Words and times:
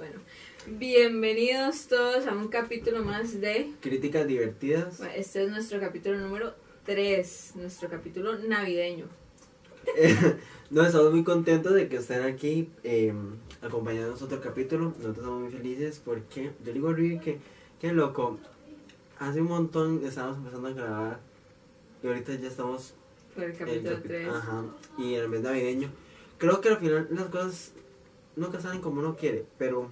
Bueno, 0.00 0.14
bienvenidos 0.66 1.86
todos 1.86 2.26
a 2.26 2.32
un 2.32 2.48
capítulo 2.48 3.04
más 3.04 3.38
de... 3.38 3.70
Críticas 3.82 4.26
divertidas. 4.26 4.96
Bueno, 4.96 5.12
Este 5.14 5.44
es 5.44 5.50
nuestro 5.50 5.78
capítulo 5.78 6.18
número 6.18 6.54
3, 6.86 7.52
nuestro 7.56 7.90
capítulo 7.90 8.38
navideño. 8.38 9.04
no, 10.70 10.86
estamos 10.86 11.12
muy 11.12 11.22
contentos 11.22 11.74
de 11.74 11.86
que 11.90 11.96
estén 11.96 12.22
aquí 12.22 12.70
eh, 12.82 13.12
acompañándonos 13.60 14.22
otro 14.22 14.40
capítulo. 14.40 14.86
Nosotros 14.86 15.18
estamos 15.18 15.40
muy 15.42 15.50
felices 15.50 16.00
porque 16.02 16.50
yo 16.64 16.72
digo 16.72 16.88
a 16.88 16.92
Rui 16.94 17.18
que, 17.18 17.38
que 17.78 17.92
loco. 17.92 18.38
Hace 19.18 19.42
un 19.42 19.48
montón 19.48 20.00
estábamos 20.02 20.38
empezando 20.38 20.68
a 20.68 20.72
grabar 20.72 21.20
y 22.02 22.06
ahorita 22.06 22.32
ya 22.36 22.48
estamos 22.48 22.94
Por 23.34 23.44
el 23.44 23.52
capítulo 23.54 23.98
capi- 23.98 24.02
3. 24.06 24.28
Ajá, 24.30 24.64
y 24.96 25.12
en 25.16 25.20
el 25.20 25.28
mes 25.28 25.42
navideño. 25.42 25.90
Creo 26.38 26.62
que 26.62 26.70
al 26.70 26.78
final 26.78 27.06
las 27.10 27.26
cosas 27.26 27.72
nunca 28.36 28.60
salen 28.60 28.80
como 28.80 29.00
uno 29.00 29.16
quiere, 29.16 29.44
pero 29.58 29.90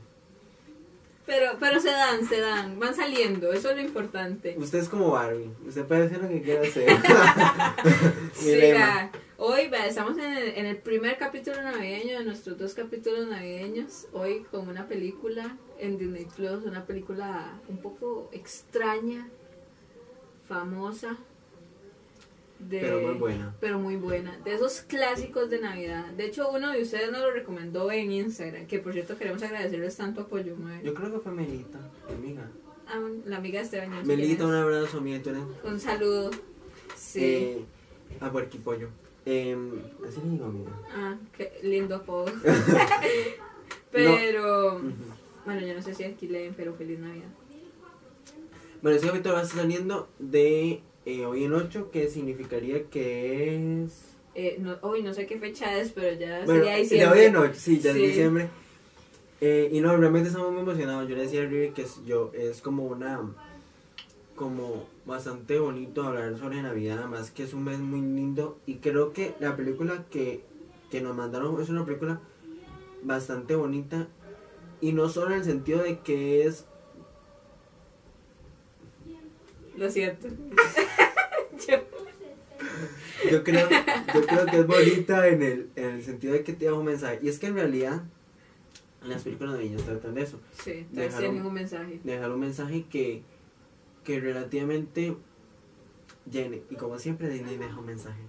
Pero, 1.26 1.52
pero 1.60 1.80
se 1.80 1.90
dan, 1.90 2.24
se 2.26 2.40
dan, 2.40 2.78
van 2.78 2.94
saliendo, 2.94 3.52
eso 3.52 3.70
es 3.70 3.76
lo 3.76 3.82
importante. 3.82 4.54
usted 4.58 4.78
es 4.78 4.88
como 4.88 5.10
Barbie. 5.10 5.50
Usted 5.66 5.84
puede 5.84 6.06
hacer 6.06 6.22
lo 6.22 6.28
que 6.28 6.42
quiera 6.42 6.62
hacer. 6.62 6.88
Hoy 9.40 9.70
estamos 9.86 10.18
en 10.18 10.36
el, 10.36 10.48
en 10.56 10.66
el 10.66 10.78
primer 10.78 11.16
capítulo 11.16 11.62
navideño 11.62 12.18
de 12.18 12.24
nuestros 12.24 12.58
dos 12.58 12.74
capítulos 12.74 13.28
navideños. 13.28 14.08
Hoy 14.12 14.44
con 14.50 14.68
una 14.68 14.88
película 14.88 15.56
en 15.78 15.96
Disney 15.96 16.24
Plus, 16.24 16.64
una 16.64 16.86
película 16.86 17.60
un 17.68 17.78
poco 17.78 18.28
extraña, 18.32 19.28
famosa. 20.48 21.18
De, 22.58 22.80
Pero 22.80 23.00
muy 23.00 23.14
buena. 23.14 23.54
Pero 23.60 23.78
muy 23.78 23.96
buena. 23.96 24.36
De 24.44 24.52
esos 24.54 24.80
clásicos 24.82 25.48
de 25.48 25.60
Navidad. 25.60 26.06
De 26.12 26.26
hecho, 26.26 26.50
uno 26.50 26.72
de 26.72 26.82
ustedes 26.82 27.10
nos 27.12 27.20
lo 27.20 27.30
recomendó 27.30 27.90
en 27.92 28.10
Instagram. 28.10 28.66
Que 28.66 28.78
por 28.80 28.92
cierto, 28.92 29.16
queremos 29.16 29.42
agradecerles 29.42 29.96
tanto 29.96 30.22
apoyo. 30.22 30.56
mae. 30.56 30.82
Yo 30.82 30.92
creo 30.92 31.12
que 31.12 31.18
fue 31.20 31.32
Melita, 31.32 31.78
mi 32.08 32.14
amiga. 32.14 32.50
Ah, 32.88 32.98
la 33.26 33.36
amiga 33.36 33.60
de 33.60 33.64
Esteban. 33.66 34.06
Melita, 34.06 34.46
un 34.46 34.54
abrazo, 34.54 35.02
eres- 35.06 35.26
Un 35.64 35.78
saludo. 35.78 36.30
Sí. 36.96 37.20
Eh, 37.24 37.64
a 38.20 38.30
Puerquipollo. 38.32 38.88
Eh, 39.26 39.56
así 40.08 40.20
le 40.24 40.30
digo, 40.30 40.46
amiga. 40.46 40.70
Ah, 40.94 41.16
qué 41.36 41.60
lindo 41.62 41.94
apodo. 41.96 42.32
pero, 43.92 44.80
bueno, 45.44 45.60
yo 45.66 45.74
no 45.74 45.82
sé 45.82 45.94
si 45.94 46.04
aquí 46.04 46.26
leen, 46.28 46.54
pero 46.56 46.74
feliz 46.74 46.98
Navidad. 46.98 47.28
Bueno, 48.82 48.96
ese 48.96 49.06
capítulo 49.06 49.34
va 49.34 49.40
a 49.40 49.42
estar 49.44 49.60
saliendo 49.60 50.08
de 50.18 50.80
eh, 51.10 51.24
hoy 51.24 51.44
en 51.44 51.54
8, 51.54 51.90
que 51.90 52.08
significaría 52.10 52.84
que 52.90 53.56
es. 53.84 54.02
Eh, 54.34 54.56
no, 54.60 54.76
hoy 54.82 55.02
no 55.02 55.14
sé 55.14 55.26
qué 55.26 55.38
fecha 55.38 55.74
es, 55.80 55.92
pero 55.92 56.12
ya 56.20 56.44
Bueno, 56.44 56.62
sería 56.64 56.76
diciembre. 56.76 57.18
hoy 57.20 57.26
en 57.26 57.36
8, 57.36 57.54
sí, 57.56 57.78
ya 57.80 57.92
Sí. 57.94 58.02
es 58.04 58.08
diciembre. 58.10 58.48
Eh, 59.40 59.70
y 59.72 59.80
no, 59.80 59.96
realmente 59.96 60.28
estamos 60.28 60.52
muy 60.52 60.60
emocionados. 60.60 61.08
Yo 61.08 61.16
le 61.16 61.22
decía 61.22 61.42
a 61.42 61.46
River 61.46 61.72
que 61.72 61.82
es, 61.82 62.04
yo, 62.04 62.30
es 62.34 62.60
como 62.60 62.84
una. 62.84 63.22
Como 64.34 64.86
bastante 65.06 65.58
bonito 65.58 66.02
hablar 66.04 66.36
sobre 66.38 66.60
Navidad, 66.62 66.98
además 66.98 67.30
que 67.30 67.42
es 67.44 67.54
un 67.54 67.64
mes 67.64 67.78
muy 67.78 68.00
lindo. 68.02 68.58
Y 68.66 68.76
creo 68.76 69.12
que 69.12 69.34
la 69.40 69.56
película 69.56 70.04
que, 70.10 70.44
que 70.90 71.00
nos 71.00 71.16
mandaron 71.16 71.60
es 71.60 71.70
una 71.70 71.84
película 71.86 72.20
bastante 73.02 73.56
bonita. 73.56 74.08
Y 74.80 74.92
no 74.92 75.08
solo 75.08 75.28
en 75.32 75.38
el 75.38 75.44
sentido 75.44 75.82
de 75.82 76.00
que 76.00 76.44
es 76.46 76.66
Lo 79.76 79.90
siento. 79.90 80.28
Yo- 83.30 83.44
creo, 83.44 83.68
yo 84.14 84.26
creo 84.26 84.46
que 84.46 84.58
es 84.60 84.66
bonita 84.66 85.28
en 85.28 85.42
el, 85.42 85.68
en 85.76 85.84
el 85.86 86.02
sentido 86.02 86.32
de 86.34 86.42
que 86.44 86.52
te 86.52 86.64
da 86.66 86.74
un 86.74 86.84
mensaje. 86.84 87.18
Y 87.22 87.28
es 87.28 87.38
que 87.38 87.46
en 87.48 87.54
realidad 87.54 88.02
las 89.02 89.22
películas 89.22 89.54
navideñas 89.54 89.82
tratan 89.84 90.14
de 90.14 90.22
eso. 90.22 90.40
sí, 90.52 90.86
tienen 90.90 91.46
un 91.46 91.52
mensaje. 91.54 92.00
De 92.02 92.12
dejar 92.12 92.30
un 92.32 92.40
mensaje 92.40 92.84
que, 92.90 93.22
que 94.04 94.20
relativamente 94.20 95.16
llene. 96.30 96.62
Y 96.70 96.74
como 96.76 96.98
siempre 96.98 97.28
Disney 97.28 97.56
deja 97.56 97.78
un 97.78 97.86
mensaje. 97.86 98.20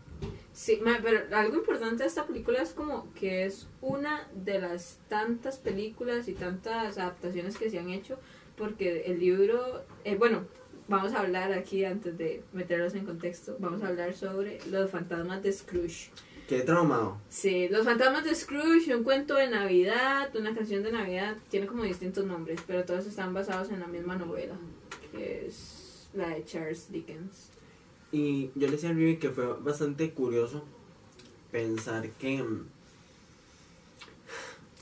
Sí, 0.54 0.80
ma, 0.84 1.00
pero 1.02 1.36
algo 1.36 1.56
importante 1.56 2.04
de 2.04 2.10
esta 2.10 2.26
película 2.28 2.62
es 2.62 2.72
como 2.74 3.08
que 3.14 3.46
es 3.46 3.68
una 3.82 4.28
de 4.36 4.60
las 4.60 5.00
tantas 5.08 5.58
películas 5.58 6.28
y 6.28 6.34
tantas 6.34 6.98
adaptaciones 6.98 7.58
que 7.58 7.70
se 7.70 7.80
han 7.80 7.90
hecho, 7.90 8.20
porque 8.58 9.04
el 9.06 9.20
libro, 9.20 9.84
eh, 10.04 10.16
bueno, 10.18 10.44
vamos 10.90 11.14
a 11.14 11.22
hablar 11.22 11.54
aquí 11.54 11.86
antes 11.86 12.18
de 12.18 12.44
meterlos 12.52 12.96
en 12.96 13.06
contexto, 13.06 13.56
vamos 13.60 13.84
a 13.84 13.88
hablar 13.88 14.14
sobre 14.14 14.60
los 14.70 14.90
fantasmas 14.90 15.42
de 15.42 15.54
Scrooge. 15.54 16.10
Qué 16.48 16.62
traumado. 16.62 17.18
Sí, 17.30 17.70
los 17.70 17.86
fantasmas 17.86 18.24
de 18.24 18.34
Scrooge, 18.34 18.96
un 18.96 19.04
cuento 19.04 19.36
de 19.36 19.50
Navidad, 19.50 20.36
una 20.36 20.56
canción 20.56 20.82
de 20.82 20.92
Navidad, 20.92 21.38
tiene 21.50 21.68
como 21.68 21.84
distintos 21.84 22.26
nombres, 22.26 22.60
pero 22.66 22.84
todos 22.86 23.06
están 23.06 23.34
basados 23.36 23.70
en 23.70 23.80
la 23.80 23.88
misma 23.88 24.16
novela, 24.16 24.56
que 25.12 25.46
es 25.46 26.10
la 26.14 26.30
de 26.30 26.44
Charles 26.46 26.92
Dickens. 26.92 27.52
Y 28.12 28.50
yo 28.56 28.66
le 28.66 28.72
decía 28.72 28.90
a 28.90 28.94
Rivi 28.94 29.18
que 29.18 29.30
fue 29.30 29.46
bastante 29.60 30.12
curioso 30.12 30.66
pensar 31.52 32.10
que. 32.12 32.44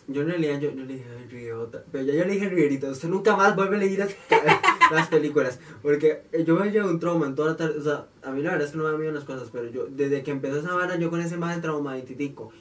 Yo 0.09 0.22
en 0.22 0.29
realidad 0.29 0.59
yo, 0.62 0.72
yo 0.72 0.84
le 0.85 0.94
dije 0.94 1.06
a 1.09 1.28
Rivi 1.29 1.51
otra. 1.51 1.84
Pero 1.91 2.06
ya 2.06 2.13
yo 2.13 2.23
le 2.25 2.34
dije 2.34 2.45
a 2.45 2.50
Riverita, 2.50 2.90
usted 2.90 3.09
nunca 3.09 3.35
más 3.35 3.56
vuelve 3.57 3.75
a 3.75 3.79
leer 3.79 4.00
las, 4.00 4.16
las 4.91 5.07
películas. 5.09 5.59
Porque 5.81 6.23
yo 6.45 6.56
me 6.56 6.72
llevo 6.72 6.90
un 6.90 7.00
trauma 7.00 7.25
en 7.28 7.35
toda 7.35 7.51
la 7.51 7.57
tarde. 7.57 7.78
O 7.79 7.84
sea, 7.84 8.07
a 8.23 8.31
mí 8.31 8.41
la 8.41 8.51
verdad 8.51 8.66
es 8.68 8.72
que 8.72 8.78
no 8.78 8.85
me 8.85 8.91
da 8.91 8.97
miedo 8.97 9.12
las 9.12 9.25
cosas. 9.25 9.50
Pero 9.51 9.69
yo, 9.69 9.88
desde 9.90 10.23
que 10.23 10.31
empezó 10.31 10.59
esa 10.59 10.73
vara, 10.73 10.95
yo 10.97 11.09
con 11.09 11.19
ese 11.22 11.35
más 11.38 11.56
de 11.56 11.62
traumatitico. 11.62 12.51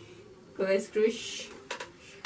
Con 0.57 0.67
Scrooge. 0.81 1.49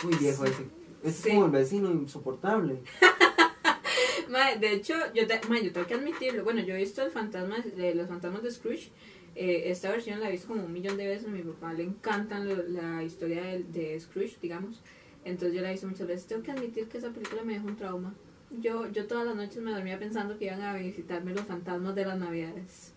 Muy 0.05 0.15
viejo 0.17 0.45
ese. 0.47 0.65
Es 1.05 1.17
Sí. 1.17 1.31
como 1.31 1.47
el 1.47 1.51
vecino 1.53 1.91
insoportable. 1.91 2.81
Mae, 4.31 4.59
de 4.59 4.73
hecho, 4.75 4.95
yo, 5.15 5.27
te- 5.27 5.41
yo 5.63 5.73
tengo 5.73 5.87
que 5.87 5.95
admitirlo. 5.95 6.45
Bueno, 6.45 6.61
yo 6.63 6.75
he 6.75 6.79
visto 6.79 7.03
el 7.03 7.11
fantasma 7.11 7.59
de 7.59 7.95
los 7.95 8.09
fantasmas 8.09 8.43
de 8.43 8.51
Scrooge. 8.51 8.91
Eh, 9.35 9.65
esta 9.71 9.91
versión 9.91 10.21
la 10.21 10.29
he 10.29 10.33
visto 10.33 10.49
como 10.49 10.65
un 10.65 10.73
millón 10.73 10.97
de 10.97 11.07
veces. 11.09 11.27
A 11.27 11.31
mi 11.31 11.43
papá 11.43 11.73
le 11.73 11.83
encantan 11.83 12.49
lo- 12.49 12.63
la 12.69 13.03
historia 13.03 13.43
de, 13.43 13.65
de 13.65 13.99
Scrooge, 14.01 14.37
digamos. 14.41 14.81
Entonces 15.25 15.55
yo 15.55 15.63
la 15.63 15.69
he 15.69 15.73
visto 15.73 15.87
muchas 15.87 16.07
veces. 16.07 16.27
Tengo 16.27 16.43
que 16.43 16.51
admitir 16.53 16.89
que 16.89 16.99
esa 16.99 17.11
película 17.11 17.43
me 17.43 17.55
dejó 17.55 17.67
un 17.67 17.77
trauma. 17.77 18.15
Yo, 18.61 18.89
yo 18.91 19.07
todas 19.07 19.27
las 19.27 19.37
noches 19.37 19.59
me 19.63 19.71
dormía 19.73 19.99
pensando 19.99 20.37
que 20.39 20.47
iban 20.47 20.61
a 20.63 20.75
visitarme 20.75 21.33
los 21.35 21.45
fantasmas 21.45 21.95
de 21.95 22.05
las 22.07 22.19
navidades. 22.19 22.95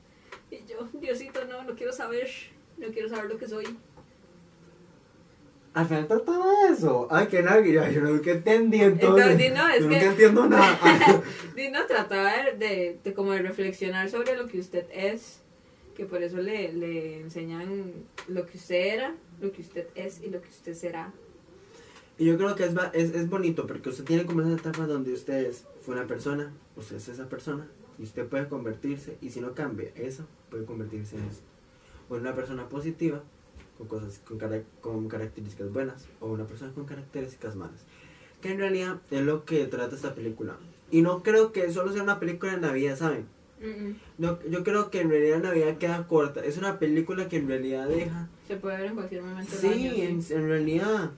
Y 0.49 0.57
yo, 0.65 0.87
Diosito, 0.93 1.45
no, 1.45 1.63
no 1.63 1.75
quiero 1.75 1.91
saber. 1.93 2.27
No 2.77 2.87
quiero 2.87 3.07
saber 3.09 3.29
lo 3.29 3.37
que 3.37 3.47
soy. 3.47 3.65
Al 5.73 5.87
final 5.87 6.07
trataba 6.07 6.45
de 6.67 6.73
eso. 6.73 7.07
Ay, 7.09 7.27
qué 7.27 7.41
navidad. 7.41 7.89
Yo 7.91 8.01
nunca 8.01 8.31
entendí 8.31 8.79
entonces. 8.81 9.25
Entonces, 9.25 9.53
no, 9.55 9.67
es 9.69 9.79
yo 9.81 9.89
que- 9.89 9.95
nunca 9.95 10.05
entiendo 10.11 10.45
nada. 10.49 10.79
Dino 11.55 11.85
trataba 11.87 12.31
de, 12.43 12.51
de, 12.57 12.99
de 13.03 13.13
como 13.13 13.31
de 13.31 13.41
reflexionar 13.41 14.09
sobre 14.09 14.35
lo 14.37 14.47
que 14.47 14.59
usted 14.59 14.85
es, 14.93 15.41
que 15.95 16.05
por 16.05 16.21
eso 16.21 16.37
le, 16.37 16.73
le 16.73 17.21
enseñan 17.21 17.91
lo 18.27 18.45
que 18.45 18.57
usted 18.57 18.93
era, 18.93 19.15
lo 19.41 19.51
que 19.51 19.61
usted 19.61 19.87
es 19.95 20.21
y 20.21 20.29
lo 20.29 20.41
que 20.41 20.49
usted 20.49 20.73
será. 20.75 21.11
Y 22.17 22.25
yo 22.25 22.37
creo 22.37 22.55
que 22.55 22.65
es, 22.65 22.73
es, 22.93 23.15
es 23.15 23.29
bonito 23.29 23.65
porque 23.65 23.89
usted 23.89 24.03
tiene 24.03 24.25
como 24.25 24.41
esa 24.41 24.53
etapa 24.53 24.85
donde 24.85 25.13
usted 25.13 25.45
es, 25.47 25.65
fue 25.81 25.95
una 25.95 26.05
persona, 26.05 26.51
usted 26.75 26.97
es 26.97 27.07
esa 27.09 27.27
persona, 27.27 27.67
y 27.97 28.03
usted 28.03 28.27
puede 28.27 28.47
convertirse, 28.47 29.17
y 29.21 29.29
si 29.31 29.41
no 29.41 29.53
cambia 29.53 29.89
eso, 29.95 30.25
puede 30.49 30.65
convertirse 30.65 31.15
en 31.17 31.23
eso. 31.25 31.41
O 32.09 32.15
en 32.15 32.21
una 32.21 32.35
persona 32.35 32.69
positiva, 32.69 33.23
con 33.77 33.87
cosas, 33.87 34.19
con, 34.27 34.37
cara- 34.37 34.63
con 34.81 35.07
características 35.07 35.71
buenas, 35.73 36.05
o 36.19 36.27
una 36.27 36.45
persona 36.45 36.71
con 36.73 36.85
características 36.85 37.55
malas. 37.55 37.81
Que 38.41 38.51
en 38.51 38.59
realidad 38.59 38.99
es 39.09 39.21
lo 39.21 39.45
que 39.45 39.65
trata 39.65 39.95
esta 39.95 40.13
película. 40.13 40.57
Y 40.91 41.01
no 41.01 41.23
creo 41.23 41.51
que 41.51 41.71
solo 41.71 41.91
sea 41.93 42.03
una 42.03 42.19
película 42.19 42.51
de 42.53 42.61
Navidad, 42.61 42.95
¿saben? 42.97 43.25
Mm, 43.59 43.87
mm. 43.89 43.95
No, 44.19 44.39
yo 44.49 44.63
creo 44.63 44.91
que 44.91 45.01
en 45.01 45.09
realidad 45.09 45.41
Navidad 45.41 45.77
queda 45.77 46.05
corta. 46.07 46.43
Es 46.45 46.57
una 46.57 46.77
película 46.77 47.27
que 47.29 47.37
en 47.37 47.47
realidad 47.47 47.87
deja 47.87 48.27
Se 48.47 48.57
puede 48.57 48.77
ver 48.77 48.85
en 48.87 48.95
cualquier 48.95 49.23
momento 49.23 49.51
Sí, 49.55 49.67
año, 49.67 49.93
en, 49.95 50.23
en 50.29 50.47
realidad. 50.49 51.11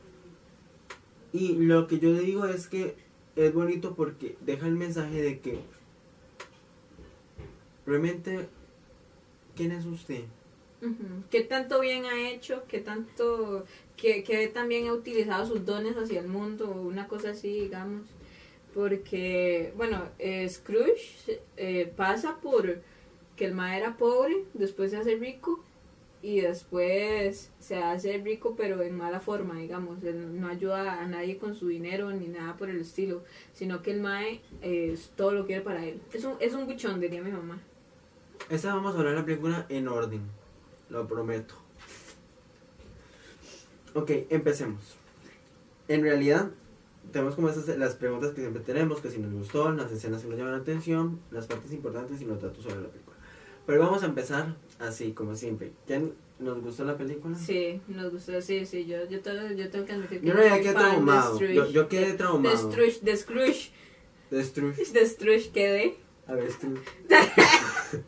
Y 1.36 1.50
lo 1.56 1.86
que 1.88 2.00
yo 2.00 2.14
digo 2.14 2.46
es 2.46 2.70
que 2.70 2.96
es 3.36 3.54
bonito 3.54 3.94
porque 3.94 4.38
deja 4.40 4.68
el 4.68 4.76
mensaje 4.76 5.22
de 5.22 5.42
que 5.42 5.60
realmente, 7.86 8.48
¿quién 9.54 9.74
es 9.74 9.86
usted? 9.86 10.24
¿Qué 11.30 11.42
tanto 11.42 11.82
bien 11.82 12.06
ha 12.06 12.30
hecho? 12.30 12.64
¿Qué 12.70 12.80
tanto, 12.80 13.66
qué, 13.98 14.24
qué 14.24 14.48
también 14.48 14.88
ha 14.88 14.94
utilizado 14.94 15.46
sus 15.46 15.66
dones 15.66 15.98
hacia 15.98 16.22
el 16.22 16.30
mundo? 16.30 16.72
Una 16.72 17.10
cosa 17.10 17.32
así, 17.32 17.60
digamos. 17.60 18.08
Porque, 18.74 19.74
bueno, 19.76 20.04
eh, 20.20 20.48
Scrooge 20.48 21.42
eh, 21.58 21.92
pasa 21.98 22.38
por 22.38 22.82
que 23.36 23.44
el 23.44 23.54
ma 23.54 23.78
era 23.78 23.98
pobre, 23.98 24.46
después 24.54 24.92
se 24.92 24.98
hace 24.98 25.18
rico 25.18 25.65
y 26.26 26.42
después 26.42 27.52
se 27.60 27.76
hace 27.76 28.18
rico 28.18 28.56
pero 28.58 28.82
en 28.82 28.98
mala 28.98 29.20
forma, 29.20 29.60
digamos. 29.60 30.02
No 30.02 30.48
ayuda 30.48 31.00
a 31.00 31.06
nadie 31.06 31.38
con 31.38 31.54
su 31.54 31.68
dinero 31.68 32.10
ni 32.10 32.28
nada 32.28 32.58
por 32.58 32.68
el 32.68 32.82
estilo, 32.82 33.24
sino 33.54 33.84
que 33.84 33.92
el 33.92 34.02
mae 34.02 34.42
eh, 34.64 34.98
todo 35.16 35.34
lo 35.34 35.46
quiere 35.46 35.62
para 35.62 35.86
él. 35.86 36.02
Es 36.12 36.24
un, 36.24 36.34
es 36.40 36.56
un 36.56 36.66
buchón, 36.66 37.00
diría 37.00 37.22
mi 37.22 37.32
mamá. 37.32 37.62
Esta 38.50 38.74
vamos 38.74 38.96
a 38.96 38.98
hablar 38.98 39.14
de 39.14 39.20
la 39.20 39.26
película 39.26 39.68
en 39.70 39.88
orden, 39.88 40.22
lo 40.90 41.08
prometo. 41.08 41.54
Ok, 43.94 44.10
empecemos. 44.32 44.98
En 45.88 46.02
realidad, 46.02 46.50
tenemos 47.12 47.36
como 47.36 47.50
esas 47.50 47.68
las 47.78 47.94
preguntas 47.94 48.32
que 48.32 48.42
siempre 48.42 48.64
tenemos, 48.64 49.00
que 49.00 49.12
si 49.12 49.20
nos 49.20 49.32
gustó, 49.32 49.72
las 49.72 49.92
escenas 49.92 50.24
que 50.24 50.30
nos 50.30 50.40
llaman 50.40 50.54
la 50.54 50.60
atención, 50.62 51.20
las 51.30 51.46
partes 51.46 51.72
importantes 51.72 52.20
y 52.20 52.26
los 52.26 52.42
datos 52.42 52.64
sobre 52.64 52.82
la 52.82 52.88
película. 52.88 53.15
Pero 53.66 53.80
vamos 53.82 54.04
a 54.04 54.06
empezar 54.08 54.56
así, 54.80 55.12
como 55.14 55.36
siempre. 55.36 55.72
¿Quién 55.88 56.14
nos 56.40 56.62
gustó 56.62 56.84
la 56.86 56.98
película? 56.98 57.38
Sí, 57.38 57.82
nos 57.88 58.12
gustó, 58.12 58.42
sí, 58.42 58.66
sí, 58.66 58.86
yo, 58.86 59.08
yo, 59.10 59.22
tengo, 59.22 59.48
yo 59.56 59.70
tengo 59.70 59.86
que 59.86 59.94
admitir 59.94 60.22
que 60.22 60.28
Yo 60.28 60.34
no 60.34 60.42
quedé 60.42 60.74
traumado. 60.74 61.40
Yo, 61.40 61.70
yo 61.70 61.88
quedé 61.88 62.12
De 62.12 62.14
traumado. 62.14 62.72
Scrooge, 62.72 63.00
de 63.02 63.18
Scrooge, 63.18 63.72
De 64.30 64.44
Scrooge. 64.44 64.92
de 64.92 65.06
Scrooge 65.08 65.50
quedé. 65.52 65.98
A 66.28 66.34
ver, 66.34 66.52
Scrooge. 66.52 66.82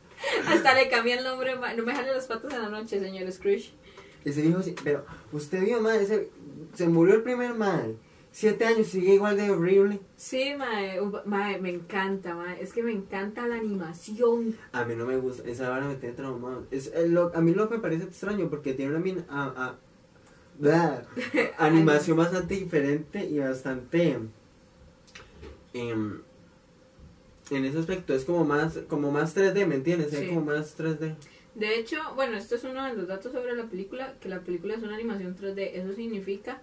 Hasta 0.48 0.74
le 0.74 0.90
cambié 0.90 1.18
el 1.18 1.24
nombre, 1.24 1.56
no 1.56 1.84
me 1.84 1.94
jale 1.94 2.12
las 2.12 2.26
patas 2.28 2.54
en 2.54 2.62
la 2.62 2.70
noche, 2.70 3.00
señor 3.00 3.32
Scrooge. 3.32 3.72
Ese 4.26 4.42
dijo, 4.42 4.62
sí, 4.62 4.76
pero 4.84 5.06
usted 5.32 5.64
vio, 5.64 5.80
madre, 5.80 6.04
ese, 6.04 6.30
se 6.74 6.88
murió 6.88 7.16
el 7.16 7.24
primer 7.24 7.54
mal. 7.54 7.96
Siete 8.40 8.66
años, 8.66 8.86
sigue 8.86 9.16
igual 9.16 9.36
de 9.36 9.50
horrible. 9.50 10.00
Sí, 10.16 10.54
mae, 11.26 11.60
me 11.60 11.72
encanta, 11.72 12.36
mae, 12.36 12.62
es 12.62 12.72
que 12.72 12.84
me 12.84 12.92
encanta 12.92 13.48
la 13.48 13.56
animación. 13.56 14.56
A 14.74 14.86
mí 14.86 14.94
no 14.96 15.08
me 15.08 15.18
gusta, 15.18 15.50
esa 15.50 15.72
vara 15.72 15.88
me 15.88 15.96
tiene 15.96 16.14
traumado. 16.14 16.68
Es, 16.70 16.92
eh, 16.94 17.08
lo- 17.08 17.36
a 17.36 17.42
mí 17.42 17.56
lo 17.56 17.68
que 17.68 17.78
me 17.78 17.82
parece 17.82 18.04
extraño 18.04 18.48
porque 18.48 18.76
tiene 18.76 18.92
una 18.92 19.00
min- 19.00 19.26
a- 19.28 19.46
a- 19.70 19.76
bla, 20.60 21.02
animación 21.58 22.16
bastante 22.18 22.54
diferente 22.54 23.26
y 23.26 23.40
bastante... 23.40 24.20
em, 25.74 26.22
en 27.50 27.66
ese 27.66 27.80
aspecto 27.80 28.14
es 28.14 28.24
como 28.24 28.46
más 28.46 28.78
como 28.88 29.12
más 29.12 29.36
3D, 29.36 29.66
¿me 29.66 29.74
entiendes? 29.74 30.14
Es 30.14 30.30
como 30.30 30.42
más 30.42 30.78
3D. 30.78 31.16
De 31.56 31.80
hecho, 31.80 31.98
bueno, 32.14 32.38
esto 32.38 32.54
es 32.54 32.64
uno 32.66 32.86
de 32.86 32.94
los 32.94 33.08
datos 33.08 33.32
sobre 33.32 33.56
la 33.56 33.64
película, 33.66 34.14
que 34.22 34.30
la 34.30 34.42
película 34.42 34.76
es 34.76 34.84
una 34.84 34.94
animación 34.94 35.36
3D. 35.36 35.72
Eso 35.74 35.94
significa 35.96 36.62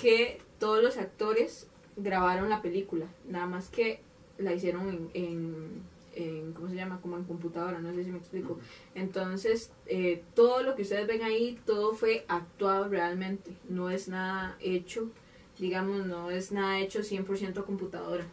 que 0.00 0.38
todos 0.58 0.82
los 0.82 0.96
actores 0.96 1.68
grabaron 1.96 2.48
la 2.48 2.62
película, 2.62 3.06
nada 3.28 3.46
más 3.46 3.68
que 3.68 4.00
la 4.38 4.52
hicieron 4.54 4.88
en, 4.88 5.10
en, 5.14 5.82
en- 6.14 6.52
¿cómo 6.52 6.68
se 6.68 6.74
llama? 6.76 7.00
Como 7.00 7.16
en 7.16 7.24
computadora, 7.24 7.78
no 7.80 7.92
sé 7.94 8.04
si 8.04 8.10
me 8.10 8.18
explico. 8.18 8.58
Entonces, 8.94 9.72
eh, 9.86 10.22
todo 10.34 10.62
lo 10.62 10.74
que 10.76 10.82
ustedes 10.82 11.06
ven 11.06 11.22
ahí, 11.22 11.58
todo 11.66 11.92
fue 11.94 12.24
actuado 12.28 12.88
realmente, 12.88 13.52
no 13.68 13.90
es 13.90 14.08
nada 14.08 14.56
hecho, 14.60 15.10
digamos, 15.58 16.06
no 16.06 16.30
es 16.30 16.52
nada 16.52 16.78
hecho 16.80 17.00
100% 17.02 17.58
a 17.60 17.64
computadora. 17.64 18.24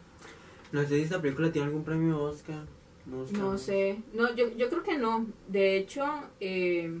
No 0.72 0.82
sé 0.82 0.88
si 0.88 1.00
esta 1.02 1.20
película 1.20 1.50
tiene 1.52 1.66
algún 1.68 1.84
premio 1.84 2.20
Oscar. 2.22 2.64
No, 3.06 3.24
No 3.38 3.56
sé, 3.58 4.02
no, 4.12 4.34
yo, 4.34 4.48
yo 4.56 4.68
creo 4.68 4.82
que 4.82 4.98
no. 4.98 5.26
De 5.48 5.78
hecho, 5.78 6.04
eh, 6.40 7.00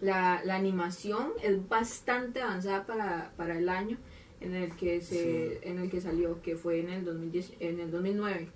la, 0.00 0.42
la 0.44 0.56
animación 0.56 1.32
es 1.42 1.68
bastante 1.68 2.42
avanzada 2.42 2.86
para, 2.86 3.32
para 3.36 3.58
el 3.58 3.68
año 3.68 3.96
en 4.40 4.54
el 4.54 4.74
que 4.76 5.00
se 5.00 5.58
Sí. 5.60 5.68
en 5.68 5.78
el 5.78 5.90
que 5.90 6.00
salió, 6.00 6.42
que 6.42 6.56
fue 6.56 6.80
en 6.80 6.90
el 6.90 7.04
2010, 7.04 7.52
en 7.60 7.80
el 7.80 7.90
2009. 7.90 8.50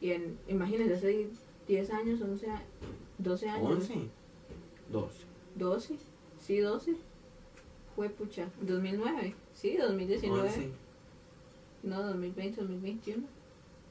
Y 0.00 0.12
en, 0.12 0.38
imagínense, 0.48 0.94
hace 0.94 1.28
10 1.68 1.90
años, 1.90 2.20
11, 2.22 2.50
a- 2.50 2.62
12 3.18 3.48
años. 3.48 3.70
11. 3.70 4.08
12. 4.90 5.18
12, 5.56 5.96
sí, 6.40 6.58
12. 6.58 6.96
Fue 7.94 8.08
pucha, 8.08 8.48
2009, 8.62 9.34
sí, 9.54 9.76
2019. 9.76 10.48
11. 10.48 10.70
No, 11.84 12.02
2020, 12.02 12.60
2021. 12.62 13.22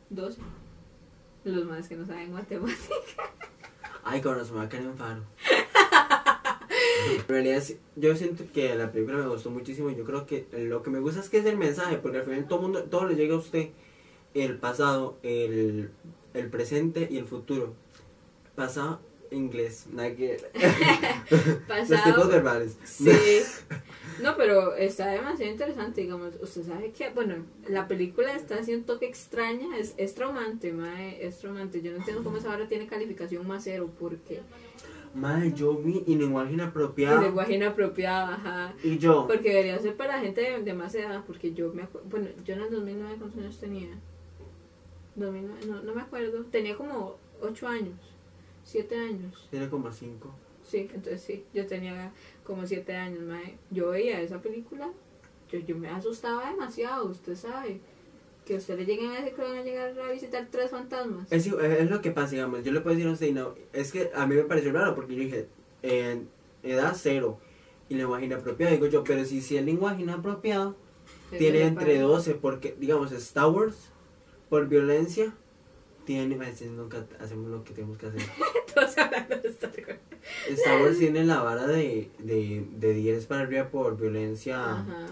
12. 0.10 0.42
Los 1.46 1.66
más 1.66 1.88
que 1.88 1.96
no 1.96 2.06
saben 2.06 2.32
matemáticas. 2.34 2.90
Ay, 4.04 4.22
cuando 4.22 4.44
se 4.44 4.52
me 4.52 4.58
va 4.58 4.64
a 4.64 4.70
caer 4.70 4.88
un 4.88 4.98
faro. 4.98 5.22
En 7.18 7.28
realidad, 7.28 7.64
yo 7.96 8.16
siento 8.16 8.44
que 8.54 8.76
la 8.76 8.92
película 8.92 9.18
me 9.18 9.28
gustó 9.28 9.50
muchísimo. 9.50 9.90
Yo 9.92 10.04
creo 10.04 10.26
que 10.26 10.46
lo 10.52 10.84
que 10.84 10.90
me 10.90 11.00
gusta 11.00 11.20
es 11.20 11.30
que 11.30 11.38
es 11.38 11.46
el 11.46 11.58
mensaje, 11.58 11.98
porque 11.98 12.18
al 12.18 12.24
final 12.24 12.48
todo 12.48 12.62
mundo, 12.62 12.84
todo 12.84 13.08
le 13.08 13.16
llega 13.16 13.36
a 13.36 13.38
usted 13.38 13.70
el 14.34 14.58
pasado, 14.58 15.18
el, 15.24 15.92
el 16.34 16.50
presente 16.50 17.08
y 17.10 17.18
el 17.18 17.26
futuro. 17.26 17.74
Pasado, 18.56 19.00
inglés, 19.34 19.88
nada 19.92 20.16
que 20.16 20.38
Los 21.90 22.04
tipos 22.04 22.28
verbales. 22.30 22.78
Sí. 22.84 23.10
No, 24.22 24.38
pero 24.38 24.76
está 24.76 25.08
demasiado 25.08 25.52
interesante, 25.52 26.02
digamos. 26.02 26.34
Usted 26.42 26.64
sabe 26.64 26.92
que, 26.92 27.10
bueno, 27.10 27.36
la 27.68 27.88
película 27.88 28.36
está 28.36 28.56
haciendo 28.56 28.82
un 28.82 28.86
toque 28.86 29.08
extraña, 29.08 29.78
es, 29.78 29.96
es 29.98 30.14
traumante, 30.14 30.72
mae, 30.72 31.26
es 31.26 31.40
traumante. 31.40 31.82
Yo 31.82 31.92
no 31.92 31.98
entiendo 31.98 32.24
cómo 32.24 32.38
esa 32.38 32.54
hora 32.54 32.68
tiene 32.68 32.88
calificación 32.88 33.48
más 33.48 33.64
cero, 33.64 33.90
porque 34.00 34.42
Madre, 35.14 35.54
yo 35.54 35.76
vi 35.76 36.04
y 36.08 36.16
lenguaje 36.16 36.54
inapropiado. 36.54 37.22
lenguaje 37.22 37.54
inapropiado, 37.54 38.34
ajá. 38.34 38.74
Y 38.84 38.98
yo, 38.98 39.28
Porque 39.28 39.50
debería 39.50 39.78
ser 39.80 39.96
para 39.96 40.20
gente 40.20 40.42
de, 40.42 40.64
de 40.64 40.74
más 40.74 40.96
edad, 40.96 41.24
porque 41.28 41.54
yo 41.54 41.72
me 41.74 41.84
acuerdo, 41.84 42.08
bueno, 42.10 42.30
yo 42.44 42.56
en 42.56 42.62
el 42.62 42.72
2009, 42.72 43.16
¿cuántos 43.20 43.40
años 43.40 43.58
tenía? 43.60 43.90
2009, 45.16 45.66
no, 45.68 45.84
no 45.84 45.94
me 45.94 46.02
acuerdo, 46.02 46.44
tenía 46.46 46.76
como 46.76 47.18
8 47.42 47.68
años, 47.68 48.00
7 48.64 48.98
años. 48.98 49.48
tiene 49.52 49.70
como 49.70 49.92
cinco. 49.92 50.34
Sí, 50.64 50.90
entonces 50.94 51.22
sí, 51.22 51.46
yo 51.54 51.68
tenía 51.68 52.12
como 52.44 52.66
7 52.66 52.96
años, 52.96 53.22
mae. 53.24 53.58
Yo 53.70 53.90
veía 53.90 54.20
esa 54.22 54.42
película, 54.42 54.90
yo, 55.52 55.60
yo 55.60 55.78
me 55.78 55.90
asustaba 55.90 56.50
demasiado, 56.50 57.06
usted 57.06 57.36
sabe. 57.36 57.82
Que 58.46 58.56
a 58.56 58.58
usted 58.58 58.78
le 58.78 58.86
lleguen 58.86 59.12
a 59.12 59.16
decir 59.16 59.34
que 59.34 59.42
van 59.42 59.58
a 59.58 59.64
llegar 59.64 59.98
a 59.98 60.12
visitar 60.12 60.48
tres 60.52 60.72
fantasmas. 60.72 61.32
Es, 61.32 61.48
es 61.48 61.90
lo 61.90 62.02
que 62.02 62.12
pasa, 62.12 62.32
digamos. 62.32 62.64
Yo 62.64 62.72
le 62.72 62.82
puedo 62.82 62.96
decir 62.96 63.10
a 63.10 63.14
usted, 63.14 63.32
no, 63.32 63.56
es 63.72 63.92
que 63.92 64.12
a 64.14 64.28
mí 64.28 64.36
me 64.36 64.44
pareció 64.44 64.72
raro 64.74 64.96
porque 64.96 65.16
yo 65.16 65.22
dije, 65.22 65.48
en 65.82 66.30
edad 66.64 66.94
cero 66.98 67.40
y 67.90 67.96
lenguaje 67.96 68.26
inapropiado. 68.26 68.74
Digo 68.74 68.88
yo, 68.88 69.04
pero 69.04 69.24
si, 69.26 69.42
si 69.42 69.58
el 69.58 69.66
lenguaje 69.66 70.02
inapropiado 70.02 70.76
Eso 71.30 71.38
tiene 71.38 71.60
le 71.60 71.66
entre 71.68 71.96
pasa. 71.96 72.08
12, 72.08 72.34
porque, 72.36 72.76
digamos, 72.80 73.12
Star 73.12 73.50
Wars, 73.50 73.92
por 74.50 74.68
violencia, 74.68 75.34
tiene. 76.06 76.38
sí, 76.54 76.66
nunca 76.66 77.06
hacemos 77.20 77.50
lo 77.50 77.64
que 77.64 77.74
tenemos 77.74 77.98
que 77.98 78.08
hacer. 78.08 78.22
Todos 78.74 78.98
hablando 78.98 79.38
de 79.38 79.48
Star 79.50 79.72
Wars. 79.88 80.00
Star 80.50 80.82
Wars 80.82 80.98
tiene 81.00 81.24
la 81.24 81.42
vara 81.42 81.68
de, 81.68 82.10
de, 82.20 82.66
de 82.78 82.94
10 82.94 83.26
para 83.26 83.42
arriba 83.42 83.70
por 83.70 83.98
violencia. 83.98 84.80
Ajá. 84.80 85.08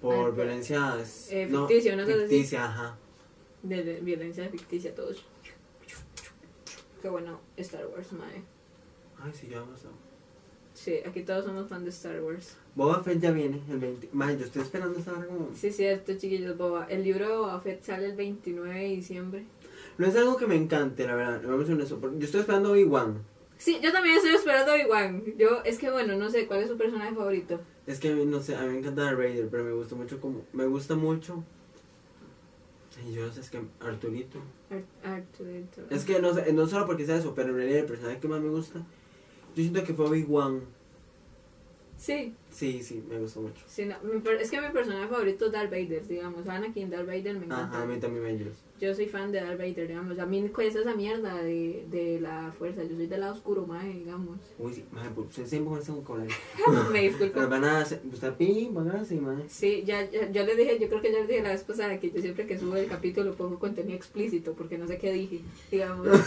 Por 0.00 0.26
Ay, 0.26 0.32
violencia. 0.32 0.94
eh, 1.30 1.48
ficticia, 1.48 1.94
así. 1.94 2.12
ficticia, 2.28 2.64
ajá. 2.64 2.96
De, 3.62 3.82
de 3.82 4.00
violencia 4.00 4.48
ficticia, 4.48 4.94
todos. 4.94 5.24
Qué 7.02 7.08
bueno, 7.08 7.40
Star 7.56 7.86
Wars, 7.86 8.12
mae. 8.12 8.42
Ay, 9.22 9.32
sí, 9.34 9.48
ya 9.48 9.60
vamos 9.60 9.84
a. 9.84 9.88
Sí, 10.74 10.98
aquí 11.06 11.22
todos 11.22 11.44
somos 11.46 11.68
fan 11.68 11.84
de 11.84 11.90
Star 11.90 12.20
Wars. 12.22 12.56
Boba 12.74 13.02
Fett 13.02 13.18
ya 13.20 13.30
viene 13.30 13.62
el 13.70 13.78
20. 13.78 14.10
Madre, 14.12 14.38
yo 14.38 14.44
estoy 14.44 14.62
esperando 14.62 14.98
hora 15.10 15.26
como. 15.26 15.48
Sí, 15.54 15.72
cierto, 15.72 16.12
chiquillos, 16.18 16.56
Boba. 16.58 16.86
El 16.90 17.02
libro 17.02 17.26
de 17.28 17.36
Boba 17.36 17.60
Fett 17.60 17.82
sale 17.82 18.06
el 18.06 18.16
29 18.16 18.74
de 18.78 18.88
diciembre. 18.88 19.46
No 19.96 20.06
es 20.06 20.14
algo 20.16 20.36
que 20.36 20.46
me 20.46 20.56
encante, 20.56 21.06
la 21.06 21.14
verdad. 21.14 21.40
Vamos 21.46 21.68
a 21.70 21.96
porque 21.96 22.18
Yo 22.18 22.24
estoy 22.26 22.40
esperando 22.40 22.72
Obi-Wan. 22.72 23.22
Sí, 23.58 23.78
yo 23.82 23.90
también 23.92 24.16
estoy 24.16 24.34
esperando 24.34 24.72
a 24.72 24.74
Obi-Wan. 24.74 25.24
Yo, 25.38 25.62
es 25.64 25.78
que 25.78 25.90
bueno, 25.90 26.16
no 26.16 26.28
sé, 26.30 26.46
¿cuál 26.46 26.60
es 26.60 26.68
su 26.68 26.76
personaje 26.76 27.14
favorito? 27.14 27.60
Es 27.86 27.98
que 28.00 28.10
a 28.10 28.14
mí, 28.14 28.26
no 28.26 28.40
sé, 28.42 28.54
a 28.56 28.62
mí 28.62 28.68
me 28.72 28.78
encanta 28.80 29.02
Darth 29.04 29.16
Vader, 29.18 29.48
pero 29.50 29.64
me 29.64 29.72
gusta 29.72 29.94
mucho 29.94 30.20
como. 30.20 30.44
Me 30.52 30.66
gusta 30.66 30.94
mucho. 30.94 31.42
Ay, 32.98 33.12
yo 33.14 33.26
no 33.26 33.32
sé, 33.32 33.40
es 33.40 33.50
que 33.50 33.60
Arturito. 33.80 34.38
Ar- 34.70 35.12
Arturito. 35.12 35.82
Es 35.90 36.04
que 36.04 36.20
no 36.20 36.32
sé, 36.34 36.52
no 36.52 36.66
solo 36.66 36.86
porque 36.86 37.04
sea 37.06 37.16
eso, 37.16 37.34
pero 37.34 37.50
en 37.50 37.56
realidad 37.56 37.80
el 37.80 37.86
personaje 37.86 38.18
que 38.20 38.28
más 38.28 38.40
me 38.40 38.48
gusta. 38.48 38.78
Yo 39.54 39.62
siento 39.62 39.84
que 39.84 39.94
fue 39.94 40.06
Obi-Wan. 40.06 40.60
Sí, 41.98 42.34
Sí, 42.50 42.82
sí, 42.82 43.02
me 43.08 43.18
gustó 43.18 43.40
mucho. 43.40 43.62
sí, 43.66 43.84
no, 43.86 43.96
mi 44.02 44.20
per- 44.20 44.40
es 44.40 44.50
que 44.50 44.60
mi 44.60 44.68
personaje 44.70 45.08
favorito 45.08 45.46
es 45.46 45.52
Darth 45.52 45.70
Vader, 45.70 46.06
digamos. 46.06 46.46
Anakin, 46.46 46.90
Darth 46.90 47.06
Vader 47.06 47.34
me 47.38 47.46
encanta. 47.46 47.64
Ajá, 47.78 47.82
a 47.82 47.86
mí 47.86 47.98
también 47.98 48.22
me 48.22 48.30
ayuda. 48.30 48.50
Yo 48.78 48.94
soy 48.94 49.06
fan 49.06 49.32
de 49.32 49.40
Darth 49.40 49.58
Vader, 49.58 49.88
digamos. 49.88 50.18
A 50.18 50.26
mí 50.26 50.46
¿cuál 50.54 50.66
es 50.66 50.74
esa 50.76 50.94
mierda 50.94 51.34
de, 51.42 51.86
de 51.90 52.20
la 52.20 52.52
fuerza. 52.58 52.82
Yo 52.84 52.94
soy 52.96 53.06
del 53.06 53.20
lado 53.20 53.32
oscuro, 53.34 53.66
mae, 53.66 53.88
digamos. 53.94 54.38
Uy, 54.58 54.74
sí, 54.74 54.84
madre, 54.92 55.10
pues 55.14 55.28
ustedes 55.28 55.48
siempre 55.50 55.70
con 55.70 55.78
ese 55.80 55.92
vocabulario. 55.92 56.34
me 56.92 57.00
disculpo. 57.02 57.32
Pero 57.34 57.48
van 57.48 57.64
a 57.64 57.80
hacer. 57.80 58.02
Usted 58.12 58.34
pi, 58.34 58.68
van 58.72 58.90
a 58.90 59.00
hacer. 59.00 59.18
Sí, 59.48 59.82
ya, 59.86 60.08
ya, 60.10 60.30
yo 60.30 60.44
les 60.44 60.56
dije, 60.56 60.78
yo 60.78 60.88
creo 60.88 61.00
que 61.00 61.12
ya 61.12 61.18
les 61.20 61.28
dije 61.28 61.42
la 61.42 61.50
vez 61.50 61.62
pasada 61.64 61.98
que 61.98 62.10
yo 62.10 62.20
siempre 62.20 62.46
que 62.46 62.58
subo 62.58 62.76
el 62.76 62.86
capítulo 62.88 63.34
pongo 63.34 63.58
contenido 63.58 63.96
explícito 63.96 64.52
porque 64.52 64.76
no 64.78 64.86
sé 64.86 64.98
qué 64.98 65.12
dije, 65.12 65.40
digamos. 65.70 66.06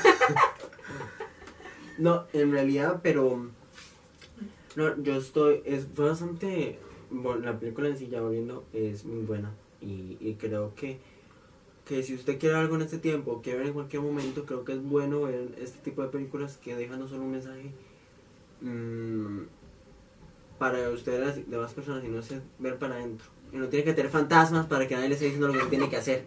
No, 1.97 2.25
en 2.33 2.51
realidad, 2.51 3.01
pero. 3.03 3.49
No, 4.79 4.95
yo 5.03 5.17
estoy. 5.17 5.61
Es, 5.65 5.87
fue 5.93 6.05
bastante. 6.05 6.79
Bueno, 7.11 7.41
la 7.41 7.59
película 7.59 7.89
en 7.89 7.97
sí, 7.97 8.07
ya 8.07 8.21
volviendo, 8.21 8.63
es 8.71 9.03
muy 9.03 9.25
buena. 9.25 9.51
Y, 9.81 10.15
y 10.21 10.35
creo 10.39 10.73
que. 10.73 10.99
Que 11.83 12.01
si 12.01 12.15
usted 12.15 12.39
quiere 12.39 12.55
algo 12.55 12.75
en 12.75 12.83
este 12.83 12.97
tiempo, 12.97 13.41
quiere 13.41 13.57
ver 13.59 13.67
en 13.67 13.73
cualquier 13.73 14.01
momento, 14.01 14.45
creo 14.45 14.63
que 14.63 14.71
es 14.71 14.81
bueno 14.81 15.23
ver 15.23 15.49
este 15.59 15.79
tipo 15.79 16.01
de 16.01 16.07
películas 16.07 16.55
que 16.55 16.75
dejan 16.75 16.99
no 16.99 17.09
solo 17.09 17.23
un 17.23 17.31
mensaje 17.31 17.71
mm, 18.61 19.39
para 20.59 20.89
ustedes, 20.91 21.19
las 21.19 21.49
demás 21.49 21.73
personas, 21.73 22.03
sino 22.03 22.21
ver 22.59 22.77
para 22.77 22.95
adentro. 22.95 23.27
Y 23.51 23.57
no 23.57 23.67
tiene 23.67 23.83
que 23.83 23.93
tener 23.93 24.11
fantasmas 24.11 24.67
para 24.67 24.87
que 24.87 24.93
nadie 24.95 25.07
le 25.09 25.13
esté 25.15 25.25
diciendo 25.25 25.47
lo 25.47 25.59
que 25.59 25.65
tiene 25.69 25.89
que 25.89 25.97
hacer. 25.97 26.25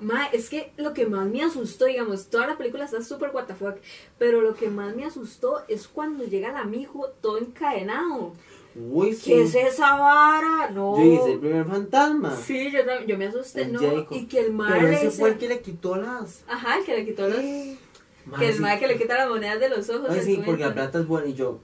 Ma, 0.00 0.26
es 0.26 0.48
que 0.48 0.72
lo 0.76 0.94
que 0.94 1.06
más 1.06 1.28
me 1.28 1.42
asustó, 1.42 1.86
digamos, 1.86 2.28
toda 2.28 2.46
la 2.46 2.56
película 2.56 2.84
está 2.84 3.02
súper 3.02 3.30
WTF, 3.32 3.80
pero 4.18 4.40
lo 4.40 4.54
que 4.54 4.68
más 4.70 4.94
me 4.94 5.04
asustó 5.04 5.62
es 5.66 5.88
cuando 5.88 6.22
llega 6.24 6.50
el 6.50 6.56
amigo 6.56 7.08
todo 7.20 7.38
encadenado. 7.38 8.34
Uy, 8.76 9.14
sí. 9.14 9.32
¿Qué 9.32 9.42
es 9.42 9.54
esa 9.56 9.96
vara? 9.96 10.70
No. 10.70 10.96
Yo 10.96 11.04
hice 11.04 11.32
el 11.32 11.40
primer 11.40 11.66
fantasma. 11.66 12.36
Sí, 12.36 12.70
yo, 12.70 12.84
también- 12.84 13.08
yo 13.08 13.18
me 13.18 13.26
asusté, 13.26 13.62
El 13.62 13.72
no. 13.72 13.80
Jacob. 13.80 14.16
Y 14.16 14.26
que 14.26 14.38
el 14.40 14.52
mae 14.52 14.72
Pero 14.80 14.86
ese 14.92 15.10
fue 15.10 15.30
el 15.30 15.38
que 15.38 15.48
le 15.48 15.60
quitó 15.60 15.96
las. 15.96 16.44
Ajá, 16.46 16.78
el 16.78 16.84
que 16.84 16.96
le 16.96 17.04
quitó. 17.04 17.28
Mae, 18.26 18.38
Que 18.38 18.48
el 18.50 18.54
sí. 18.58 18.62
que 18.78 18.86
le 18.86 18.96
quita 18.98 19.16
las 19.16 19.28
monedas 19.28 19.58
de 19.58 19.70
los 19.70 19.88
ojos. 19.90 20.08
Ay, 20.10 20.20
sí, 20.22 20.40
porque 20.46 20.62
la 20.62 20.72
plata 20.74 21.00
es 21.00 21.06
buena. 21.06 21.26
Y 21.26 21.34
yo, 21.34 21.58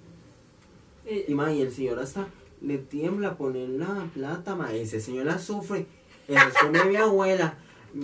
Eh, 1.04 1.26
y 1.28 1.34
ma, 1.34 1.52
y 1.52 1.60
el 1.62 1.70
señor 1.70 2.00
hasta 2.00 2.26
le 2.60 2.78
tiembla 2.78 3.36
poner 3.36 3.68
la 3.68 4.08
plata, 4.14 4.54
ma. 4.54 4.72
Ese 4.72 5.00
señor 5.00 5.26
la 5.26 5.38
sufre. 5.38 5.86
Eso 6.28 6.48
es 6.48 6.54
como 6.58 6.84
mi 6.84 6.96
abuela. 6.96 7.58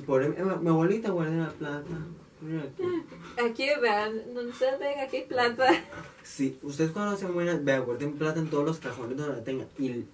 Por, 0.07 0.29
mi, 0.29 0.37
mi 0.61 0.69
abuelita 0.69 1.11
guarda 1.11 1.33
la 1.33 1.51
plata. 1.51 1.99
Aquí. 3.45 3.69
Vean, 3.81 4.35
donde 4.35 4.51
ustedes 4.51 4.79
ven, 4.79 5.01
aquí 5.01 5.25
plata. 5.29 5.69
Sí, 6.23 6.59
ustedes 6.63 6.91
cuando 6.91 7.17
se 7.17 7.29
mueran, 7.29 7.65
vean, 7.65 7.85
guarden 7.85 8.15
plata 8.15 8.41
en 8.41 8.49
todos 8.49 8.65
los 8.65 8.79
cajones 8.79 9.17
donde 9.17 9.37
la 9.37 9.45
tengan. 9.45 9.69
Y, 9.79 10.05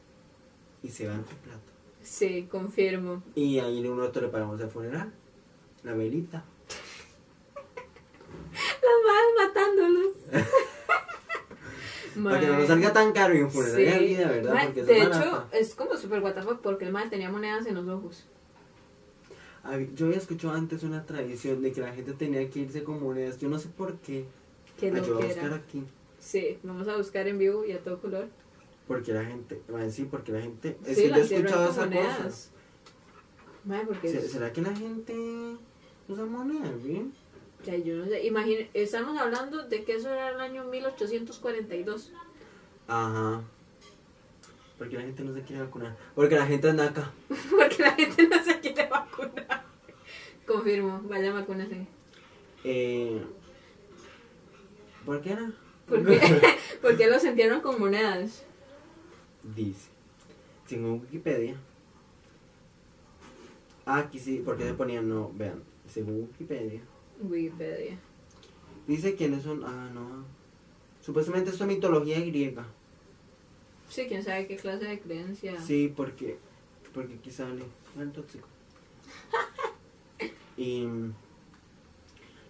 y 0.82 0.88
se 0.88 1.08
van 1.08 1.22
con 1.22 1.36
plata. 1.36 1.60
Sí, 2.02 2.46
confirmo. 2.50 3.22
Y 3.34 3.58
ahí 3.58 3.86
uno 3.86 4.04
otro 4.04 4.22
le 4.22 4.28
pagamos 4.28 4.60
el 4.60 4.68
funeral. 4.68 5.12
La 5.84 5.92
velita. 5.92 6.44
Las 8.82 8.98
madres 9.06 9.34
matándolos. 9.38 10.12
Para 12.24 12.40
que 12.40 12.46
no 12.46 12.58
nos 12.58 12.66
salga 12.66 12.92
tan 12.92 13.12
caro 13.12 13.34
y 13.36 13.42
un 13.42 13.50
funeral 13.50 13.76
Sí. 13.76 13.82
de 13.84 13.98
vida, 13.98 14.28
¿verdad? 14.28 14.54
Mae, 14.54 14.66
Porque 14.66 14.82
de 14.84 14.98
es 14.98 15.06
hecho, 15.08 15.44
es 15.52 15.74
como 15.74 15.96
súper 15.96 16.20
guatafa 16.20 16.58
porque 16.62 16.84
el 16.86 16.92
mae 16.92 17.08
tenía 17.08 17.30
monedas 17.30 17.66
en 17.66 17.74
los 17.74 17.88
ojos. 17.88 18.24
Yo 19.94 20.06
había 20.06 20.18
escuchado 20.18 20.54
antes 20.54 20.82
una 20.82 21.04
tradición 21.04 21.60
de 21.60 21.72
que 21.72 21.80
la 21.82 21.92
gente 21.92 22.12
tenía 22.14 22.48
que 22.48 22.60
irse 22.60 22.82
con 22.84 23.02
monedas. 23.02 23.38
Yo 23.38 23.48
no 23.48 23.58
sé 23.58 23.68
por 23.68 23.96
qué. 23.98 24.24
Que 24.80 24.90
yo 24.90 25.14
voy 25.14 25.24
a 25.24 25.26
buscar 25.26 25.52
aquí. 25.52 25.84
Sí, 26.18 26.58
vamos 26.62 26.88
a 26.88 26.96
buscar 26.96 27.28
en 27.28 27.38
vivo 27.38 27.64
y 27.64 27.72
a 27.72 27.80
todo 27.82 27.98
color. 28.00 28.28
Porque 28.86 29.12
la 29.12 29.24
gente, 29.24 29.60
bueno, 29.68 29.90
sí, 29.90 30.04
porque 30.10 30.32
la 30.32 30.40
gente, 30.40 30.78
es 30.86 30.96
sí, 30.96 31.02
que 31.02 31.08
yo 31.10 31.16
he 31.16 31.20
escuchado 31.20 31.66
con 31.66 31.72
esa 31.74 31.84
monedas. 31.84 32.16
cosa. 32.22 32.50
Mae, 33.64 33.84
porque 33.84 34.08
¿Se- 34.08 34.18
es- 34.20 34.32
¿Será 34.32 34.52
que 34.52 34.62
la 34.62 34.74
gente 34.74 35.14
usa 36.08 36.24
monedas, 36.24 36.82
bien? 36.82 37.12
Ya, 37.64 37.76
yo 37.76 37.96
no 37.96 38.06
sé. 38.06 38.26
Imagine, 38.26 38.70
estamos 38.74 39.18
hablando 39.18 39.66
de 39.66 39.84
que 39.84 39.96
eso 39.96 40.10
era 40.12 40.30
el 40.30 40.40
año 40.40 40.64
1842. 40.64 42.12
Ajá. 42.86 43.42
Porque 44.78 44.96
la 44.96 45.02
gente 45.02 45.24
no 45.24 45.34
se 45.34 45.42
quiere 45.42 45.62
vacunar. 45.62 45.96
Porque 46.14 46.36
la 46.36 46.46
gente 46.46 46.68
anda 46.68 46.84
acá. 46.84 47.12
porque 47.50 47.82
la 47.82 47.92
gente 47.92 48.28
no 48.28 48.42
se 48.42 48.60
quiere 48.60 48.86
vacunar. 48.88 49.64
Confirmo, 50.46 51.02
vaya 51.04 51.32
vacúnese. 51.32 51.86
Eh, 52.64 53.22
¿Por 55.04 55.20
qué 55.20 55.32
era? 55.32 55.52
Porque, 55.86 56.20
porque 56.82 57.06
los 57.08 57.24
entierran 57.24 57.60
con 57.60 57.80
monedas. 57.80 58.44
Dice. 59.42 59.90
Según 60.66 61.00
Wikipedia. 61.00 61.56
Ah, 63.84 63.98
aquí 63.98 64.18
sí, 64.18 64.42
porque 64.44 64.64
se 64.64 64.74
ponían, 64.74 65.08
no, 65.08 65.32
vean. 65.34 65.62
Según 65.88 66.22
Wikipedia. 66.22 66.82
Wikipedia. 67.20 67.98
Dice 68.86 69.14
quiénes 69.14 69.42
son. 69.42 69.64
Ah, 69.64 69.90
no. 69.92 70.24
Supuestamente 71.00 71.50
esto 71.50 71.64
es 71.64 71.68
mitología 71.68 72.20
griega. 72.20 72.66
Sí, 73.88 74.04
quién 74.08 74.22
sabe 74.22 74.46
qué 74.46 74.56
clase 74.56 74.84
de 74.84 75.00
creencia. 75.00 75.60
Sí, 75.60 75.92
porque, 75.94 76.36
porque 76.92 77.14
aquí 77.14 77.30
sale 77.30 77.64
el 77.98 78.12
tóxico. 78.12 78.46
Y 80.56 80.88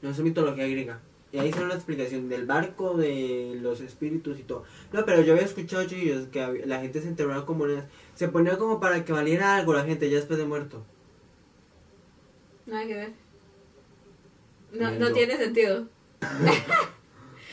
no 0.00 0.10
es 0.10 0.18
mitología 0.20 0.66
griega. 0.66 0.98
Y 1.30 1.38
ahí 1.38 1.52
sale 1.52 1.66
una 1.66 1.74
explicación 1.74 2.30
del 2.30 2.46
barco, 2.46 2.96
de 2.96 3.58
los 3.60 3.82
espíritus 3.82 4.38
y 4.38 4.44
todo. 4.44 4.64
No, 4.92 5.04
pero 5.04 5.20
yo 5.20 5.34
había 5.34 5.44
escuchado 5.44 5.86
chillos 5.86 6.28
que 6.28 6.64
la 6.64 6.80
gente 6.80 7.02
se 7.02 7.08
enterraba 7.08 7.44
monedas. 7.44 7.84
Se 8.14 8.28
ponía 8.28 8.56
como 8.56 8.80
para 8.80 9.04
que 9.04 9.12
valiera 9.12 9.56
algo 9.56 9.74
la 9.74 9.84
gente 9.84 10.08
ya 10.08 10.16
después 10.16 10.38
de 10.38 10.46
muerto. 10.46 10.82
Nada 12.64 12.86
que 12.86 12.94
ver. 12.94 13.12
No, 14.72 14.90
no 14.92 15.12
tiene 15.12 15.36
sentido. 15.36 15.86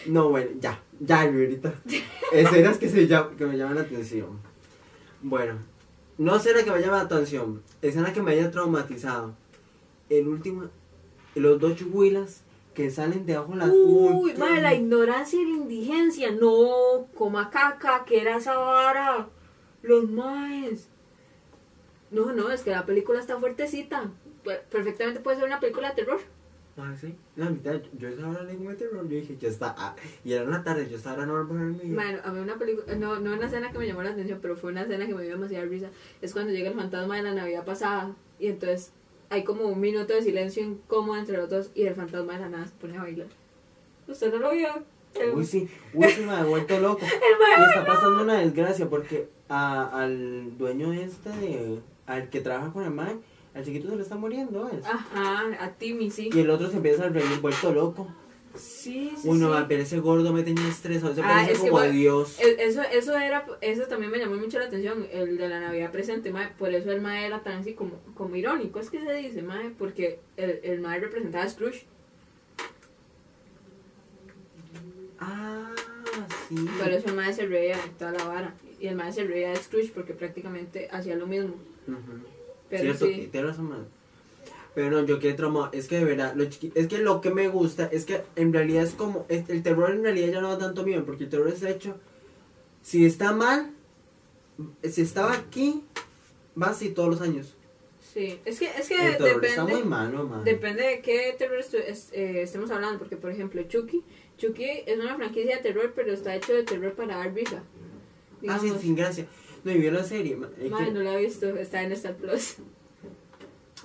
No, 0.05 0.29
bueno, 0.29 0.51
ya, 0.59 0.79
ya, 0.99 1.21
ahorita. 1.23 1.73
Escenas 2.31 2.77
que, 2.77 2.89
se 2.89 3.07
llam- 3.07 3.35
que 3.37 3.45
me 3.47 3.57
llaman 3.57 3.75
la 3.75 3.81
atención. 3.81 4.39
Bueno, 5.21 5.55
no 6.19 6.35
escena 6.35 6.63
que 6.63 6.69
me 6.71 6.79
llama 6.79 6.97
la 6.97 7.03
atención, 7.03 7.63
escena 7.81 8.13
que 8.13 8.21
me 8.21 8.33
haya 8.33 8.51
traumatizado. 8.51 9.33
El 10.09 10.27
último, 10.27 10.65
los 11.33 11.59
dos 11.59 11.75
chuguilas 11.75 12.43
que 12.75 12.91
salen 12.91 13.25
de 13.25 13.35
abajo 13.35 13.55
las 13.55 13.69
Uy, 13.71 14.33
madre, 14.35 14.61
la 14.61 14.75
ignorancia 14.75 15.41
y 15.41 15.45
la 15.45 15.57
indigencia. 15.57 16.31
No, 16.31 17.07
coma 17.15 17.49
caca, 17.49 18.05
que 18.05 18.21
era 18.21 18.37
esa 18.37 18.55
vara. 18.57 19.27
Los 19.81 20.07
maes. 20.11 20.87
No, 22.11 22.31
no, 22.33 22.51
es 22.51 22.61
que 22.61 22.69
la 22.69 22.85
película 22.85 23.19
está 23.19 23.39
fuertecita. 23.39 24.11
Pe- 24.43 24.61
Perfectamente 24.69 25.19
puede 25.21 25.37
ser 25.37 25.47
una 25.47 25.59
película 25.59 25.89
de 25.89 25.95
terror. 25.95 26.19
Ah, 26.77 26.93
sí, 26.99 27.15
la 27.37 27.49
mitad, 27.49 27.79
yo 27.97 28.09
esa 28.09 28.27
hora 28.27 28.43
le 28.43 28.57
de 28.57 28.75
terror, 28.75 29.07
yo 29.07 29.15
dije, 29.15 29.37
ya 29.39 29.47
está, 29.47 29.73
ah, 29.77 29.95
y 30.25 30.33
era 30.33 30.43
una 30.43 30.61
tarde, 30.61 30.89
yo 30.89 30.97
estaba 30.97 31.25
por 31.25 31.47
dormir. 31.47 31.95
Bueno, 31.95 32.19
a 32.21 32.31
mí 32.31 32.39
una 32.41 32.57
película, 32.57 32.93
no, 32.95 33.17
no 33.21 33.33
una 33.33 33.45
escena 33.45 33.71
que 33.71 33.77
me 33.77 33.87
llamó 33.87 34.03
la 34.03 34.09
atención, 34.09 34.39
pero 34.41 34.57
fue 34.57 34.73
una 34.73 34.81
escena 34.81 35.07
que 35.07 35.15
me 35.15 35.23
dio 35.23 35.31
demasiada 35.31 35.65
risa. 35.65 35.89
Es 36.21 36.33
cuando 36.33 36.51
llega 36.51 36.69
el 36.69 36.75
fantasma 36.75 37.15
de 37.15 37.23
la 37.23 37.33
Navidad 37.33 37.63
pasada 37.63 38.13
y 38.39 38.47
entonces 38.47 38.91
hay 39.29 39.45
como 39.45 39.63
un 39.67 39.79
minuto 39.79 40.13
de 40.13 40.21
silencio 40.21 40.63
incómodo 40.63 41.17
entre 41.17 41.37
los 41.37 41.49
dos 41.49 41.71
y 41.75 41.83
el 41.83 41.95
fantasma 41.95 42.33
de 42.33 42.39
la 42.39 42.49
nada 42.49 42.67
se 42.67 42.73
pone 42.73 42.97
a 42.97 43.03
bailar. 43.03 43.27
¿Usted 44.09 44.33
no 44.33 44.39
lo 44.39 44.51
vio? 44.51 44.67
El, 45.13 45.31
Uy, 45.33 45.45
sí, 45.45 45.69
uy, 45.93 46.09
sí, 46.09 46.21
me 46.23 46.31
ha 46.31 46.43
vuelto 46.43 46.77
loco. 46.81 46.99
el 47.05 47.61
Le 47.61 47.67
está 47.67 47.85
pasando 47.85 48.21
una 48.21 48.39
desgracia 48.39 48.89
porque 48.89 49.29
a, 49.47 50.01
al 50.01 50.57
dueño 50.57 50.91
este 50.91 51.29
de, 51.29 51.79
al 52.05 52.29
que 52.29 52.41
trabaja 52.41 52.73
con 52.73 52.83
el 52.83 52.91
man, 52.91 53.21
al 53.55 53.63
chiquito 53.65 53.89
se 53.89 53.95
le 53.95 54.01
está 54.03 54.15
muriendo, 54.15 54.69
¿es? 54.69 54.85
Ajá, 54.85 55.43
a 55.59 55.71
Timmy, 55.71 56.11
sí. 56.11 56.29
Y 56.33 56.39
el 56.39 56.49
otro 56.49 56.69
se 56.69 56.77
empieza 56.77 57.05
a 57.05 57.09
reír 57.09 57.39
vuelto 57.41 57.71
loco. 57.73 58.07
Sí, 58.53 59.11
sí, 59.17 59.27
Uy, 59.27 59.37
no, 59.39 59.47
sí. 59.47 59.51
va, 59.53 59.67
pero 59.67 59.81
ese 59.83 59.99
gordo 59.99 60.31
me 60.31 60.41
tenía 60.43 60.65
estresado, 60.69 61.13
se 61.13 61.21
Ah, 61.21 61.27
parece 61.27 61.51
es 61.53 61.59
que 61.59 61.69
como 61.69 61.79
a 61.81 61.87
Dios. 61.87 62.39
El- 62.39 62.57
Eso, 62.59 62.81
eso 62.83 63.17
era, 63.17 63.45
eso 63.61 63.83
también 63.87 64.11
me 64.11 64.17
llamó 64.17 64.35
mucho 64.35 64.59
la 64.59 64.65
atención, 64.65 65.05
el 65.11 65.37
de 65.37 65.49
la 65.49 65.59
Navidad 65.59 65.91
presente, 65.91 66.31
mae, 66.31 66.49
por 66.57 66.73
eso 66.73 66.89
el 66.91 67.01
mae 67.01 67.25
era 67.25 67.43
tan 67.43 67.59
así 67.59 67.73
como, 67.73 67.99
como 68.13 68.35
irónico, 68.37 68.79
es 68.79 68.89
que 68.89 69.01
se 69.03 69.13
dice, 69.13 69.41
mae, 69.41 69.71
porque 69.77 70.19
el, 70.37 70.59
el 70.63 70.79
mae 70.79 70.99
representaba 71.01 71.43
a 71.43 71.49
Scrooge, 71.49 71.85
Ah, 75.19 75.71
sí. 76.49 76.55
por 76.77 76.89
eso 76.91 77.07
el 77.09 77.15
mae 77.15 77.33
se 77.33 77.45
reía 77.47 77.77
de 77.77 77.89
toda 77.97 78.11
la 78.11 78.23
vara, 78.25 78.53
y 78.79 78.87
el 78.87 78.95
mae 78.95 79.11
se 79.11 79.23
reía 79.23 79.49
de 79.49 79.55
Scrooge 79.57 79.91
porque 79.93 80.13
prácticamente 80.13 80.87
hacía 80.91 81.15
lo 81.15 81.25
mismo, 81.27 81.55
Ujú. 81.87 82.34
Pero 82.69 82.81
Cierto, 82.83 83.05
sí, 83.05 83.29
tienes 83.31 83.51
razón. 83.51 83.87
Pero 84.73 84.89
no, 84.91 85.05
yo 85.05 85.19
quedé 85.19 85.33
traumado. 85.35 85.69
Es 85.71 85.87
que 85.87 85.97
de 85.99 86.05
verdad, 86.05 86.33
lo 86.35 86.43
chiqui- 86.45 86.71
es 86.75 86.87
que 86.87 86.97
lo 86.97 87.21
que 87.21 87.31
me 87.31 87.47
gusta 87.47 87.85
es 87.91 88.05
que 88.05 88.23
en 88.35 88.51
realidad 88.51 88.83
es 88.83 88.93
como. 88.93 89.25
es- 89.29 89.49
el 89.49 89.63
terror 89.63 89.91
en 89.91 90.03
realidad 90.03 90.27
ya 90.33 90.41
no 90.41 90.49
da 90.51 90.57
tanto 90.57 90.83
miedo, 90.83 91.05
porque 91.05 91.23
el 91.25 91.29
terror 91.29 91.47
es 91.47 91.63
hecho. 91.63 91.95
Si 92.81 93.05
está 93.05 93.31
mal, 93.33 93.71
si 94.83 95.01
estaba 95.01 95.33
aquí, 95.33 95.83
va 96.61 96.67
así 96.67 96.89
todos 96.89 97.09
los 97.09 97.21
años. 97.21 97.55
sí, 98.01 98.39
es 98.45 98.59
que, 98.59 98.65
es 98.67 98.87
que 98.87 98.95
El 99.07 99.17
terror 99.17 99.43
está 99.45 99.63
muy 99.63 99.71
depende, 99.73 99.89
malo, 99.89 100.25
man. 100.27 100.43
depende 100.45 100.83
de 100.83 101.01
qué 101.01 101.35
terror 101.37 101.59
estu- 101.59 101.83
es- 101.85 102.09
eh, 102.13 102.43
estemos 102.43 102.71
hablando, 102.71 102.97
porque 102.97 103.17
por 103.17 103.29
ejemplo 103.31 103.61
Chucky, 103.63 104.03
Chucky 104.37 104.63
es 104.85 104.97
una 104.97 105.15
franquicia 105.17 105.57
de 105.57 105.61
terror, 105.63 105.91
pero 105.95 106.13
está 106.13 106.33
hecho 106.35 106.53
de 106.53 106.63
terror 106.63 106.93
para 106.93 107.17
dar 107.17 107.33
risa, 107.33 107.61
Ah, 108.47 108.57
sí, 108.59 108.71
sin 108.79 108.95
gracia. 108.95 109.25
No, 109.65 109.71
y 109.71 109.77
vi 109.79 109.89
la 109.91 110.03
serie. 110.03 110.37
Es 110.61 110.71
Mae, 110.71 110.85
que- 110.85 110.91
no 110.91 111.01
la 111.01 111.15
he 111.19 111.25
visto, 111.25 111.47
está 111.57 111.81
en 111.81 111.91
Star 111.91 112.15
Plus. 112.15 112.55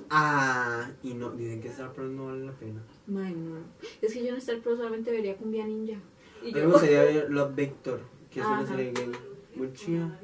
Ah, 0.09 0.89
y 1.03 1.15
no, 1.15 1.31
dicen 1.33 1.61
que 1.61 1.69
Star 1.69 1.93
Plus 1.93 2.11
no 2.11 2.27
vale 2.27 2.45
la 2.47 2.53
pena. 2.53 2.81
Mae, 3.07 3.33
no. 3.33 3.59
Es 4.01 4.13
que 4.13 4.23
yo 4.23 4.29
en 4.31 4.37
Star 4.37 4.59
Plus 4.61 4.77
solamente 4.79 5.11
vería 5.11 5.37
Cumbia 5.37 5.67
Ninja. 5.67 5.99
Y 6.43 6.51
A 6.51 6.53
mí 6.53 6.53
me 6.55 6.61
yo. 6.61 6.71
gustaría 6.71 7.03
ver 7.03 7.31
Love 7.31 7.55
Victor, 7.55 8.01
que 8.31 8.41
es 8.41 8.47
una 8.47 8.67
serie 8.67 8.93
gay. 8.93 9.11
Muy 9.57 9.73
chida. 9.73 10.19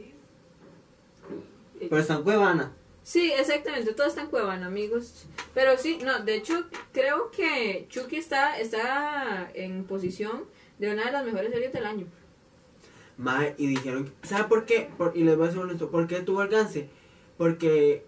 Pero 1.78 1.98
está 1.98 2.14
en 2.14 2.22
Cuevana. 2.22 2.72
Sí, 3.02 3.30
exactamente, 3.32 3.92
todo 3.92 4.06
está 4.08 4.22
en 4.22 4.28
Cuevana, 4.28 4.66
amigos. 4.66 5.26
Pero 5.54 5.76
sí, 5.78 5.98
no, 6.04 6.20
de 6.20 6.36
hecho, 6.36 6.64
creo 6.92 7.30
que 7.30 7.86
Chucky 7.88 8.16
está, 8.16 8.58
está 8.58 9.50
en 9.54 9.84
posición 9.84 10.44
de 10.78 10.92
una 10.92 11.04
de 11.06 11.12
las 11.12 11.24
mejores 11.24 11.50
series 11.52 11.72
del 11.72 11.86
año. 11.86 12.06
Mae, 13.18 13.54
y 13.58 13.66
dijeron, 13.66 14.12
¿sabe 14.22 14.44
por 14.44 14.66
qué? 14.66 14.90
Por- 14.98 15.12
y 15.16 15.24
les 15.24 15.36
voy 15.36 15.44
a 15.44 15.46
decir 15.48 15.62
honesto, 15.62 15.90
¿por 15.90 16.06
qué 16.06 16.20
tuvo 16.20 16.40
alcance? 16.40 16.88
Porque 17.38 18.04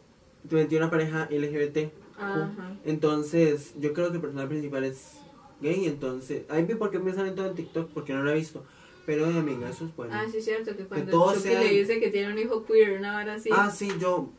metió 0.51 0.79
una 0.79 0.91
pareja 0.91 1.29
LGBT. 1.31 1.91
Ajá. 2.19 2.77
Entonces, 2.85 3.75
yo 3.79 3.93
creo 3.93 4.09
que 4.09 4.17
el 4.17 4.21
personaje 4.21 4.49
principal 4.49 4.85
es 4.85 5.19
gay, 5.61 5.87
entonces, 5.87 6.43
ahí 6.49 6.65
vi 6.65 6.75
por 6.75 6.91
qué 6.91 6.99
me 6.99 7.13
salen 7.15 7.35
todo 7.35 7.47
en 7.47 7.55
TikTok, 7.55 7.91
porque 7.91 8.13
no 8.13 8.23
lo 8.23 8.31
he 8.31 8.35
visto. 8.35 8.65
Pero, 9.07 9.25
ay, 9.27 9.39
amiga, 9.39 9.71
eso 9.71 9.87
es 9.87 9.97
bueno. 9.97 10.13
Ah, 10.15 10.27
sí, 10.31 10.39
es 10.39 10.45
cierto, 10.45 10.77
que 10.77 10.85
cuando 10.85 11.11
todo 11.11 11.31
Chucky 11.35 11.49
sea- 11.49 11.61
le 11.63 11.71
dice 11.71 11.99
que 11.99 12.11
tiene 12.11 12.31
un 12.33 12.39
hijo 12.39 12.65
queer, 12.67 12.99
una 12.99 13.17
hora 13.19 13.35
así. 13.35 13.49
Ah, 13.53 13.71
sí, 13.71 13.91
yo, 13.99 14.31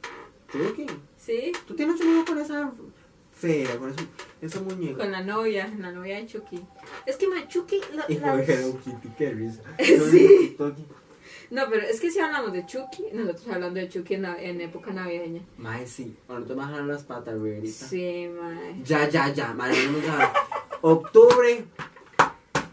creo 0.51 0.73
que, 0.75 0.85
Sí, 1.17 1.51
tú 1.67 1.75
tienes 1.75 1.99
un 2.01 2.09
hijo 2.15 2.25
con 2.25 2.37
esa 2.39 2.71
fea, 3.39 3.77
con 3.77 3.89
esa, 3.91 4.01
esa 4.41 4.61
muñeca. 4.61 4.97
con 4.97 5.11
la 5.11 5.21
novia, 5.21 5.73
la 5.79 5.91
novia 5.91 6.17
de 6.17 6.25
Chucky. 6.27 6.59
Es 7.05 7.15
que, 7.15 7.27
mae, 7.27 7.47
Chucky, 7.47 7.79
la- 7.93 8.05
Y 8.09 8.17
la- 8.17 8.41
Hello 8.43 8.77
Kitty, 8.83 9.25
risa. 9.31 9.61
Sí. 10.11 10.55
No, 11.51 11.63
pero 11.69 11.81
es 11.83 11.99
que 11.99 12.11
si 12.11 12.19
hablamos 12.19 12.53
de 12.53 12.63
Chucky, 12.65 13.05
nosotros 13.11 13.47
hablando 13.47 13.79
de 13.79 13.89
Chucky 13.89 14.13
en, 14.15 14.21
la- 14.23 14.39
en 14.41 14.61
época 14.61 14.91
navideña. 14.91 15.41
Mae, 15.57 15.87
sí. 15.87 16.15
Bueno, 16.27 16.45
te 16.45 16.53
bajan 16.53 16.87
las 16.87 17.03
patas, 17.03 17.33
Riverita. 17.33 17.85
Sí, 17.87 18.29
mae. 18.39 18.75
Ya, 18.83 19.09
ya, 19.09 19.29
ya. 19.33 19.53
Mae, 19.53 19.71
vamos 19.87 20.03
a... 20.09 20.33
Octubre. 20.81 21.65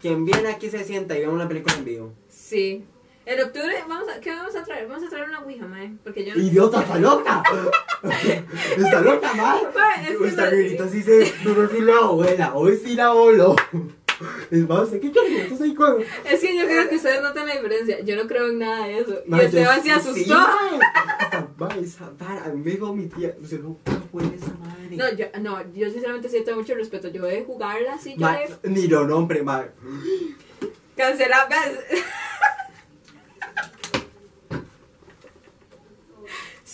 Quien 0.00 0.24
viene 0.26 0.48
aquí 0.48 0.68
se 0.68 0.84
sienta 0.84 1.16
y 1.16 1.20
ve 1.20 1.28
una 1.28 1.48
película 1.48 1.74
en 1.76 1.84
vivo. 1.84 2.12
Sí. 2.28 2.84
En 3.26 3.40
octubre, 3.40 3.74
vamos 3.88 4.08
a, 4.08 4.20
¿qué 4.20 4.30
vamos 4.30 4.54
a 4.54 4.62
traer? 4.62 4.86
Vamos 4.86 5.04
a 5.04 5.10
traer 5.10 5.28
una 5.28 5.40
Ouija, 5.40 5.66
mae. 5.66 5.92
Porque 6.04 6.24
yo 6.24 6.34
no... 6.36 6.40
¡Idiota, 6.40 6.80
está 6.82 6.96
loca! 6.98 7.42
¡Está 8.76 9.00
loca, 9.00 9.34
mae! 9.34 9.62
Mae, 9.74 10.12
es 10.12 10.16
que 10.18 10.28
Esta 10.28 10.44
no- 10.44 10.50
Riverita 10.52 10.88
sí 10.88 11.02
se... 11.02 11.34
No, 11.44 11.68
sí 11.68 11.80
la 11.80 11.96
abuela. 11.96 12.54
Hoy 12.54 12.76
sí 12.76 12.94
la 12.94 13.10
voló. 13.10 13.56
Vamos, 14.50 14.90
¿qué 14.90 15.10
quieres? 15.10 15.50
Entonces. 15.50 15.74
Es 16.24 16.40
que 16.40 16.56
yo 16.56 16.64
creo 16.66 16.88
que 16.88 16.94
ustedes 16.96 17.20
notan 17.20 17.48
la 17.48 17.54
diferencia. 17.54 18.00
Yo 18.00 18.14
no 18.14 18.28
creo 18.28 18.46
en 18.48 18.60
nada 18.60 18.86
de 18.86 19.00
eso. 19.00 19.20
Y 19.26 19.28
Mae, 19.30 19.40
yo 19.40 19.46
Esteban 19.48 19.82
se 19.82 19.90
asustó. 19.90 20.20
sí, 20.22 20.78
mae. 21.58 21.80
Esa 21.82 22.12
vara, 22.18 22.44
a 22.44 22.48
mí 22.50 22.62
me 22.64 22.70
dijo 22.70 22.94
mi 22.94 23.08
tía, 23.08 23.34
o 23.42 23.46
sea, 23.46 23.58
no, 23.58 23.76
¿cómo 23.84 24.08
fue 24.12 24.22
esa 24.36 24.52
madre? 24.54 24.96
No, 24.96 25.12
yo, 25.14 25.26
no, 25.40 25.72
yo 25.74 25.90
sinceramente 25.90 26.28
sí 26.28 26.42
tengo 26.44 26.58
mucho 26.60 26.76
respeto. 26.76 27.08
Yo 27.08 27.24
de 27.24 27.42
jugarla 27.44 27.94
así, 27.94 28.14
yo 28.16 28.26
de 28.62 28.70
ni 28.70 28.86
lo 28.86 29.04
nombre, 29.04 29.42
mae. 29.42 29.70
cancelar. 30.96 31.48
¿ves? 31.48 32.02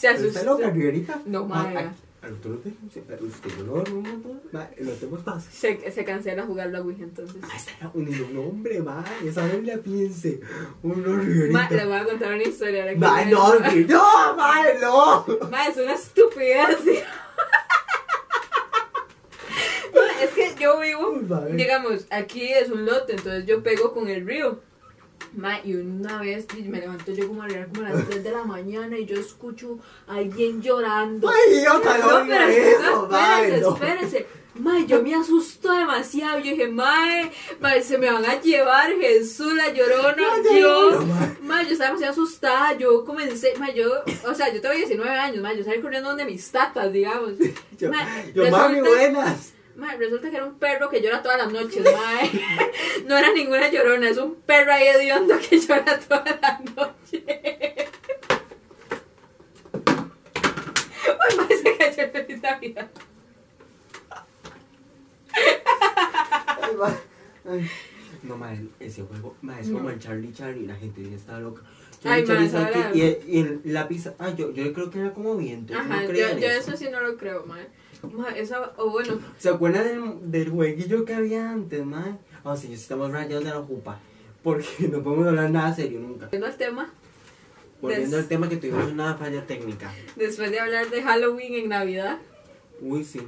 Se 0.03 0.11
¿Está 0.11 0.41
asustó. 0.41 0.45
loca, 0.59 0.71
Riverita? 0.71 1.21
No, 1.27 1.47
mae. 1.47 1.75
Mae, 1.75 1.91
¿al 2.23 2.33
otro 2.35 2.51
lo 2.53 2.59
tengo? 2.59 2.77
Sí, 2.93 3.03
pero 3.07 3.25
Usted 3.25 3.51
no 3.59 3.77
lo 3.77 3.85
no, 3.85 4.41
Mae, 4.53 4.69
lo 4.81 4.93
tengo 4.93 5.17
fácil. 5.19 5.53
Se, 5.53 5.91
se 5.93 6.05
cancela 6.05 6.43
jugar 6.45 6.71
la 6.71 6.81
Ouija 6.81 7.05
entonces. 7.05 7.41
Mae, 7.41 7.57
está 7.57 7.91
lo 7.95 8.29
nombre, 8.43 8.81
mae. 8.81 9.05
Esa 9.29 9.45
vez 9.47 9.65
la 9.65 9.77
piense. 9.79 10.41
Uno, 10.83 10.97
Ma, 10.97 11.17
le 11.19 11.25
Riverita. 11.25 11.85
voy 11.87 11.97
a 11.97 12.05
contar 12.05 12.35
una 12.35 12.43
historia. 12.43 12.85
Mae, 12.97 13.25
me- 13.27 13.31
no, 13.33 13.55
no, 13.59 14.37
mae, 14.37 14.79
no. 14.81 15.27
Ma, 15.51 15.67
es 15.69 15.77
una 15.77 15.95
estupidez. 15.95 16.79
Ma, 19.95 20.01
es 20.23 20.31
que 20.31 20.55
yo 20.63 20.81
vivo, 20.81 21.21
digamos, 21.53 22.07
aquí 22.11 22.49
es 22.53 22.71
un 22.71 22.87
lote, 22.87 23.13
entonces 23.13 23.45
yo 23.47 23.63
pego 23.63 23.93
con 23.93 24.09
el 24.09 24.27
río. 24.27 24.61
Ma, 25.35 25.59
y 25.65 25.75
una 25.75 26.21
vez 26.21 26.47
me 26.55 26.79
levanto 26.81 27.13
yo 27.13 27.27
como 27.27 27.43
a 27.43 27.49
como 27.49 27.87
a 27.87 27.91
las 27.91 28.07
3 28.07 28.23
de 28.23 28.31
la 28.31 28.45
mañana 28.45 28.99
y 28.99 29.07
yo 29.07 29.17
escucho 29.19 29.79
a 30.07 30.17
alguien 30.17 30.61
llorando. 30.61 31.29
Ay, 31.31 31.59
idiota, 31.59 31.99
no 31.99 32.19
No, 32.25 32.27
pero 32.29 32.47
eso, 32.49 33.05
espérese, 33.11 33.61
no. 33.61 33.75
espérese. 33.75 34.27
Mae, 34.55 34.85
yo 34.87 35.03
me 35.03 35.15
asusto 35.15 35.73
demasiado. 35.73 36.39
Yo 36.41 36.51
dije, 36.51 36.69
mae, 36.69 37.33
mae, 37.61 37.83
se 37.83 37.97
me 37.97 38.13
van 38.13 38.25
a 38.27 38.39
llevar 38.39 38.93
Jesús, 39.01 39.55
la 39.55 39.73
llorona. 39.73 40.23
Ay, 40.51 40.61
Yo, 40.61 40.91
no, 40.91 41.07
mae. 41.07 41.37
mae, 41.41 41.65
yo 41.65 41.73
estaba 41.73 41.89
demasiado 41.89 42.13
asustada. 42.13 42.77
Yo 42.77 43.03
comencé, 43.07 43.55
mae, 43.59 43.73
yo, 43.75 43.91
o 44.29 44.35
sea, 44.35 44.53
yo 44.53 44.61
tengo 44.61 44.75
19 44.75 45.09
años, 45.19 45.43
mae, 45.43 45.57
yo 45.57 45.65
salí 45.65 45.81
corriendo 45.81 46.11
donde 46.11 46.27
mis 46.27 46.51
tatas, 46.51 46.93
digamos. 46.93 47.33
Yo, 47.79 47.91
Mae, 47.91 48.33
yo 48.35 48.49
mami, 48.51 48.81
buenas. 48.81 49.55
Mae, 49.77 49.97
resulta 49.97 50.31
que 50.31 50.37
era 50.37 50.45
un 50.45 50.59
perro 50.59 50.89
que 50.91 51.01
llora 51.01 51.23
todas 51.23 51.39
las 51.39 51.51
noches, 51.53 51.83
mae. 51.85 52.31
No 53.07 53.17
era 53.17 53.33
ninguna 53.33 53.69
llorona, 53.71 54.09
es 54.11 54.19
un 54.19 54.35
perro 54.37 54.73
ahí 54.73 54.87
hediondo 54.87 55.35
que 55.39 55.59
llora 55.67 55.99
todas 55.99 56.39
las 56.41 56.61
noches. 56.77 57.23
Ay, 61.05 61.37
mae, 61.37 61.57
se 61.57 61.77
cayó 61.77 62.03
el 62.05 62.11
feliz 62.11 62.43
Navidad. 62.43 62.91
Ay, 65.35 66.77
ma- 66.79 66.99
ay. 67.51 67.71
No, 68.23 68.37
ma, 68.37 68.53
ese 68.79 69.03
juego, 69.03 69.37
ma, 69.43 69.59
es 69.59 69.67
como 69.69 69.85
No. 69.85 69.91
el 69.91 69.99
Charlie 69.99 70.33
Charlie, 70.33 70.67
la 70.67 70.77
gente 70.77 71.03
ya 71.03 71.17
está 71.17 71.41
loca. 71.41 71.63
Ay, 72.05 72.25
Charlie 72.25 72.27
Charlie, 72.27 72.45
ma, 72.47 72.51
¿sabe 72.53 72.75
ahora- 72.77 72.93
qué? 72.93 72.99
y, 72.99 73.03
el, 73.03 73.19
y 73.27 73.39
el- 73.41 73.61
la 73.65 73.89
pizza, 73.89 74.15
ah, 74.19 74.31
yo, 74.31 74.53
yo 74.53 74.73
creo 74.73 74.91
que 74.91 75.01
era 75.01 75.13
como 75.13 75.37
viento, 75.37 75.73
yo 75.73 75.79
Ajá, 75.81 76.03
no 76.03 76.13
yo, 76.13 76.29
en 76.29 76.39
yo 76.39 76.47
eso. 76.49 76.71
eso 76.71 76.77
sí 76.77 76.89
no 76.91 77.01
lo 77.01 77.17
creo, 77.17 77.45
mae. 77.47 77.67
Mae, 78.11 78.41
esa, 78.41 78.73
o 78.77 78.91
bueno, 78.91 79.19
¿Se 79.39 79.49
acuerdan 79.49 79.85
del, 79.85 80.31
del 80.31 80.51
jueguillo 80.51 81.05
que 81.05 81.15
había 81.15 81.51
antes, 81.51 81.85
ma? 81.85 82.19
Oh, 82.45 82.57
sí, 82.57 82.73
estamos 82.73 83.13
rayados 83.13 83.45
de 83.45 83.51
la 83.51 83.61
jupa, 83.63 84.01
porque 84.43 84.67
no 84.93 85.03
podemos 85.03 85.29
hablar 85.29 85.51
nada 85.51 85.73
serio 85.75 86.01
nunca. 86.01 86.27
volviendo 86.27 86.47
al 86.47 86.57
tema, 86.57 86.91
Volviendo 87.81 88.17
Des- 88.17 88.25
al 88.25 88.29
tema 88.29 88.49
que 88.49 88.57
tuvimos 88.57 88.91
una 88.93 89.15
falla 89.17 89.47
técnica. 89.47 89.93
después 90.17 90.51
de 90.51 90.61
hablar 90.61 90.89
de 90.91 91.03
Halloween 91.03 91.55
en 91.55 91.69
Navidad, 91.69 92.19
Uy, 92.81 93.05
sí. 93.05 93.21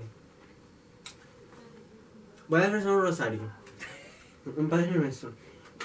Voy 2.48 2.60
a 2.60 2.68
rezar 2.68 2.90
un 2.92 3.02
rosario. 3.02 3.40
Un 4.56 4.68
padre 4.68 4.90
nuestro. 4.90 5.30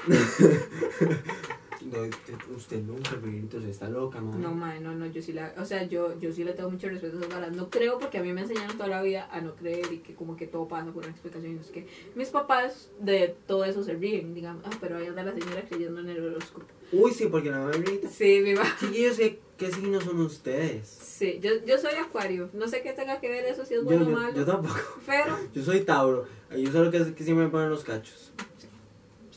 no, 1.86 2.56
usted, 2.56 2.82
nunca, 2.84 3.16
Miguelito, 3.22 3.62
se 3.62 3.70
está 3.70 3.90
loca, 3.90 4.20
madre. 4.22 4.40
no, 4.40 4.54
mae, 4.54 4.80
no, 4.80 4.94
no, 4.94 5.06
yo 5.08 5.22
sí 5.22 5.34
la, 5.34 5.54
o 5.58 5.66
sea, 5.66 5.84
yo, 5.84 6.20
yo 6.20 6.32
sí 6.32 6.44
le 6.44 6.54
tengo 6.54 6.70
mucho 6.70 6.90
respeto 6.90 7.18
a 7.18 7.20
esas 7.20 7.34
varas. 7.34 7.56
No 7.56 7.70
creo 7.70 8.00
porque 8.00 8.18
a 8.18 8.24
mí 8.24 8.34
me 8.34 8.42
enseñaron 8.42 8.76
toda 8.78 8.90
la 8.90 9.02
vida 9.02 9.28
a 9.32 9.42
no 9.42 9.56
creer 9.56 9.92
y 9.92 10.00
que 10.00 10.14
como 10.16 10.36
que 10.36 10.48
todo 10.48 10.68
pasa 10.68 10.92
por 10.92 11.04
una 11.04 11.12
explicación. 11.12 11.58
Es 11.60 11.68
que 11.68 11.88
mis 12.16 12.30
papás 12.30 12.92
de 13.00 13.36
todo 13.48 13.64
eso 13.66 13.84
se 13.84 13.94
ríen, 13.94 14.34
digamos, 14.34 14.64
ah, 14.66 14.78
pero 14.82 14.98
ahí 14.98 15.08
anda 15.08 15.24
la 15.24 15.34
señora 15.34 15.64
creyendo 15.68 16.02
en 16.02 16.10
el 16.10 16.24
horóscopo. 16.26 16.66
Uy, 16.92 17.12
sí, 17.12 17.28
porque 17.28 17.52
la 17.52 17.60
mamita. 17.60 18.08
Sí, 18.10 18.42
mi 18.44 18.54
mamá. 18.56 18.76
Chiquillos, 18.80 19.18
¿qué, 19.18 19.40
¿qué 19.58 19.72
signos 19.72 20.04
son 20.04 20.20
ustedes? 20.22 20.88
Sí, 20.88 21.40
yo, 21.42 21.52
yo 21.66 21.78
soy 21.78 21.94
acuario. 21.96 22.50
No 22.54 22.68
sé 22.68 22.82
qué 22.82 22.94
tenga 22.94 23.20
que 23.20 23.30
ver 23.30 23.46
eso, 23.46 23.64
si 23.66 23.76
es 23.76 23.82
Yo, 23.82 23.86
bueno 23.86 24.06
o 24.06 24.10
yo, 24.10 24.16
malo. 24.16 24.36
yo 24.36 24.46
tampoco. 24.46 24.80
Pero, 25.06 25.38
Yo 25.54 25.64
soy 25.64 25.82
Tauro. 25.82 26.26
Yo 26.58 26.72
solo 26.72 26.90
que, 26.90 26.98
que 27.14 27.24
siempre 27.24 27.46
me 27.46 27.52
ponen 27.52 27.70
los 27.70 27.84
cachos. 27.84 28.34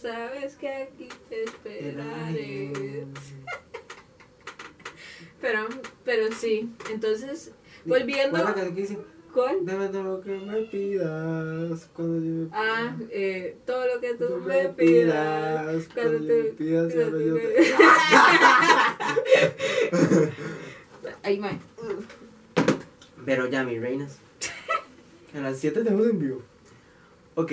Sabes 0.03 0.57
que 0.57 0.69
aquí 0.69 1.09
te 1.29 1.45
esperaré. 1.45 3.07
Pero, 5.41 5.67
pero 6.05 6.31
sí, 6.33 6.71
entonces, 6.88 7.51
volviendo. 7.85 8.38
¿Cuál. 9.35 9.67
Dame 9.67 9.88
todo 9.88 10.03
lo 10.05 10.21
que 10.21 10.31
me 10.38 10.62
pidas. 10.62 11.88
Cuando 11.95 12.25
yo 12.25 12.45
me 12.45 12.49
Ah, 12.53 12.97
eh, 13.11 13.57
todo 13.67 13.85
lo 13.93 14.01
que 14.01 14.15
tú, 14.15 14.27
Tú 14.29 14.37
me 14.37 14.69
pidas. 14.69 15.85
Cuando 15.93 15.95
Cuando 15.95 16.19
yo 16.29 16.35
me 16.35 16.43
tú- 16.51 16.57
pidas, 16.57 16.95
cuando 16.95 17.21
yo 17.21 17.35
tú- 17.35 17.41
te... 17.41 17.75
Ay, 21.25 21.41
mae. 21.41 21.59
Pero 23.25 23.49
ya, 23.49 23.65
mis 23.65 23.81
reinas. 23.81 24.19
A 25.35 25.38
las 25.41 25.59
7 25.59 25.83
tenemos 25.83 26.07
en 26.07 26.19
vivo. 26.21 26.43
Ok. 27.35 27.53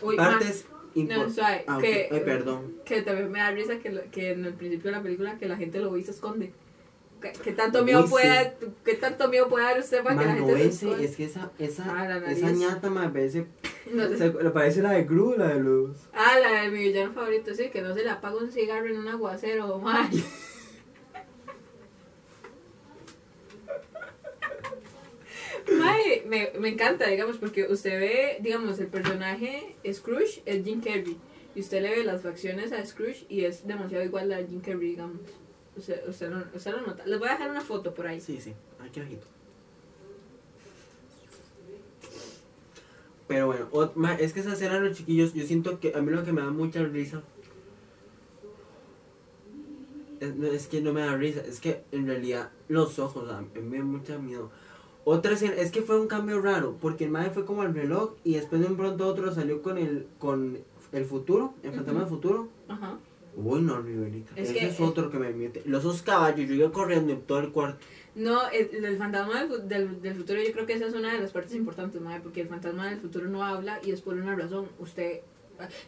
Uy. 0.00 0.16
Partes 0.16 0.64
No, 1.04 1.28
suave, 1.30 1.64
Ah, 1.66 1.78
que, 1.80 2.08
Ay, 2.10 2.20
perdón. 2.24 2.74
que 2.84 3.02
también 3.02 3.30
me 3.30 3.38
da 3.40 3.50
risa 3.50 3.78
que, 3.78 3.90
lo- 3.90 4.10
que 4.10 4.30
en 4.32 4.44
el 4.44 4.54
principio 4.54 4.90
de 4.90 4.96
la 4.96 5.02
película 5.02 5.36
que 5.38 5.46
la 5.46 5.56
gente 5.56 5.78
lo 5.80 5.90
ve 5.92 6.00
y 6.00 6.04
se 6.04 6.10
esconde. 6.12 6.52
¿Qué, 7.20 7.32
qué 7.42 7.52
tanto 7.52 7.78
Uy, 7.80 7.84
miedo 7.86 8.02
sí. 8.04 8.10
puede, 8.10 8.56
qué 8.84 8.94
tanto 8.94 9.28
miedo 9.28 9.48
puede 9.48 9.64
dar 9.64 9.78
usted 9.80 10.02
para 10.02 10.18
que 10.20 10.26
la 10.26 10.34
gente 10.34 10.52
se 10.54 10.64
ese, 10.66 10.86
esconda? 10.86 11.04
es 11.04 11.16
que 11.16 11.24
esa, 11.24 11.50
esa, 11.58 11.84
Ah, 11.88 12.20
esa 12.30 12.50
ñata 12.50 12.90
me 12.90 13.08
parece, 13.08 13.46
No 13.92 14.06
sé. 14.08 14.18
se- 14.18 14.30
parece 14.30 14.82
la 14.82 14.92
de 14.92 15.04
Gru, 15.04 15.34
la 15.36 15.48
de 15.48 15.60
los... 15.60 15.96
Ah, 16.12 16.38
la 16.40 16.62
de 16.62 16.68
mi 16.70 16.78
villano 16.80 17.12
favorito, 17.14 17.54
sí, 17.54 17.70
que 17.70 17.80
no 17.80 17.94
se 17.94 18.02
le 18.02 18.10
apaga 18.10 18.36
un 18.36 18.50
cigarro 18.52 18.86
en 18.86 18.98
un 18.98 19.08
aguacero, 19.08 19.78
mae. 19.78 20.08
Mae, 25.72 26.22
me, 26.26 26.52
me 26.58 26.68
encanta, 26.68 27.08
digamos, 27.08 27.38
porque 27.38 27.64
usted 27.64 28.00
ve, 28.00 28.38
digamos, 28.40 28.78
el 28.78 28.86
personaje 28.86 29.76
Scrooge 29.92 30.42
es 30.46 30.64
Jim 30.64 30.80
Carrey. 30.80 31.16
Y 31.54 31.60
usted 31.60 31.82
le 31.82 31.90
ve 31.90 32.04
las 32.04 32.22
facciones 32.22 32.72
a 32.72 32.84
Scrooge 32.84 33.26
y 33.28 33.44
es 33.44 33.66
demasiado 33.66 34.04
igual 34.04 34.32
a 34.32 34.38
Jim 34.46 34.60
Carrey, 34.60 34.90
digamos. 34.90 35.18
Usted, 35.76 36.08
usted, 36.08 36.30
lo, 36.30 36.44
usted 36.54 36.72
lo 36.72 36.82
nota. 36.82 37.04
Les 37.06 37.18
voy 37.18 37.28
a 37.28 37.32
dejar 37.32 37.50
una 37.50 37.60
foto 37.60 37.94
por 37.94 38.06
ahí. 38.06 38.20
Sí, 38.20 38.40
sí, 38.40 38.54
aquí 38.80 39.00
bajito. 39.00 39.26
Pero 43.28 43.46
bueno, 43.46 44.16
es 44.20 44.32
que 44.32 44.40
esa 44.40 44.52
escena 44.52 44.78
los 44.78 44.96
chiquillos, 44.96 45.34
yo 45.34 45.44
siento 45.44 45.80
que 45.80 45.92
a 45.94 46.00
mí 46.00 46.12
lo 46.12 46.24
que 46.24 46.32
me 46.32 46.42
da 46.42 46.50
mucha 46.50 46.84
risa 46.84 47.22
es, 50.20 50.66
que 50.68 50.80
no 50.80 50.92
me 50.92 51.00
da 51.00 51.16
risa, 51.16 51.40
es 51.40 51.60
que 51.60 51.82
en 51.92 52.06
realidad 52.06 52.50
los 52.68 52.98
ojos 52.98 53.28
a 53.30 53.40
mí 53.40 53.48
me 53.62 53.78
da 53.78 53.84
mucho 53.84 54.20
miedo. 54.20 54.50
Otra 55.08 55.34
escena, 55.34 55.54
es 55.54 55.70
que 55.70 55.82
fue 55.82 56.00
un 56.00 56.08
cambio 56.08 56.40
raro, 56.42 56.76
porque 56.80 57.04
el 57.04 57.10
madre 57.10 57.30
fue 57.30 57.44
como 57.44 57.62
al 57.62 57.72
reloj 57.72 58.14
y 58.24 58.34
después 58.34 58.60
de 58.60 58.66
un 58.66 58.76
pronto 58.76 59.06
otro 59.06 59.32
salió 59.32 59.62
con 59.62 59.78
el, 59.78 60.08
con 60.18 60.58
el 60.90 61.04
futuro, 61.04 61.54
el 61.62 61.72
fantasma 61.74 62.00
del 62.00 62.08
futuro. 62.08 62.48
Ajá. 62.66 62.98
Uy, 63.36 63.60
no, 63.60 63.80
Riverita, 63.80 64.32
Es 64.34 64.50
ese 64.50 64.58
que- 64.58 64.66
es 64.66 64.80
otro 64.80 65.08
que 65.08 65.18
me 65.20 65.30
mete. 65.30 65.62
Los 65.64 65.84
dos 65.84 66.02
caballos, 66.02 66.48
yo 66.48 66.54
iba 66.56 66.72
corriendo 66.72 67.12
en 67.12 67.20
todo 67.20 67.38
el 67.38 67.52
cuarto. 67.52 67.78
No, 68.16 68.48
el, 68.48 68.84
el 68.84 68.96
fantasma 68.98 69.44
del, 69.44 69.68
del, 69.68 70.02
del 70.02 70.14
futuro 70.16 70.42
yo 70.42 70.50
creo 70.52 70.66
que 70.66 70.72
esa 70.72 70.86
es 70.86 70.94
una 70.94 71.12
de 71.12 71.20
las 71.20 71.30
partes 71.30 71.54
importantes, 71.54 72.00
mae, 72.00 72.20
porque 72.20 72.40
el 72.40 72.48
fantasma 72.48 72.88
del 72.90 72.98
futuro 72.98 73.28
no 73.28 73.44
habla 73.44 73.78
y 73.84 73.92
es 73.92 74.00
por 74.00 74.14
una 74.14 74.34
razón. 74.34 74.66
Usted, 74.80 75.20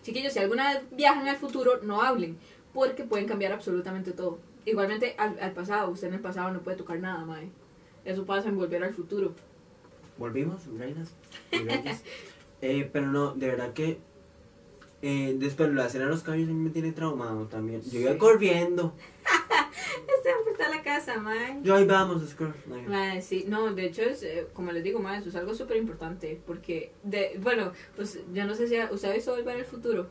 chiquillos, 0.03 0.33
si 0.33 0.39
alguna 0.39 0.75
vez 0.75 0.83
viajan 0.93 1.27
al 1.27 1.37
futuro, 1.39 1.81
no 1.83 2.03
hablen, 2.03 2.37
porque 2.73 3.03
pueden 3.03 3.27
cambiar 3.27 3.51
absolutamente 3.53 4.13
todo. 4.13 4.39
Igualmente 4.65 5.17
al, 5.19 5.37
al 5.41 5.53
pasado, 5.55 5.91
usted 5.91 6.07
en 6.09 6.15
el 6.15 6.21
pasado 6.21 6.53
no 6.53 6.61
puede 6.61 6.77
tocar 6.77 7.01
nada, 7.01 7.25
mae. 7.25 7.51
Eso 8.09 8.25
pasa 8.25 8.49
en 8.49 8.57
volver 8.57 8.83
al 8.83 8.95
futuro. 8.95 9.35
Volvimos, 10.17 10.67
reinas. 10.79 11.13
eh, 12.63 12.89
pero 12.93 13.07
no, 13.07 13.35
de 13.35 13.47
verdad 13.49 13.73
que 13.73 13.99
eh, 15.03 15.37
después 15.39 15.73
la 15.73 15.87
escena 15.87 16.05
de 16.07 16.11
los 16.11 16.23
caballos 16.23 16.49
a 16.49 16.53
mí 16.53 16.59
me 16.59 16.71
tiene 16.71 16.93
traumado 16.93 17.47
también. 17.47 17.83
Yo 17.83 18.01
iba 18.01 18.17
corriendo. 18.19 18.95
a 20.65 20.69
la 20.71 20.83
casa, 20.83 21.19
mae. 21.19 21.61
Yo 21.63 21.75
ahí 21.77 21.85
vamos, 21.87 22.29
Scrooge. 22.29 22.59
Mae, 22.89 23.23
sí, 23.23 23.45
no, 23.49 23.73
de 23.75 23.87
hecho 23.87 24.03
es, 24.03 24.23
eh, 24.23 24.47
como 24.53 24.73
les 24.73 24.83
digo, 24.83 24.99
mae, 25.01 25.19
eso 25.21 25.29
es 25.29 25.37
algo 25.37 25.55
súper 25.55 25.77
importante, 25.77 26.41
porque, 26.47 26.93
de, 27.03 27.39
bueno, 27.41 27.73
pues 27.97 28.21
yo 28.33 28.45
no 28.45 28.55
sé 28.55 28.67
si 28.69 28.77
usted 28.91 29.11
ha 29.11 29.15
visto 29.15 29.35
Volver 29.35 29.57
al 29.57 29.65
Futuro. 29.65 30.09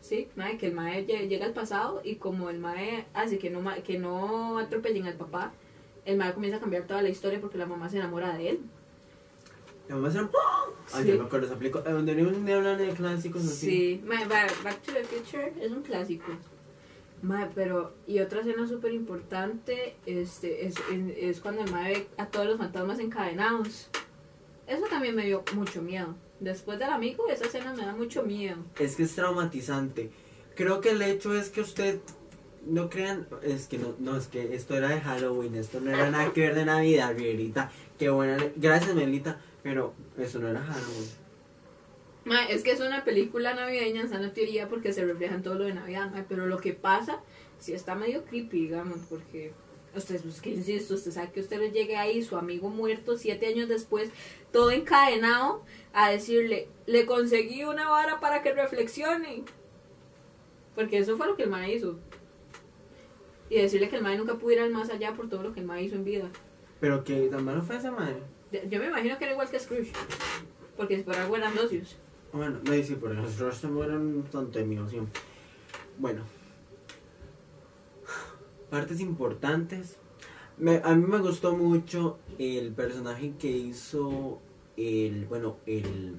¿sí? 0.00 0.28
Mae, 0.36 0.58
que 0.58 0.66
el 0.66 0.74
mae 0.74 1.06
lle- 1.06 1.26
llega 1.28 1.46
al 1.46 1.54
pasado 1.54 2.02
y 2.04 2.16
como 2.16 2.50
el 2.50 2.58
mae 2.58 3.06
hace 3.14 3.38
que 3.38 3.48
no, 3.50 3.60
ma- 3.60 3.76
que 3.76 3.98
no 3.98 4.58
atropellen 4.58 5.06
al 5.06 5.14
papá, 5.14 5.52
el 6.04 6.16
mae 6.16 6.32
comienza 6.34 6.58
a 6.58 6.60
cambiar 6.60 6.84
toda 6.86 7.02
la 7.02 7.08
historia 7.08 7.40
porque 7.40 7.58
la 7.58 7.66
mamá 7.66 7.88
se 7.88 7.96
enamora 7.98 8.36
de 8.36 8.50
él. 8.50 8.60
La 9.88 9.96
mamá 9.96 10.10
se 10.10 10.18
llama- 10.18 10.30
Ay, 10.92 11.02
Sí. 11.04 11.08
yo 11.10 11.18
me 11.18 11.24
acuerdo 11.24 11.46
esa 11.46 11.56
película. 11.56 11.84
Eh, 11.86 11.92
Donde 11.92 12.14
día 12.14 12.56
hablando 12.56 12.84
de 12.84 12.90
clásicos 12.92 13.42
así. 13.44 13.66
Sí, 13.66 14.04
Back 14.06 14.80
to 14.82 14.92
the 14.92 15.04
Future 15.04 15.52
es 15.60 15.72
un 15.72 15.82
clásico. 15.82 16.26
Pero, 17.54 17.94
y 18.06 18.20
otra 18.20 18.40
escena 18.40 18.66
súper 18.66 18.92
importante 18.92 19.96
este, 20.04 20.66
es, 20.66 20.74
es, 20.92 21.02
es 21.16 21.40
cuando 21.40 21.62
el 21.64 21.70
mae 21.70 21.92
ve 21.94 22.06
a 22.18 22.26
todos 22.26 22.46
los 22.46 22.58
fantasmas 22.58 22.98
encadenados. 22.98 23.88
Eso 24.66 24.84
también 24.90 25.14
me 25.14 25.24
dio 25.24 25.42
mucho 25.54 25.80
miedo. 25.80 26.14
Después 26.40 26.78
del 26.78 26.90
amigo, 26.90 27.26
esa 27.28 27.46
escena 27.46 27.72
me 27.72 27.86
da 27.86 27.94
mucho 27.94 28.24
miedo. 28.24 28.56
Es 28.78 28.96
que 28.96 29.04
es 29.04 29.14
traumatizante. 29.14 30.10
Creo 30.54 30.80
que 30.82 30.90
el 30.90 31.00
hecho 31.02 31.34
es 31.34 31.48
que 31.48 31.62
usted 31.62 32.00
no 32.66 32.90
crean, 32.90 33.26
es 33.42 33.66
que 33.66 33.78
no, 33.78 33.94
no, 33.98 34.16
es 34.16 34.26
que 34.26 34.54
esto 34.54 34.76
era 34.76 34.88
de 34.88 35.00
Halloween, 35.00 35.54
esto 35.54 35.80
no 35.80 35.90
era 35.90 36.10
nada 36.10 36.32
que 36.32 36.40
ver 36.40 36.54
de 36.54 36.64
Navidad, 36.64 37.14
Miguelita. 37.14 37.70
Qué 37.98 38.10
buena, 38.10 38.38
gracias 38.56 38.94
Melita, 38.94 39.40
pero 39.62 39.94
eso 40.18 40.38
no 40.38 40.48
era 40.48 40.60
Halloween. 40.60 41.08
Mae, 42.24 42.54
es 42.54 42.62
que 42.62 42.72
es 42.72 42.80
una 42.80 43.04
película 43.04 43.54
navideña 43.54 44.00
en 44.00 44.08
sana 44.08 44.32
teoría 44.32 44.68
porque 44.68 44.92
se 44.92 45.04
refleja 45.04 45.34
en 45.34 45.42
todo 45.42 45.54
lo 45.56 45.64
de 45.64 45.74
Navidad, 45.74 46.10
pero 46.28 46.46
lo 46.46 46.58
que 46.58 46.72
pasa 46.72 47.20
sí 47.58 47.72
está 47.72 47.94
medio 47.94 48.24
creepy, 48.24 48.62
digamos, 48.62 48.98
porque 49.08 49.52
usted, 49.94 50.20
pues 50.22 50.40
que 50.40 50.50
insisto, 50.50 50.94
usted 50.94 51.12
sabe 51.12 51.32
que 51.32 51.40
usted 51.40 51.58
le 51.58 51.70
llegue 51.70 51.96
ahí, 51.96 52.22
su 52.22 52.36
amigo 52.36 52.68
muerto 52.68 53.16
siete 53.16 53.46
años 53.46 53.68
después, 53.68 54.10
todo 54.52 54.70
encadenado, 54.70 55.62
a 55.92 56.10
decirle, 56.10 56.68
le 56.86 57.06
conseguí 57.06 57.64
una 57.64 57.88
vara 57.88 58.20
para 58.20 58.42
que 58.42 58.52
reflexione. 58.52 59.44
Porque 60.74 60.98
eso 60.98 61.16
fue 61.16 61.26
lo 61.26 61.36
que 61.36 61.44
el 61.44 61.50
mae 61.50 61.74
hizo. 61.74 61.98
Y 63.50 63.56
decirle 63.56 63.88
que 63.88 63.96
el 63.96 64.02
mae 64.02 64.16
nunca 64.18 64.34
pudo 64.36 64.52
ir 64.52 64.70
más 64.72 64.90
allá 64.90 65.12
por 65.14 65.28
todo 65.28 65.42
lo 65.42 65.52
que 65.52 65.60
el 65.60 65.66
mae 65.66 65.82
hizo 65.84 65.96
en 65.96 66.04
vida. 66.04 66.28
Pero 66.80 67.04
que 67.04 67.28
tan 67.28 67.44
malo 67.44 67.62
fue 67.62 67.76
esa 67.76 67.90
madre. 67.92 68.16
Yo 68.70 68.78
me 68.80 68.86
imagino 68.86 69.18
que 69.18 69.24
era 69.24 69.32
igual 69.32 69.48
que 69.50 69.58
Scrooge. 69.60 69.92
Porque 70.76 70.98
por 70.98 71.14
algo 71.16 71.36
eran 71.36 71.54
socios. 71.54 71.96
Bueno, 72.32 72.58
no 72.64 72.72
sí, 72.82 72.94
por 72.96 73.10
los 73.14 73.38
rostros 73.38 73.84
eran 73.86 74.00
un 74.00 74.22
tonto 74.24 74.58
de 74.58 74.64
mi 74.64 74.76
emoción. 74.76 75.08
Bueno, 75.98 76.22
partes 78.70 79.00
importantes. 79.00 79.96
Me- 80.58 80.80
a 80.84 80.94
mí 80.94 81.04
me 81.06 81.18
gustó 81.18 81.56
mucho 81.56 82.18
el 82.38 82.72
personaje 82.72 83.34
que 83.38 83.48
hizo 83.48 84.40
el, 84.76 85.26
bueno, 85.26 85.56
el, 85.66 86.16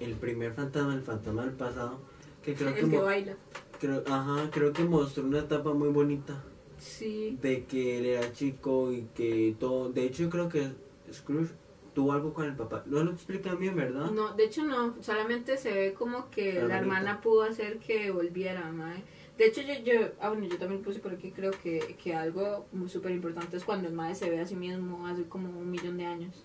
el 0.00 0.14
primer 0.14 0.52
fantasma, 0.52 0.94
el 0.94 1.02
fantasma 1.02 1.42
del 1.44 1.52
pasado, 1.54 2.00
que 2.42 2.54
creo 2.54 2.72
que, 2.74 2.80
el 2.80 2.90
que 2.90 2.96
mo- 2.96 3.04
baila. 3.04 3.36
Creo, 3.84 4.02
ajá, 4.06 4.50
creo 4.50 4.72
que 4.72 4.84
mostró 4.84 5.24
una 5.24 5.40
etapa 5.40 5.72
muy 5.74 5.88
bonita 5.88 6.42
Sí. 6.78 7.38
de 7.42 7.64
que 7.64 7.98
él 7.98 8.06
era 8.06 8.32
chico 8.32 8.92
y 8.92 9.02
que 9.14 9.54
todo, 9.58 9.90
de 9.92 10.04
hecho 10.04 10.24
yo 10.24 10.30
creo 10.30 10.48
que 10.48 10.72
Scrooge 11.12 11.52
tuvo 11.94 12.12
algo 12.12 12.32
con 12.34 12.46
el 12.46 12.56
papá. 12.56 12.82
No 12.86 13.04
lo 13.04 13.12
explican 13.12 13.58
bien, 13.58 13.76
¿verdad? 13.76 14.10
No, 14.10 14.34
de 14.34 14.44
hecho 14.44 14.64
no, 14.64 14.94
solamente 15.00 15.56
se 15.56 15.72
ve 15.72 15.94
como 15.94 16.30
que 16.30 16.62
La 16.62 16.78
hermana 16.78 17.20
pudo 17.20 17.42
hacer 17.44 17.78
que 17.78 18.10
volviera, 18.10 18.70
mae. 18.72 19.02
De 19.38 19.46
hecho, 19.46 19.62
yo, 19.62 19.74
yo, 19.84 20.08
ah, 20.20 20.28
bueno, 20.28 20.46
yo 20.46 20.58
también 20.58 20.82
puse 20.82 21.00
por 21.00 21.12
aquí, 21.12 21.30
creo 21.30 21.50
que, 21.52 21.96
que 22.02 22.14
algo 22.14 22.66
súper 22.86 23.12
importante 23.12 23.56
es 23.56 23.64
cuando 23.64 23.88
el 23.88 23.94
mae 23.94 24.14
se 24.14 24.30
ve 24.30 24.40
a 24.40 24.46
sí 24.46 24.54
mismo 24.56 25.06
hace 25.06 25.24
como 25.24 25.48
un 25.58 25.70
millón 25.70 25.96
de 25.96 26.06
años. 26.06 26.44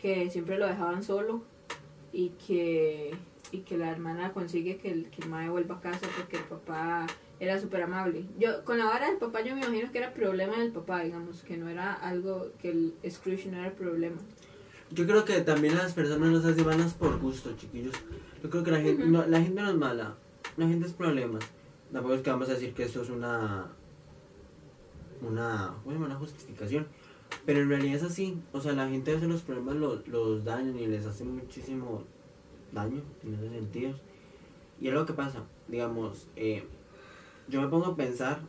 Que 0.00 0.30
siempre 0.30 0.58
lo 0.58 0.66
dejaban 0.66 1.02
solo 1.02 1.42
y 2.12 2.30
que, 2.46 3.14
y 3.52 3.58
que 3.58 3.76
la 3.76 3.90
hermana 3.90 4.32
consigue 4.32 4.78
que 4.78 4.90
el, 4.90 5.10
que 5.10 5.22
el 5.22 5.28
mae 5.28 5.48
vuelva 5.48 5.76
a 5.76 5.80
casa 5.80 6.06
porque 6.16 6.36
el 6.36 6.44
papá 6.44 7.06
era 7.40 7.60
súper 7.60 7.82
amable. 7.82 8.24
Yo, 8.38 8.64
con 8.64 8.78
la 8.78 8.86
vara 8.86 9.08
del 9.08 9.18
papá, 9.18 9.42
yo 9.42 9.54
me 9.54 9.62
imagino 9.62 9.90
que 9.92 9.98
era 9.98 10.12
problema 10.12 10.58
del 10.58 10.72
papá, 10.72 11.02
digamos, 11.02 11.42
que 11.42 11.56
no 11.56 11.68
era 11.68 11.92
algo, 11.92 12.50
que 12.60 12.70
el 12.70 12.94
Scrooge 13.08 13.50
no 13.50 13.58
era 13.58 13.68
el 13.68 13.72
problema. 13.72 14.16
Yo 14.90 15.06
creo 15.06 15.24
que 15.24 15.40
también 15.40 15.76
las 15.76 15.92
personas 15.92 16.30
nos 16.30 16.44
hacen 16.44 16.64
malas 16.64 16.94
por 16.94 17.18
gusto, 17.18 17.54
chiquillos. 17.56 17.94
Yo 18.42 18.50
creo 18.50 18.62
que 18.62 18.70
la 18.70 18.80
gente, 18.80 19.04
no, 19.04 19.26
la 19.26 19.40
gente 19.40 19.60
no 19.60 19.70
es 19.70 19.76
mala, 19.76 20.14
la 20.56 20.68
gente 20.68 20.86
es 20.86 20.92
problemas. 20.92 21.44
Tampoco 21.92 22.14
es 22.14 22.22
que 22.22 22.30
vamos 22.30 22.48
a 22.48 22.54
decir 22.54 22.74
que 22.74 22.84
esto 22.84 23.02
es 23.02 23.10
una, 23.10 23.68
una, 25.20 25.74
bueno, 25.84 26.04
una 26.04 26.16
justificación. 26.16 26.86
Pero 27.46 27.60
en 27.60 27.68
realidad 27.68 27.96
es 27.96 28.02
así. 28.02 28.40
O 28.52 28.60
sea, 28.60 28.72
la 28.72 28.88
gente 28.88 29.14
hace 29.14 29.26
los 29.26 29.42
problemas 29.42 29.76
los, 29.76 30.06
los 30.08 30.44
dañan 30.44 30.78
y 30.78 30.86
les 30.86 31.06
hace 31.06 31.24
muchísimo 31.24 32.04
daño 32.74 33.02
en 33.22 33.34
esos 33.34 33.50
sentidos. 33.50 34.00
Y 34.80 34.88
es 34.88 34.94
lo 34.94 35.06
que 35.06 35.12
pasa. 35.12 35.44
Digamos, 35.68 36.26
eh, 36.36 36.64
yo 37.48 37.62
me 37.62 37.68
pongo 37.68 37.86
a 37.86 37.96
pensar 37.96 38.40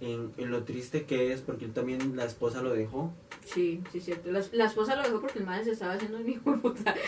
en, 0.00 0.32
en 0.36 0.50
lo 0.50 0.64
triste 0.64 1.04
que 1.04 1.32
es 1.32 1.40
porque 1.40 1.64
él 1.64 1.72
también 1.72 2.16
la 2.16 2.24
esposa 2.24 2.62
lo 2.62 2.72
dejó. 2.72 3.12
Sí, 3.44 3.82
sí, 3.90 4.00
cierto. 4.00 4.30
La, 4.30 4.42
la 4.52 4.66
esposa 4.66 4.94
lo 4.96 5.02
dejó 5.02 5.20
porque 5.20 5.38
el 5.38 5.46
madre 5.46 5.64
se 5.64 5.72
estaba 5.72 5.94
haciendo 5.94 6.18
un 6.18 6.28
hijo 6.28 6.52
de 6.52 6.58
puta. 6.58 6.94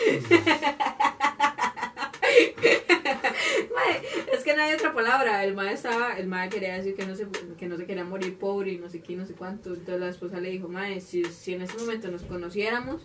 Es 4.31 4.43
que 4.43 4.55
no 4.55 4.63
hay 4.63 4.73
otra 4.73 4.93
palabra. 4.93 5.43
El 5.43 5.53
madre 5.53 5.73
estaba, 5.73 6.17
el 6.17 6.27
madre 6.27 6.49
quería 6.49 6.75
decir 6.75 6.95
que 6.95 7.05
no 7.05 7.15
se 7.15 7.27
que 7.57 7.67
no 7.67 7.77
se 7.77 7.85
quería 7.85 8.03
morir 8.03 8.37
pobre 8.37 8.73
y 8.73 8.77
no 8.77 8.89
sé 8.89 9.01
qué, 9.01 9.15
no 9.15 9.25
sé 9.25 9.33
cuánto. 9.33 9.69
Entonces 9.69 9.99
la 9.99 10.09
esposa 10.09 10.39
le 10.39 10.49
dijo, 10.49 10.67
madre, 10.67 10.99
si, 11.01 11.23
si 11.25 11.53
en 11.53 11.61
ese 11.61 11.77
momento 11.77 12.09
nos 12.09 12.23
conociéramos, 12.23 13.01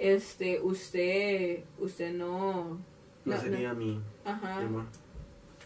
este, 0.00 0.60
usted, 0.62 1.60
usted 1.78 2.12
no, 2.14 2.78
No, 3.24 3.34
No, 3.34 3.36
sería 3.40 3.74
mi, 3.74 3.92
mi 3.96 4.00
ajá, 4.24 4.58
amor. 4.58 4.84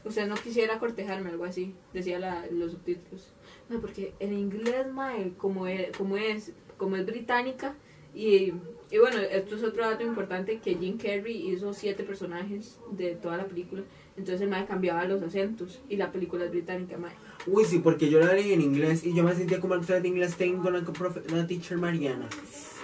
usted 0.04 0.26
no 0.26 0.34
quisiera 0.34 0.78
cortejarme, 0.78 1.30
algo 1.30 1.44
así, 1.44 1.74
decía 1.92 2.18
la, 2.18 2.44
los 2.50 2.72
subtítulos. 2.72 3.32
No, 3.68 3.80
porque 3.80 4.12
en 4.20 4.32
inglés, 4.34 4.92
mae, 4.92 5.32
como 5.38 5.66
es, 5.66 5.96
como 5.96 6.16
es, 6.16 6.52
como 6.76 6.96
es 6.96 7.06
británica, 7.06 7.74
y, 8.14 8.52
y 8.90 8.98
bueno, 8.98 9.18
esto 9.18 9.56
es 9.56 9.62
otro 9.62 9.88
dato 9.88 10.04
importante, 10.04 10.58
que 10.58 10.74
Jim 10.74 10.98
Carrey 10.98 11.50
hizo 11.50 11.72
siete 11.72 12.02
personajes 12.04 12.78
de 12.90 13.14
toda 13.14 13.36
la 13.36 13.44
película, 13.46 13.82
entonces 14.16 14.40
el 14.42 14.48
mae 14.50 14.66
cambiaba 14.66 15.04
los 15.04 15.22
acentos, 15.22 15.80
y 15.88 15.96
la 15.96 16.10
película 16.12 16.44
es 16.44 16.50
británica, 16.50 16.96
mae. 16.98 17.12
Uy, 17.46 17.64
sí, 17.64 17.78
porque 17.80 18.08
yo 18.08 18.20
la 18.20 18.32
leí 18.32 18.52
en 18.52 18.62
inglés 18.62 19.04
y 19.04 19.12
yo 19.14 19.22
me 19.22 19.34
sentía 19.34 19.60
como 19.60 19.74
el 19.74 19.84
de 20.02 20.08
inglés 20.08 20.36
tengo 20.36 20.70
la, 20.70 20.80
profe- 20.82 21.28
teacher 21.46 21.76
Mariana. 21.76 22.26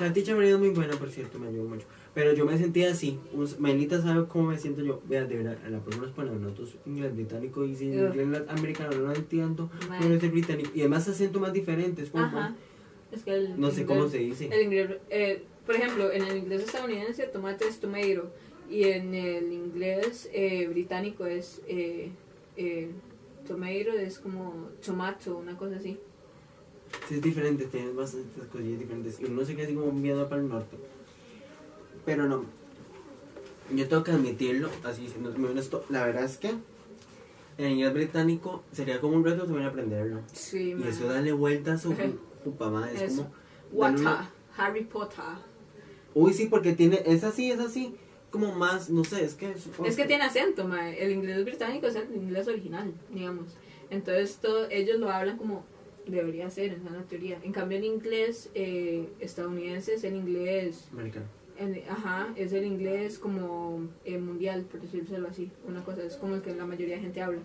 La 0.00 0.12
teacher 0.12 0.34
Mariana 0.34 0.56
es 0.56 0.60
muy 0.60 0.70
buena, 0.70 0.96
por 0.96 1.10
cierto, 1.10 1.38
me 1.38 1.48
ayudó 1.48 1.64
mucho. 1.64 1.86
Pero 2.12 2.32
yo 2.34 2.44
me 2.44 2.58
sentía 2.58 2.90
así. 2.90 3.18
Melita 3.58 4.02
sabe 4.02 4.26
cómo 4.26 4.48
me 4.50 4.58
siento 4.58 4.82
yo. 4.82 5.00
Vean, 5.08 5.28
de 5.28 5.36
verdad, 5.36 5.56
en 5.64 5.72
la 5.72 5.78
próxima 5.80 6.24
nos 6.24 6.40
nosotros 6.40 6.76
inglés 6.84 7.14
británico 7.14 7.64
y 7.64 7.74
si 7.76 7.86
inglés 7.86 8.42
americano 8.48 8.90
no 8.96 9.08
lo 9.08 9.14
entiendo, 9.14 9.70
no 10.00 10.20
sé 10.20 10.28
británico. 10.28 10.70
Y 10.74 10.80
además 10.80 11.08
acento 11.08 11.40
más 11.40 11.52
diferentes, 11.52 12.10
como 12.10 12.24
Ajá. 12.24 12.54
Es 13.12 13.22
que 13.22 13.32
el 13.34 13.58
no 13.60 13.70
sé 13.70 13.86
cómo 13.86 14.08
se 14.08 14.18
dice. 14.18 14.48
El 14.52 14.62
inglés, 14.62 14.90
eh, 15.10 15.42
por 15.66 15.74
ejemplo, 15.74 16.12
en 16.12 16.22
el 16.24 16.36
inglés 16.36 16.62
estadounidense 16.62 17.24
tomate 17.26 17.66
es 17.66 17.80
tomato 17.80 18.30
y 18.70 18.84
en 18.84 19.14
el 19.14 19.52
inglés 19.52 20.28
eh, 20.32 20.68
británico 20.68 21.26
es 21.26 21.60
eh, 21.66 22.10
eh, 22.56 22.90
tomato 23.54 23.92
es 23.98 24.18
como 24.18 24.68
tomato, 24.84 25.36
una 25.38 25.56
cosa 25.56 25.76
así. 25.76 25.98
Sí, 27.08 27.14
es 27.16 27.22
diferente, 27.22 27.64
tienes 27.66 27.94
bastantes 27.94 28.44
cosillas 28.50 28.78
diferentes. 28.80 29.20
Y 29.20 29.24
uno 29.24 29.44
se 29.44 29.54
queda 29.54 29.66
así 29.66 29.74
como 29.74 29.92
miedo 29.92 30.28
para 30.28 30.40
el 30.40 30.48
norte. 30.48 30.76
Pero 32.04 32.26
no. 32.26 32.44
Yo 33.74 33.88
tengo 33.88 34.02
que 34.02 34.10
admitirlo, 34.12 34.68
así 34.84 35.08
siendo 35.08 35.30
muy 35.38 35.50
honesto. 35.50 35.84
La 35.90 36.04
verdad 36.04 36.24
es 36.24 36.36
que 36.38 36.50
en 37.58 37.72
inglés 37.72 37.92
británico 37.94 38.62
sería 38.72 39.00
como 39.00 39.16
un 39.16 39.24
reto 39.24 39.44
también 39.44 39.66
aprenderlo. 39.66 40.20
Sí, 40.32 40.70
Y 40.70 40.74
man. 40.74 40.88
eso 40.88 41.06
darle 41.06 41.32
vuelta 41.32 41.74
a 41.74 41.78
su 41.78 41.94
madre. 42.70 42.94
Es 42.94 43.12
Eso. 43.12 43.22
como. 43.24 43.34
Water, 43.72 44.00
darle 44.00 44.00
una- 44.00 44.30
Harry 44.56 44.84
Potter. 44.84 45.24
Uy, 46.14 46.32
sí, 46.32 46.46
porque 46.46 46.72
tiene. 46.72 47.02
Es 47.06 47.22
así, 47.22 47.50
es 47.52 47.60
así. 47.60 47.94
Como 48.30 48.54
más, 48.54 48.90
no 48.90 49.02
sé, 49.04 49.24
es 49.24 49.34
que. 49.34 49.50
Es 49.52 49.96
que 49.96 50.04
tiene 50.04 50.24
acento, 50.24 50.66
mae. 50.68 51.02
El 51.04 51.12
inglés 51.12 51.44
británico 51.44 51.86
es 51.88 51.96
el 51.96 52.14
inglés 52.14 52.46
original, 52.48 52.92
digamos. 53.12 53.56
Entonces 53.90 54.36
todo, 54.36 54.68
ellos 54.70 54.98
lo 55.00 55.10
hablan 55.10 55.36
como 55.36 55.64
debería 56.06 56.48
ser, 56.50 56.72
esa 56.72 56.86
es 56.86 56.92
la 56.92 57.02
teoría. 57.02 57.38
En 57.42 57.52
cambio 57.52 57.78
el 57.78 57.84
inglés 57.84 58.50
eh, 58.54 59.08
estadounidense 59.20 59.94
es 59.94 60.04
el 60.04 60.14
inglés 60.16 60.88
Americano. 60.92 61.26
El- 61.58 61.82
ajá, 61.88 62.32
es 62.36 62.52
el 62.52 62.64
inglés 62.64 63.18
como 63.18 63.88
eh, 64.04 64.18
mundial, 64.18 64.62
por 64.64 64.80
decírselo 64.80 65.28
así. 65.28 65.50
Una 65.66 65.84
cosa, 65.84 66.02
es 66.02 66.16
como 66.16 66.36
el 66.36 66.42
que 66.42 66.54
la 66.54 66.64
mayoría 66.66 66.96
de 66.96 67.02
gente 67.02 67.20
habla. 67.22 67.40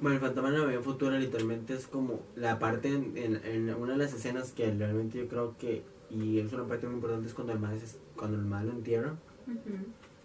Bueno, 0.00 0.14
el 0.16 0.20
fantasma 0.20 0.50
de 0.50 0.58
la 0.58 0.64
Navidad 0.64 0.80
futura 0.82 1.18
literalmente 1.18 1.74
es 1.74 1.86
como 1.86 2.20
la 2.34 2.58
parte 2.58 2.88
en, 2.88 3.12
en, 3.16 3.36
en 3.44 3.74
una 3.74 3.92
de 3.92 3.98
las 3.98 4.14
escenas 4.14 4.52
que 4.52 4.70
realmente 4.72 5.18
yo 5.18 5.28
creo 5.28 5.56
que, 5.58 5.82
y 6.10 6.38
es 6.38 6.52
una 6.52 6.66
parte 6.66 6.86
muy 6.86 6.96
importante, 6.96 7.26
es 7.28 7.34
cuando 7.34 7.52
el 7.52 7.58
mal, 7.60 7.78
cuando 8.16 8.36
el 8.38 8.44
mal 8.44 8.66
lo 8.66 8.72
entierra. 8.72 9.14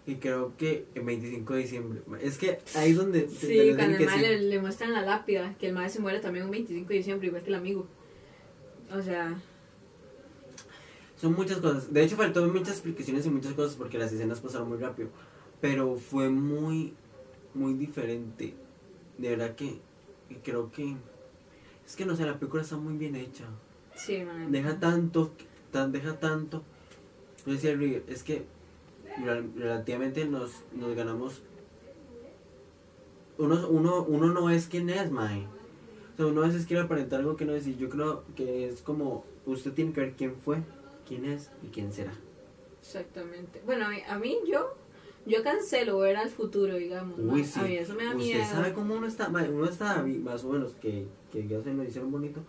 Y 0.06 0.16
creo 0.16 0.56
que 0.56 0.86
el 0.94 1.02
25 1.02 1.54
de 1.54 1.60
diciembre. 1.60 2.00
Es 2.20 2.38
que 2.38 2.58
ahí 2.76 2.90
es 2.92 2.96
donde. 2.96 3.28
Sí, 3.28 3.72
cuando 3.76 3.96
el 3.96 3.98
decir- 3.98 4.20
le, 4.20 4.40
le 4.42 4.60
muestran 4.60 4.92
la 4.92 5.02
lápida, 5.02 5.54
que 5.58 5.66
el 5.68 5.74
mae 5.74 5.88
se 5.90 6.00
muere 6.00 6.20
también 6.20 6.44
un 6.44 6.50
25 6.52 6.88
de 6.88 6.94
diciembre, 6.94 7.26
igual 7.26 7.42
que 7.42 7.48
el 7.48 7.54
amigo. 7.56 7.86
O 8.96 9.02
sea, 9.02 9.36
Son 11.16 11.32
muchas 11.34 11.58
cosas. 11.58 11.92
De 11.92 12.02
hecho, 12.04 12.16
faltó 12.16 12.46
muchas 12.46 12.70
explicaciones 12.74 13.26
y 13.26 13.30
muchas 13.30 13.54
cosas 13.54 13.74
porque 13.76 13.98
las 13.98 14.12
escenas 14.12 14.40
pasaron 14.40 14.68
muy 14.68 14.78
rápido. 14.78 15.08
Pero 15.60 15.96
fue 15.96 16.28
muy, 16.28 16.92
muy 17.54 17.74
diferente. 17.74 18.54
De 19.18 19.30
verdad 19.30 19.54
que, 19.56 19.80
que 20.28 20.36
creo 20.42 20.70
que. 20.70 20.94
Es 21.86 21.96
que 21.96 22.04
no 22.04 22.14
sé, 22.14 22.24
la 22.26 22.38
película 22.38 22.62
está 22.62 22.76
muy 22.76 22.96
bien 22.96 23.16
hecha. 23.16 23.44
sí, 23.94 24.22
mae. 24.22 24.46
Deja 24.50 24.78
tanto, 24.78 25.32
tan, 25.76 25.92
deja 25.92 26.18
tanto. 26.18 26.62
Yo 27.44 27.52
decía, 27.52 27.72
es 28.08 28.22
que 28.22 28.44
rel- 29.20 29.52
relativamente 29.56 30.24
nos, 30.24 30.50
nos 30.74 30.94
ganamos. 30.96 31.42
Uno, 33.38 33.68
uno, 33.68 34.02
uno 34.04 34.32
no 34.32 34.48
es 34.50 34.66
quien 34.66 34.88
es, 34.90 35.10
Mae. 35.10 35.46
O 36.14 36.16
sea, 36.16 36.26
uno 36.26 36.42
a 36.42 36.46
veces 36.46 36.64
quiere 36.66 36.82
aparentar 36.82 37.20
algo 37.20 37.36
que 37.36 37.44
no 37.44 37.54
es. 37.54 37.66
Y 37.66 37.76
yo 37.76 37.88
creo 37.90 38.24
que 38.34 38.68
es 38.68 38.80
como. 38.80 39.24
Usted 39.44 39.72
tiene 39.72 39.92
que 39.92 40.00
ver 40.00 40.14
quién 40.14 40.34
fue, 40.34 40.62
quién 41.06 41.24
es 41.26 41.50
y 41.62 41.68
quién 41.68 41.92
será. 41.92 42.12
Exactamente. 42.80 43.60
Bueno, 43.66 43.86
a 43.86 43.90
mí, 43.90 43.98
a 44.08 44.18
mí 44.18 44.38
yo, 44.50 44.74
yo 45.26 45.42
cancelo 45.44 45.98
ver 45.98 46.16
al 46.16 46.30
futuro, 46.30 46.74
digamos. 46.74 47.18
Uy, 47.18 47.44
sí. 47.44 47.60
A 47.60 47.62
mí 47.64 47.76
eso 47.76 47.94
me 47.94 48.04
da 48.04 48.10
Usted 48.16 48.24
miedo. 48.24 48.44
sabe 48.50 48.72
cómo 48.72 48.94
uno 48.94 49.06
está, 49.06 49.28
mae, 49.28 49.48
uno 49.50 49.66
está 49.68 50.02
más 50.22 50.42
o 50.44 50.48
menos 50.48 50.72
que, 50.80 51.06
que 51.30 51.46
ya 51.46 51.62
se 51.62 51.72
lo 51.74 51.84
hicieron 51.84 52.10
bonito. 52.10 52.40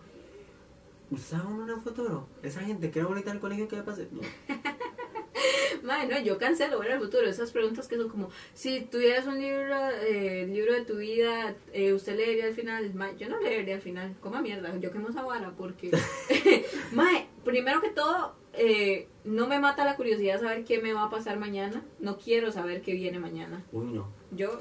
¿Usted 1.10 1.36
sabe 1.38 1.52
uno 1.52 1.64
en 1.64 1.70
el 1.70 1.80
futuro? 1.80 2.28
Esa 2.42 2.60
gente 2.60 2.90
que 2.90 2.98
era 2.98 3.08
bonita 3.08 3.30
en 3.30 3.36
el 3.36 3.40
colegio, 3.40 3.68
¿qué 3.68 3.76
le 3.76 3.82
pasa? 3.82 4.02
No. 4.10 4.20
Mae, 5.82 6.06
no, 6.06 6.20
yo 6.20 6.38
cancelo 6.38 6.78
ver 6.80 6.92
al 6.92 7.00
futuro. 7.00 7.26
Esas 7.26 7.50
preguntas 7.50 7.88
que 7.88 7.96
son 7.96 8.08
como, 8.08 8.30
si 8.52 8.82
tuvieras 8.82 9.26
un 9.26 9.40
libro, 9.40 9.74
eh, 10.02 10.46
libro 10.46 10.74
de 10.74 10.84
tu 10.84 10.96
vida, 10.96 11.54
eh, 11.72 11.94
¿usted 11.94 12.16
leería 12.16 12.46
al 12.46 12.54
final? 12.54 12.92
Mae, 12.94 13.16
yo 13.16 13.28
no 13.28 13.40
leería 13.40 13.76
al 13.76 13.80
final. 13.80 14.14
Coma 14.20 14.42
mierda, 14.42 14.76
yo 14.78 14.92
quemo 14.92 15.08
esa 15.08 15.22
vara 15.22 15.52
porque... 15.56 15.90
Mae, 16.92 17.28
primero 17.44 17.80
que 17.80 17.90
todo, 17.90 18.34
eh, 18.52 19.08
no 19.24 19.46
me 19.46 19.60
mata 19.60 19.84
la 19.84 19.96
curiosidad 19.96 20.40
saber 20.40 20.64
qué 20.64 20.80
me 20.80 20.92
va 20.92 21.04
a 21.04 21.10
pasar 21.10 21.38
mañana. 21.38 21.82
No 22.00 22.18
quiero 22.18 22.52
saber 22.52 22.82
qué 22.82 22.92
viene 22.92 23.18
mañana. 23.18 23.64
Uy, 23.72 23.86
no. 23.86 24.08
Yo, 24.32 24.60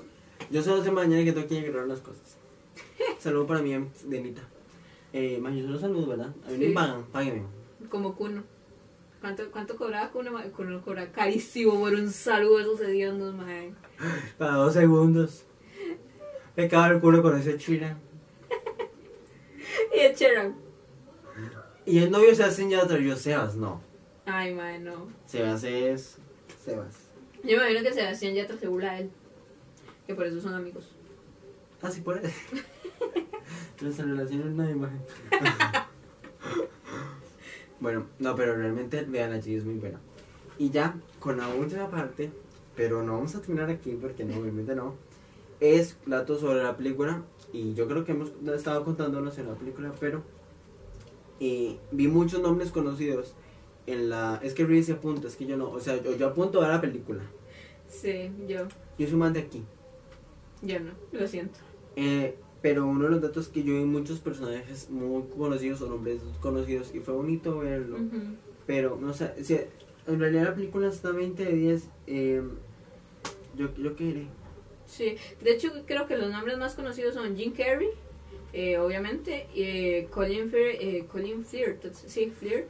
Yo 0.50 0.62
solo 0.64 0.82
sé 0.82 0.92
mañana 0.92 1.26
que 1.26 1.34
tengo 1.34 1.48
que 1.48 1.62
llegar 1.62 1.84
unas 1.84 2.00
cosas. 2.00 2.38
Saludo 3.20 3.48
para 3.48 3.62
mi 3.62 3.74
Denita. 4.06 4.44
Eh, 5.14 5.40
man, 5.42 5.56
yo 5.56 5.66
solo 5.66 5.80
saludo, 5.80 6.08
¿verdad? 6.08 6.34
A 6.46 6.50
mí 6.50 6.58
Sí. 6.58 6.68
me 6.68 6.74
pagan, 6.74 7.04
páguenme. 7.12 7.44
como 7.90 8.16
Kuno. 8.16 8.44
¿Cuánto, 9.22 9.50
cuánto 9.52 9.76
cobraba 9.78 10.12
Kuno? 10.12 10.32
Mae, 10.32 10.52
Kuno 10.52 10.82
cobraba 10.82 11.12
carísimo 11.12 11.80
por 11.80 11.94
un 11.94 12.10
saludo 12.12 12.60
esos 12.60 12.82
hediondos, 12.82 13.34
mae. 13.34 13.74
Para 14.38 14.54
dos 14.54 14.74
segundos. 14.74 15.46
Me 16.56 16.68
cago 16.68 16.94
el 16.96 17.00
culo 17.02 17.22
con 17.22 17.38
ese 17.38 17.58
chila. 17.58 17.98
Y 19.96 20.00
el 20.00 20.16
Cheran. 20.16 20.56
Y 21.86 22.00
el 22.00 22.12
novio 22.12 22.34
se 22.36 22.44
hace 22.44 22.68
ya 22.70 22.84
otro, 22.84 22.98
yo 22.98 23.16
Sebas, 23.16 23.56
no. 23.56 23.82
Ay, 24.26 24.54
mae, 24.54 24.80
no. 24.80 25.08
Sebas 25.26 25.64
es. 25.64 26.18
Sebas. 26.64 27.10
Yo 27.44 27.58
me 27.58 27.70
imagino 27.72 27.82
que 27.84 27.94
Sebastián 27.94 28.34
Yatra 28.34 28.58
se 28.58 28.68
burla 28.68 28.94
de 28.94 29.00
él. 29.02 29.12
Que 30.06 30.16
por 30.16 30.26
eso 30.26 30.42
son 30.42 30.54
amigos. 30.56 30.92
Ah, 31.82 31.90
sí, 31.92 32.02
por 32.02 32.18
eso. 32.18 32.28
Nuestra 33.82 34.06
relación 34.06 34.42
es 34.42 34.48
una 34.48 34.70
imagen. 34.70 35.02
bueno, 37.80 38.06
no, 38.20 38.36
pero 38.36 38.56
realmente 38.56 39.04
vean 39.04 39.32
la 39.32 39.40
chica 39.40 39.58
es 39.58 39.66
muy 39.66 39.76
buena. 39.76 40.00
Y 40.58 40.70
ya, 40.70 40.96
con 41.20 41.38
la 41.38 41.48
última 41.50 41.90
parte, 41.90 42.32
pero 42.76 43.04
no 43.04 43.14
vamos 43.14 43.36
a 43.36 43.42
terminar 43.42 43.70
aquí 43.70 43.98
porque 44.00 44.24
no, 44.24 44.40
obviamente 44.40 44.76
no. 44.76 44.96
Es 45.60 45.98
datos 46.06 46.42
sobre 46.42 46.64
la 46.64 46.78
película. 46.78 47.24
Y 47.54 47.74
yo 47.74 47.88
creo 47.88 48.04
que 48.04 48.12
hemos 48.12 48.32
estado 48.56 48.84
contándonos 48.84 49.38
en 49.38 49.48
la 49.48 49.56
película, 49.56 49.94
pero 50.00 50.24
eh, 51.40 51.78
vi 51.92 52.08
muchos 52.08 52.42
nombres 52.42 52.72
conocidos 52.72 53.34
en 53.86 54.10
la. 54.10 54.40
Es 54.44 54.54
que 54.54 54.66
Ríe 54.66 54.84
se 54.84 54.94
apunta, 54.94 55.28
es 55.28 55.36
que 55.36 55.46
yo 55.46 55.58
no. 55.58 55.72
O 55.72 55.80
sea, 55.80 56.02
yo, 56.02 56.16
yo 56.16 56.28
apunto 56.28 56.62
a 56.62 56.68
la 56.68 56.82
película. 56.82 57.24
Sí, 57.88 58.32
yo. 58.48 58.68
Yo 58.98 59.08
soy 59.08 59.18
más 59.18 59.34
de 59.34 59.40
aquí. 59.40 59.64
Yo 60.62 60.80
no, 60.80 60.92
lo 61.12 61.28
siento. 61.28 61.60
Eh, 61.96 62.38
pero 62.62 62.86
uno 62.86 63.06
de 63.06 63.12
los 63.12 63.22
datos 63.22 63.48
que 63.48 63.64
yo 63.64 63.74
vi 63.74 63.86
muchos 63.86 64.20
personajes 64.20 64.90
muy 64.90 65.24
conocidos 65.38 65.82
o 65.82 65.90
nombres 65.90 66.22
conocidos 66.40 66.94
y 66.94 67.00
fue 67.00 67.14
bonito 67.14 67.60
verlo. 67.60 67.98
Pero, 68.66 68.98
no 69.00 69.14
sé, 69.14 69.32
si, 69.44 69.58
en 70.08 70.20
realidad 70.20 70.44
la 70.46 70.56
película 70.56 70.88
está 70.88 71.12
20 71.12 71.46
de 71.46 71.54
10. 71.54 71.90
eh, 72.08 72.42
yo, 73.58 73.74
yo 73.76 73.96
qué 73.96 74.04
diré. 74.04 74.28
Sí, 74.86 75.18
de 75.42 75.52
hecho 75.52 75.70
creo 75.86 76.08
que 76.08 76.18
los 76.18 76.32
nombres 76.32 76.58
más 76.58 76.76
conocidos 76.76 77.16
son 77.16 77.36
Jim 77.36 77.52
Carrey, 77.52 77.90
eh, 78.54 78.78
obviamente, 78.78 79.48
y 79.54 79.64
eh, 79.64 80.08
Colin, 80.10 80.50
Firth, 80.50 80.78
eh, 80.80 81.06
Colin 81.12 81.44
Firth, 81.44 81.84
sí, 81.94 82.32
Firth, 82.40 82.68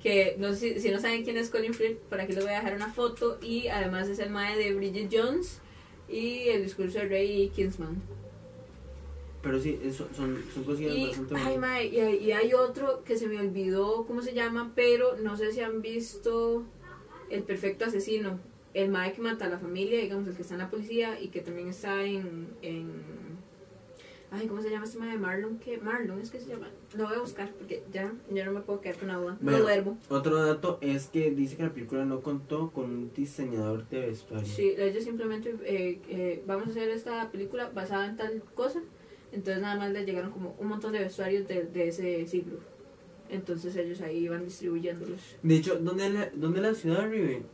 que 0.00 0.36
no 0.38 0.52
sé 0.52 0.74
si, 0.74 0.80
si 0.80 0.90
no 0.90 1.00
saben 1.00 1.24
quién 1.24 1.36
es 1.36 1.50
Colin 1.50 1.74
Firth, 1.74 1.98
por 2.08 2.20
aquí 2.20 2.32
les 2.32 2.44
voy 2.44 2.52
a 2.52 2.58
dejar 2.58 2.74
una 2.74 2.92
foto, 2.92 3.38
y 3.42 3.66
además 3.66 4.08
es 4.08 4.20
el 4.20 4.30
mae 4.30 4.56
de 4.56 4.74
Bridget 4.74 5.08
Jones 5.10 5.60
y 6.08 6.48
el 6.48 6.62
discurso 6.62 7.00
de 7.00 7.06
Rey 7.06 7.48
Kingsman. 7.48 8.00
Pero 9.46 9.60
sí, 9.60 9.78
eso, 9.84 10.08
son, 10.16 10.38
son 10.52 10.64
conocidos 10.64 10.96
Y, 10.96 11.06
bastante 11.06 11.34
ay, 11.36 11.58
mae, 11.58 11.86
y, 11.86 12.00
hay- 12.00 12.16
y 12.18 12.32
hay 12.32 12.52
otro 12.52 13.04
que 13.04 13.16
se 13.16 13.28
me 13.28 13.38
olvidó 13.38 14.04
cómo 14.06 14.20
se 14.22 14.34
llama, 14.34 14.72
pero 14.74 15.16
no 15.18 15.36
sé 15.36 15.52
si 15.52 15.60
han 15.60 15.82
visto 15.82 16.64
El 17.30 17.42
Perfecto 17.44 17.84
Asesino. 17.84 18.40
El 18.74 18.90
mae 18.90 19.12
que 19.12 19.22
mata 19.22 19.46
a 19.46 19.48
la 19.48 19.58
familia, 19.58 20.00
digamos, 20.00 20.26
el 20.28 20.34
que 20.34 20.42
está 20.42 20.54
en 20.54 20.60
la 20.60 20.68
policía 20.70 21.20
y 21.20 21.28
que 21.28 21.40
también 21.40 21.68
está 21.68 22.02
en. 22.04 22.48
en 22.60 22.90
ay, 24.30 24.46
¿cómo 24.48 24.60
se 24.60 24.68
llama 24.70 24.84
este 24.84 24.98
mae 24.98 25.12
de 25.12 25.18
Marlon? 25.18 25.58
¿Qué? 25.58 25.78
Marlon 25.78 26.20
es 26.20 26.30
que 26.30 26.40
se 26.40 26.48
llama. 26.48 26.68
Lo 26.94 27.04
voy 27.04 27.14
a 27.14 27.20
buscar 27.20 27.50
porque 27.52 27.82
ya, 27.92 28.12
ya 28.30 28.44
no 28.44 28.52
me 28.52 28.60
puedo 28.60 28.80
quedar 28.80 28.96
con 28.98 29.08
la 29.08 29.14
duda. 29.16 29.32
No 29.40 29.50
Bueno. 29.52 29.60
duermo. 29.64 29.98
Otro 30.10 30.44
dato 30.44 30.78
es 30.82 31.06
que 31.06 31.30
dice 31.30 31.56
que 31.56 31.62
la 31.62 31.72
película 31.72 32.04
no 32.04 32.20
contó 32.20 32.70
con 32.70 32.84
un 32.86 33.12
diseñador 33.14 33.88
de 33.88 34.00
vestuario. 34.08 34.46
Sí, 34.46 34.74
ellos 34.76 35.04
simplemente 35.04 35.54
eh, 35.64 36.00
eh, 36.08 36.42
vamos 36.46 36.66
a 36.66 36.70
hacer 36.70 36.90
esta 36.90 37.30
película 37.30 37.70
basada 37.72 38.06
en 38.06 38.16
tal 38.16 38.42
cosa. 38.54 38.82
Entonces 39.36 39.60
nada 39.60 39.76
más 39.76 39.92
les 39.92 40.06
llegaron 40.06 40.30
como 40.30 40.56
un 40.58 40.66
montón 40.66 40.92
de 40.92 41.00
vestuarios 41.00 41.46
de, 41.46 41.64
de 41.64 41.88
ese 41.88 42.26
siglo. 42.26 42.58
Entonces 43.28 43.76
ellos 43.76 44.00
ahí 44.00 44.24
iban 44.24 44.42
distribuyéndolos. 44.46 45.20
De 45.42 45.56
hecho, 45.56 45.76
¿dónde 45.78 46.06
es 46.06 46.14
la, 46.14 46.30
dónde 46.34 46.60
es 46.60 46.62
la 46.62 46.74
ciudad, 46.74 47.10
Riven? 47.10 47.44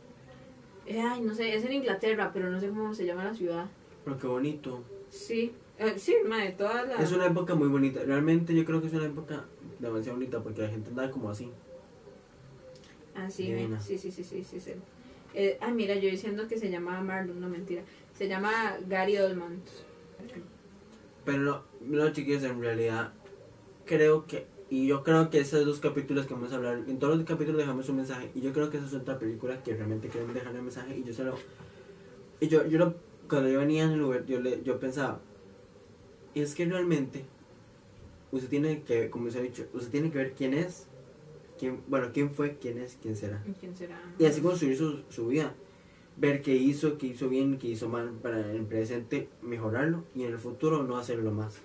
Eh, 0.85 1.01
ay, 1.01 1.19
no 1.21 1.35
sé, 1.35 1.53
es 1.53 1.65
en 1.65 1.73
Inglaterra, 1.73 2.31
pero 2.33 2.49
no 2.49 2.57
sé 2.57 2.69
cómo 2.69 2.93
se 2.93 3.05
llama 3.05 3.25
la 3.25 3.33
ciudad. 3.33 3.65
Pero 4.05 4.17
qué 4.17 4.27
bonito. 4.27 4.81
Sí, 5.09 5.51
eh, 5.77 5.95
sí, 5.97 6.15
madre, 6.25 6.53
toda 6.57 6.85
la... 6.85 6.95
Es 6.95 7.11
una 7.11 7.25
época 7.25 7.53
muy 7.53 7.67
bonita. 7.67 8.01
Realmente 8.05 8.55
yo 8.55 8.63
creo 8.63 8.79
que 8.79 8.87
es 8.87 8.93
una 8.93 9.05
época 9.05 9.43
demasiado 9.79 10.17
bonita 10.17 10.41
porque 10.41 10.61
la 10.61 10.69
gente 10.69 10.89
anda 10.89 11.11
como 11.11 11.29
así. 11.31 11.51
Ah, 13.13 13.29
sí, 13.29 13.51
Divina. 13.51 13.81
sí, 13.81 13.97
sí, 13.97 14.09
sí, 14.09 14.23
sí, 14.23 14.41
sí, 14.45 14.61
sí. 14.61 14.71
Eh, 15.33 15.57
ay, 15.59 15.73
mira, 15.73 15.95
yo 15.95 16.09
diciendo 16.09 16.47
que 16.47 16.57
se 16.57 16.69
llamaba 16.71 17.01
Marlon, 17.01 17.41
no 17.41 17.49
mentira. 17.49 17.81
Se 18.13 18.29
llama 18.29 18.77
Gary 18.87 19.17
Oldman. 19.17 19.61
Pero 21.25 21.37
no, 21.39 21.63
no 21.81 22.11
chiquillos, 22.11 22.43
en 22.43 22.61
realidad 22.61 23.13
creo 23.85 24.25
que, 24.25 24.47
y 24.69 24.87
yo 24.87 25.03
creo 25.03 25.29
que 25.29 25.39
esos 25.39 25.65
dos 25.65 25.79
capítulos 25.79 26.25
que 26.25 26.33
vamos 26.33 26.51
a 26.51 26.55
hablar, 26.55 26.83
en 26.87 26.99
todos 26.99 27.17
los 27.17 27.25
capítulos 27.25 27.59
dejamos 27.59 27.87
un 27.89 27.97
mensaje, 27.97 28.31
y 28.33 28.41
yo 28.41 28.53
creo 28.53 28.69
que 28.69 28.77
esa 28.77 28.87
es 28.87 28.93
otra 28.93 29.19
película 29.19 29.61
que 29.63 29.75
realmente 29.75 30.09
queremos 30.09 30.33
dejar 30.33 30.55
el 30.55 30.61
mensaje, 30.61 30.97
y 30.97 31.03
yo 31.03 31.13
se 31.13 31.23
lo, 31.23 31.35
y 32.39 32.47
yo, 32.47 32.65
yo 32.67 32.79
lo, 32.79 32.95
cuando 33.29 33.49
yo 33.49 33.59
venía 33.59 33.83
en 33.83 33.91
el 33.91 34.01
Uber, 34.01 34.25
yo, 34.25 34.39
le, 34.39 34.63
yo 34.63 34.79
pensaba, 34.79 35.21
es 36.35 36.55
que 36.55 36.65
realmente, 36.65 37.25
usted 38.31 38.49
tiene 38.49 38.81
que, 38.83 39.09
como 39.09 39.29
se 39.29 39.39
ha 39.39 39.41
dicho, 39.41 39.67
usted 39.73 39.91
tiene 39.91 40.11
que 40.11 40.17
ver 40.17 40.33
quién 40.33 40.53
es, 40.53 40.87
quién, 41.57 41.81
bueno, 41.87 42.09
quién 42.13 42.31
fue, 42.31 42.57
quién 42.57 42.77
es, 42.79 42.97
quién 43.01 43.15
será. 43.15 43.43
¿Quién 43.59 43.75
será? 43.75 44.01
Y 44.17 44.25
así 44.25 44.41
construir 44.41 44.77
su, 44.77 45.03
su 45.09 45.27
vida. 45.27 45.53
Ver 46.15 46.41
qué 46.41 46.55
hizo, 46.55 46.97
qué 46.97 47.07
hizo 47.07 47.27
bien, 47.27 47.57
qué 47.57 47.67
hizo 47.69 47.89
mal 47.89 48.11
para 48.21 48.39
en 48.39 48.55
el 48.55 48.65
presente 48.65 49.29
mejorarlo 49.41 50.03
y 50.15 50.23
en 50.23 50.31
el 50.31 50.37
futuro 50.37 50.83
no 50.83 50.97
hacerlo 50.97 51.31
más. 51.31 51.55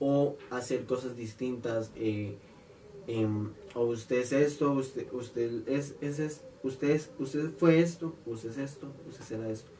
O 0.00 0.36
hacer 0.50 0.84
cosas 0.84 1.16
distintas. 1.16 1.90
eh, 1.96 2.36
em, 3.06 3.50
o 3.74 3.84
usted 3.86 4.18
es 4.18 4.32
esto, 4.32 4.72
usted, 4.72 5.06
usted 5.12 5.66
es, 5.68 5.96
es, 6.02 6.18
es- 6.18 6.44
usted 6.62 6.90
es, 6.90 7.10
usted 7.18 7.50
fue 7.56 7.80
esto, 7.80 8.14
usted 8.26 8.50
es 8.50 8.58
esto, 8.58 8.88
usted 9.08 9.24
será 9.24 9.48
esto. 9.50 9.70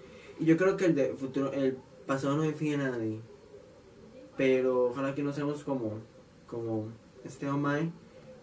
Y 0.40 0.47
yo 0.47 0.57
creo 0.57 0.77
que 0.77 0.87
el 0.87 0.94
de 0.94 1.14
futuro, 1.14 1.53
el 1.53 1.77
pasado 2.07 2.37
no 2.37 2.42
define 2.42 2.77
a 2.85 2.90
nadie. 2.90 3.21
Pero 4.37 4.87
ojalá 4.90 5.14
que 5.14 5.23
no 5.23 5.33
seamos 5.33 5.64
como, 5.64 5.94
como 6.47 6.88
este 7.25 7.49
Omai, 7.49 7.90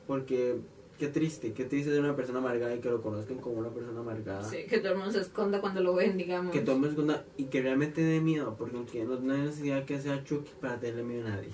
porque 0.08 0.58
qué 0.98 1.08
triste, 1.08 1.54
qué 1.54 1.66
triste 1.66 1.92
ser 1.92 2.00
una 2.00 2.16
persona 2.16 2.40
amargada 2.40 2.76
y 2.76 2.80
que 2.80 2.90
lo 2.90 3.02
conozcan 3.02 3.38
como 3.38 3.58
una 3.58 3.70
persona 3.70 4.00
amargada. 4.00 4.44
Sí, 4.44 4.66
que 4.68 4.80
todo 4.80 4.94
el 4.94 4.98
mundo 4.98 5.12
se 5.12 5.22
esconda 5.22 5.62
cuando 5.62 5.82
lo 5.82 5.96
ven, 5.96 6.18
digamos. 6.18 6.54
Que 6.54 6.62
tomes 6.62 6.94
cuenta 6.94 7.26
y 7.38 7.46
que 7.46 7.62
realmente 7.62 8.02
dé 8.02 8.22
miedo, 8.22 8.56
porque 8.58 9.04
no, 9.04 9.20
no 9.20 9.34
hay 9.34 9.42
necesidad 9.42 9.86
que 9.86 10.00
sea 10.00 10.24
Chucky 10.24 10.52
para 10.62 10.80
tenerle 10.80 11.04
miedo 11.04 11.28
a 11.28 11.32
nadie. 11.32 11.50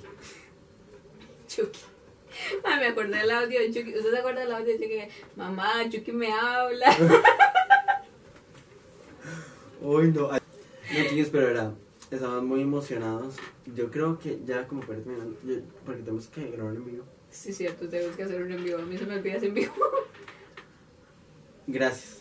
Chucky. 1.48 1.80
Ay, 2.64 2.80
me 2.80 2.88
acordé 2.88 3.18
del 3.18 3.32
audio 3.32 3.60
de 3.60 3.72
Chucky. 3.72 3.98
¿Usted 3.98 4.12
se 4.12 4.18
acuerda 4.18 4.42
del 4.42 4.52
audio 4.52 4.78
de 4.78 4.80
Chucky? 4.80 5.00
Mamá, 5.36 5.90
Chucky 5.90 6.12
me 6.12 6.32
habla. 6.32 6.86
Hoy 9.84 10.12
no. 10.12 10.30
No, 10.30 10.40
chicos, 11.10 11.30
pero 11.32 11.50
era. 11.50 11.74
Estamos 12.12 12.44
muy 12.44 12.62
emocionados. 12.62 13.36
Yo 13.74 13.90
creo 13.90 14.20
que 14.20 14.40
ya 14.46 14.68
como 14.68 14.82
para 14.82 15.00
terminar, 15.00 15.28
porque 15.86 16.02
tenemos 16.02 16.28
que 16.28 16.52
grabar 16.52 16.76
en 16.76 16.86
vivo. 16.86 17.06
Sí, 17.32 17.54
cierto, 17.54 17.88
tengo 17.88 18.16
que 18.16 18.24
hacer 18.24 18.42
un 18.42 18.52
envío. 18.52 18.78
A 18.78 18.82
mí 18.82 18.98
se 18.98 19.06
me 19.06 19.16
olvida 19.16 19.38
ese 19.38 19.48
envío. 19.48 19.72
Gracias. 21.66 22.21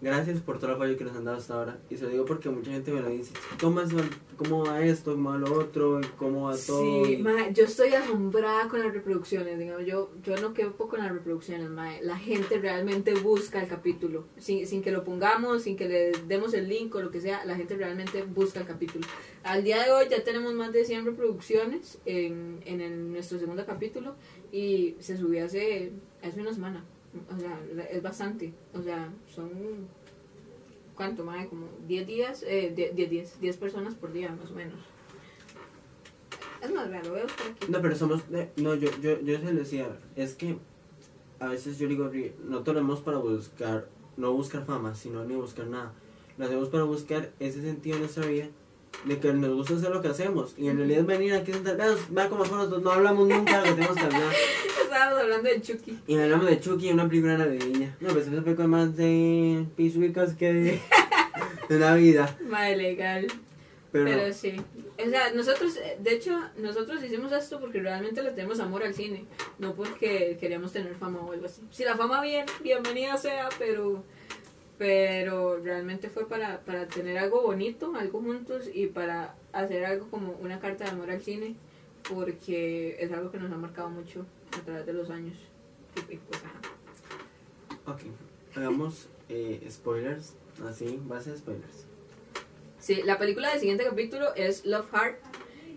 Gracias 0.00 0.40
por 0.40 0.58
todo 0.58 0.68
el 0.70 0.76
apoyo 0.76 0.96
que 0.98 1.04
nos 1.04 1.16
han 1.16 1.24
dado 1.24 1.38
hasta 1.38 1.54
ahora. 1.54 1.78
Y 1.88 1.96
se 1.96 2.04
lo 2.04 2.10
digo 2.10 2.24
porque 2.26 2.50
mucha 2.50 2.70
gente 2.70 2.92
me 2.92 3.00
lo 3.00 3.08
dice. 3.08 3.32
¿Cómo, 3.60 3.80
es- 3.80 3.90
cómo 4.36 4.64
va 4.66 4.84
esto? 4.84 5.12
¿Cómo 5.12 5.30
va 5.30 5.38
lo 5.38 5.58
otro? 5.58 6.00
¿Y 6.00 6.04
¿Cómo 6.18 6.42
va 6.48 6.56
todo? 6.56 7.04
Sí, 7.06 7.16
mae, 7.22 7.52
yo 7.54 7.64
estoy 7.64 7.94
asombrada 7.94 8.68
con 8.68 8.80
las 8.80 8.92
reproducciones, 8.92 9.58
digamos, 9.58 9.86
yo, 9.86 10.10
yo 10.22 10.36
no 10.36 10.52
quepo 10.52 10.88
con 10.88 11.00
las 11.00 11.10
reproducciones, 11.10 11.70
mae. 11.70 12.02
la 12.02 12.18
gente 12.18 12.58
realmente 12.58 13.14
busca 13.14 13.62
el 13.62 13.68
capítulo, 13.68 14.24
sin, 14.36 14.66
sin 14.66 14.82
que 14.82 14.90
lo 14.90 15.04
pongamos, 15.04 15.62
sin 15.62 15.76
que 15.76 15.88
le 15.88 16.12
demos 16.26 16.52
el 16.52 16.68
link 16.68 16.94
o 16.94 17.00
lo 17.00 17.10
que 17.10 17.20
sea, 17.22 17.44
la 17.46 17.54
gente 17.56 17.74
realmente 17.76 18.22
busca 18.24 18.60
el 18.60 18.66
capítulo. 18.66 19.06
Al 19.42 19.64
día 19.64 19.82
de 19.84 19.90
hoy 19.92 20.06
ya 20.10 20.22
tenemos 20.22 20.52
más 20.54 20.72
de 20.72 20.84
100 20.84 21.06
reproducciones 21.06 21.98
en, 22.04 22.60
en 22.66 22.80
el- 22.82 23.10
nuestro 23.12 23.38
segundo 23.38 23.64
capítulo 23.64 24.16
y 24.52 24.96
se 24.98 25.16
subió 25.16 25.44
hace, 25.46 25.92
hace 26.22 26.40
una 26.40 26.52
semana, 26.52 26.84
o 27.34 27.38
sea, 27.38 27.60
es 27.90 28.02
bastante, 28.02 28.52
o 28.72 28.82
sea, 28.82 29.12
son... 29.28 29.50
¿Cuánto, 30.94 31.24
mae? 31.24 31.48
Como 31.48 31.66
10 31.88 32.06
días, 32.06 32.44
eh, 32.46 32.72
10, 32.74 33.10
10, 33.10 33.40
10 33.40 33.56
personas 33.56 33.94
por 33.96 34.12
día, 34.12 34.30
más 34.30 34.50
o 34.52 34.54
menos. 34.54 34.78
Es 36.62 36.72
más, 36.72 36.88
vea, 36.88 37.02
lo 37.02 37.10
buscar 37.10 37.46
aquí. 37.50 37.66
No, 37.70 37.82
pero 37.82 37.96
somos. 37.96 38.22
eh, 38.32 38.50
No, 38.56 38.74
yo, 38.74 38.88
yo, 39.02 39.20
yo 39.20 39.38
se 39.38 39.52
lo 39.52 39.58
decía. 39.58 39.98
Es 40.16 40.34
que 40.34 40.56
a 41.40 41.48
veces 41.48 41.78
yo 41.78 41.88
digo, 41.88 42.08
"Ri, 42.08 42.32
no 42.44 42.62
tenemos 42.62 43.00
para 43.00 43.18
buscar, 43.18 43.88
no 44.16 44.32
buscar 44.32 44.64
fama, 44.64 44.94
sino 44.94 45.24
ni 45.24 45.34
buscar 45.34 45.66
nada. 45.66 45.92
Lo 46.38 46.44
hacemos 46.46 46.68
para 46.68 46.84
buscar 46.84 47.32
ese 47.40 47.60
sentido 47.60 47.96
en 47.96 48.02
nuestra 48.02 48.26
vida 48.26 48.48
de 49.04 49.18
que 49.18 49.32
nos 49.32 49.54
gusta 49.54 49.74
hacer 49.74 49.90
lo 49.90 50.00
que 50.00 50.08
hacemos. 50.08 50.54
Y 50.56 50.68
en 50.68 50.78
realidad 50.78 51.00
es 51.00 51.06
venir 51.06 51.34
aquí 51.34 51.50
a 51.50 51.54
sentar, 51.54 51.76
vean, 51.76 51.96
vea 52.10 52.28
son 52.28 52.38
nosotros, 52.38 52.82
no 52.82 52.90
hablamos 52.90 53.28
nunca 53.28 53.62
de 53.62 53.70
lo 53.70 53.76
que 53.76 53.82
tenemos 53.82 53.96
que 53.96 54.02
hablar. 54.02 54.32
Estábamos 54.82 55.20
hablando 55.20 55.48
de 55.48 55.60
Chucky. 55.60 55.98
Y 56.06 56.16
hablamos 56.16 56.46
de 56.46 56.60
Chucky, 56.60 56.90
una 56.90 57.08
película 57.08 57.36
navideña. 57.36 57.96
No, 58.00 58.10
pues 58.10 58.26
esa 58.26 58.42
película 58.42 58.68
más 58.68 58.96
de 58.96 59.66
pisuicas 59.76 60.34
que 60.34 60.52
de, 60.52 60.80
de 61.68 61.78
Navidad. 61.78 62.38
Madre 62.40 62.76
legal. 62.76 63.26
Pero, 63.92 64.06
Pero 64.06 64.32
sí. 64.32 64.56
O 64.98 65.08
sea, 65.08 65.32
nosotros, 65.34 65.78
de 66.00 66.12
hecho, 66.12 66.36
nosotros 66.56 67.02
hicimos 67.04 67.30
esto 67.30 67.60
porque 67.60 67.80
realmente 67.80 68.22
le 68.22 68.32
tenemos 68.32 68.58
amor 68.58 68.82
al 68.82 68.94
cine. 68.94 69.24
No 69.58 69.74
porque 69.74 70.36
queríamos 70.40 70.72
tener 70.72 70.96
fama 70.96 71.20
o 71.20 71.32
algo 71.32 71.46
así. 71.46 71.62
Si 71.70 71.84
la 71.84 71.96
fama 71.96 72.20
bien, 72.20 72.44
bienvenida 72.60 73.16
sea, 73.16 73.48
pero 73.56 74.02
pero 74.78 75.58
realmente 75.58 76.08
fue 76.08 76.28
para, 76.28 76.60
para 76.60 76.86
tener 76.88 77.18
algo 77.18 77.42
bonito, 77.42 77.94
algo 77.96 78.20
juntos 78.20 78.68
y 78.72 78.86
para 78.86 79.34
hacer 79.52 79.84
algo 79.84 80.08
como 80.10 80.32
una 80.40 80.58
carta 80.58 80.84
de 80.84 80.90
amor 80.90 81.10
al 81.10 81.22
cine 81.22 81.54
porque 82.08 82.96
es 83.00 83.12
algo 83.12 83.30
que 83.30 83.38
nos 83.38 83.52
ha 83.52 83.56
marcado 83.56 83.88
mucho 83.88 84.26
a 84.58 84.64
través 84.64 84.86
de 84.86 84.92
los 84.92 85.10
años. 85.10 85.36
Y, 86.10 86.16
pues, 86.16 86.42
ajá. 86.42 87.92
ok, 87.92 88.00
hagamos 88.56 89.08
eh, 89.28 89.66
spoilers, 89.70 90.34
así, 90.68 91.00
base 91.04 91.30
de 91.30 91.38
spoilers. 91.38 91.86
Sí, 92.78 93.02
la 93.04 93.18
película 93.18 93.50
del 93.50 93.60
siguiente 93.60 93.84
capítulo 93.84 94.34
es 94.34 94.66
Love 94.66 94.90
Heart, 94.92 95.18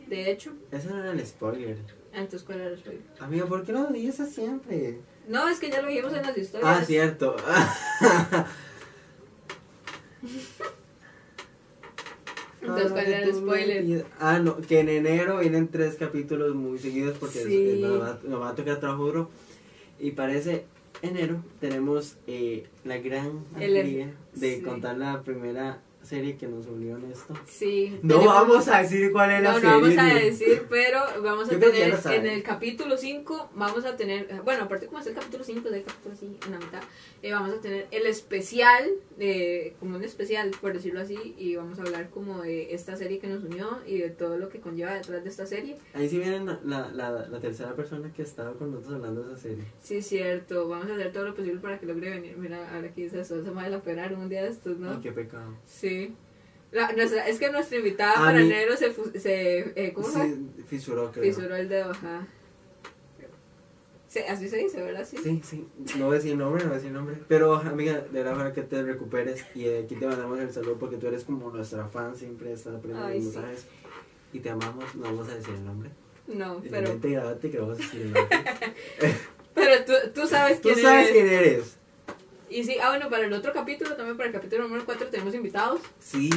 de 0.07 0.31
hecho. 0.31 0.53
Ese 0.71 0.89
no 0.89 0.99
era 0.99 1.11
el 1.11 1.25
spoiler. 1.25 1.77
Entonces, 2.11 2.43
¿cuál 2.43 2.61
era 2.61 2.69
el 2.71 2.77
spoiler? 2.79 3.03
Amigo, 3.19 3.47
¿por 3.47 3.63
qué 3.63 3.71
lo 3.71 3.87
dices 3.87 4.33
siempre? 4.33 4.99
No, 5.27 5.47
es 5.47 5.59
que 5.59 5.69
ya 5.69 5.81
lo 5.81 5.87
dijimos 5.87 6.13
en 6.13 6.23
las 6.23 6.37
historias. 6.37 6.77
Ah, 6.79 6.83
cierto. 6.83 7.35
Entonces, 12.61 12.91
¿cuál 12.91 13.05
era 13.07 13.19
el 13.23 13.33
spoiler? 13.35 14.05
Ah, 14.19 14.39
no, 14.39 14.57
que 14.57 14.79
en 14.79 14.89
enero 14.89 15.39
vienen 15.39 15.67
tres 15.67 15.95
capítulos 15.95 16.55
muy 16.55 16.79
seguidos 16.79 17.17
porque 17.17 17.39
Sí. 17.43 17.79
nos, 17.81 18.01
va, 18.01 18.19
nos 18.23 18.41
va 18.41 18.49
a 18.49 18.55
tocar 18.55 18.79
trabajo 18.79 19.05
duro. 19.05 19.29
Y 19.99 20.11
para 20.11 20.33
ese 20.33 20.65
enero 21.01 21.43
tenemos 21.59 22.17
eh, 22.27 22.65
la 22.83 22.97
gran 22.97 23.45
alegría 23.55 24.11
de 24.33 24.55
sí. 24.57 24.61
contar 24.63 24.97
la 24.97 25.21
primera 25.21 25.79
serie 26.07 26.37
que 26.37 26.47
nos 26.47 26.65
unió 26.67 26.97
en 26.97 27.11
esto. 27.11 27.33
Sí. 27.45 27.99
No 28.01 28.15
tenemos- 28.15 28.33
vamos 28.33 28.67
a 28.69 28.81
decir 28.81 29.11
cuál 29.11 29.31
es 29.31 29.41
la 29.43 29.49
No, 29.51 29.55
serie. 29.59 29.69
no 29.69 29.81
vamos 29.81 29.97
a 29.97 30.13
decir, 30.15 30.65
pero 30.69 30.99
vamos 31.21 31.47
a 31.51 31.59
tener 31.59 32.05
en 32.15 32.25
el 32.25 32.43
capítulo 32.43 32.97
5, 32.97 33.49
vamos 33.55 33.85
a 33.85 33.95
tener, 33.95 34.27
bueno, 34.43 34.63
aparte 34.63 34.87
como 34.87 34.99
es 34.99 35.07
el 35.07 35.13
capítulo 35.13 35.43
5, 35.43 35.67
es 35.69 35.75
el 35.75 35.83
capítulo 35.83 36.13
así, 36.15 36.37
en 36.45 36.51
la 36.51 36.59
mitad, 36.59 36.81
eh, 37.21 37.31
vamos 37.33 37.53
a 37.57 37.61
tener 37.61 37.87
el 37.91 38.05
especial, 38.07 38.89
eh, 39.19 39.75
como 39.79 39.97
un 39.97 40.03
especial, 40.03 40.51
por 40.61 40.73
decirlo 40.73 41.01
así, 41.01 41.35
y 41.37 41.55
vamos 41.55 41.79
a 41.79 41.81
hablar 41.83 42.09
como 42.09 42.41
de 42.41 42.73
esta 42.73 42.95
serie 42.95 43.19
que 43.19 43.27
nos 43.27 43.43
unió 43.43 43.79
y 43.85 43.97
de 43.99 44.09
todo 44.09 44.37
lo 44.37 44.49
que 44.49 44.59
conlleva 44.59 44.93
detrás 44.93 45.23
de 45.23 45.29
esta 45.29 45.45
serie. 45.45 45.77
Ahí 45.93 46.07
sí 46.09 46.17
viene 46.19 46.39
la, 46.45 46.59
la, 46.63 46.89
la, 46.91 47.27
la 47.27 47.39
tercera 47.39 47.75
persona 47.75 48.11
que 48.13 48.21
estaba 48.21 48.53
con 48.53 48.71
nosotros 48.71 48.95
hablando 48.95 49.23
de 49.23 49.33
esa 49.33 49.41
serie. 49.41 49.63
Sí, 49.81 50.01
cierto, 50.01 50.67
vamos 50.69 50.89
a 50.89 50.93
hacer 50.93 51.11
todo 51.11 51.25
lo 51.25 51.35
posible 51.35 51.59
para 51.59 51.79
que 51.79 51.85
logre 51.85 52.09
venir. 52.11 52.37
Mira, 52.37 52.73
ahora 52.73 52.87
aquí 52.87 53.03
dice 53.03 53.19
eso, 53.21 53.43
se 53.43 53.49
me 53.51 53.55
va 53.55 53.65
a 53.65 53.77
operar 53.77 54.13
un 54.13 54.29
día 54.29 54.43
de 54.43 54.49
estos, 54.49 54.77
¿no? 54.77 54.91
Ay, 54.91 54.99
qué 55.01 55.11
pecado. 55.11 55.53
Sí. 55.65 55.96
La, 56.71 56.91
nuestra, 56.91 57.27
es 57.27 57.39
que 57.39 57.49
nuestra 57.51 57.77
invitada 57.77 58.13
A 58.13 58.25
para 58.25 58.41
enero 58.41 58.75
se, 58.75 58.93
se 59.19 59.59
eh, 59.75 59.93
¿cómo? 59.93 60.07
Sí, 60.07 60.49
fisuró, 60.67 61.11
creo. 61.11 61.23
Fisuró 61.23 61.55
el 61.55 61.69
dedo, 61.69 61.91
ajá. 61.91 62.27
Sí, 64.09 64.19
así 64.19 64.47
se 64.47 64.57
dice, 64.57 64.81
¿verdad? 64.81 65.05
Sí. 65.09 65.17
Sí, 65.21 65.41
sí, 65.43 65.67
no 65.97 66.05
voy 66.05 66.15
a 66.15 66.19
decir 66.19 66.35
nombre, 66.37 66.63
no 66.63 66.69
voy 66.69 66.75
a 66.75 66.79
decir 66.79 66.93
nombre. 66.93 67.17
Pero, 67.27 67.55
amiga, 67.55 67.99
de 68.11 68.23
verdad, 68.23 68.53
que 68.53 68.61
te 68.61 68.81
recuperes. 68.81 69.43
Y 69.53 69.67
aquí 69.67 69.95
te 69.95 70.07
mandamos 70.07 70.39
el 70.39 70.51
saludo 70.51 70.77
porque 70.79 70.95
tú 70.97 71.07
eres 71.07 71.25
como 71.25 71.49
nuestra 71.51 71.87
fan, 71.87 72.15
siempre 72.15 72.53
estás 72.53 72.79
poniendo 72.79 73.05
Ay, 73.05 73.15
los 73.21 73.31
sí. 73.33 73.37
mensajes. 73.37 73.65
Y 74.33 74.39
te 74.39 74.49
amamos, 74.49 74.95
no 74.95 75.03
vamos 75.03 75.29
a 75.29 75.35
decir 75.35 75.53
el 75.55 75.65
nombre. 75.65 75.89
No, 76.27 76.61
pero, 76.69 76.89
mente, 76.89 77.09
grabate 77.09 77.49
que 77.51 77.59
vamos 77.59 77.75
a 77.79 77.81
decir 77.81 78.01
el 78.01 78.13
nombre. 78.13 78.37
pero 79.53 79.85
tú, 79.85 79.93
tú 80.13 80.27
sabes 80.27 80.61
Tú 80.61 80.69
quién 80.69 80.81
sabes 80.85 81.09
eres. 81.09 81.11
quién 81.11 81.27
eres. 81.27 81.76
Y 82.49 82.63
sí, 82.63 82.77
ah, 82.81 82.89
bueno, 82.89 83.09
para 83.09 83.25
el 83.25 83.33
otro 83.33 83.51
capítulo, 83.53 83.95
también 83.95 84.15
para 84.17 84.27
el 84.29 84.33
capítulo 84.33 84.63
número 84.63 84.85
4 84.85 85.07
tenemos 85.07 85.33
invitados. 85.35 85.81
Sí. 85.99 86.29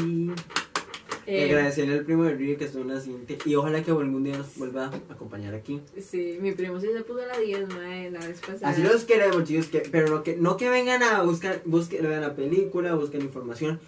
Eh, 1.26 1.44
Agradecerle 1.44 1.94
al 1.98 2.04
primo 2.04 2.24
de 2.24 2.34
Río 2.34 2.58
que 2.58 2.64
estuvo 2.64 2.82
en 2.82 2.88
la 2.94 3.00
siguiente. 3.00 3.38
Y 3.44 3.54
ojalá 3.54 3.82
que 3.84 3.90
algún 3.92 4.24
día 4.24 4.36
nos 4.38 4.56
vuelva 4.56 4.86
a 4.86 5.12
acompañar 5.12 5.54
aquí. 5.54 5.80
sí, 6.00 6.38
mi 6.40 6.52
primo 6.52 6.80
sí 6.80 6.88
se 6.92 7.02
puso 7.02 7.20
a 7.22 7.26
la 7.26 7.38
10, 7.38 7.68
mae, 7.68 8.10
la 8.10 8.18
vez 8.26 8.40
pasada. 8.40 8.68
Así 8.70 8.82
los 8.82 9.04
queremos, 9.04 9.44
chicos, 9.44 9.66
que, 9.66 9.80
pero 9.80 10.08
no 10.08 10.22
que, 10.24 10.36
no 10.36 10.56
que 10.56 10.68
vengan 10.70 11.02
a 11.02 11.22
buscar, 11.22 11.62
busquen, 11.64 12.02
vean 12.02 12.22
la 12.22 12.34
película, 12.34 12.94
busquen 12.94 13.20
información, 13.20 13.78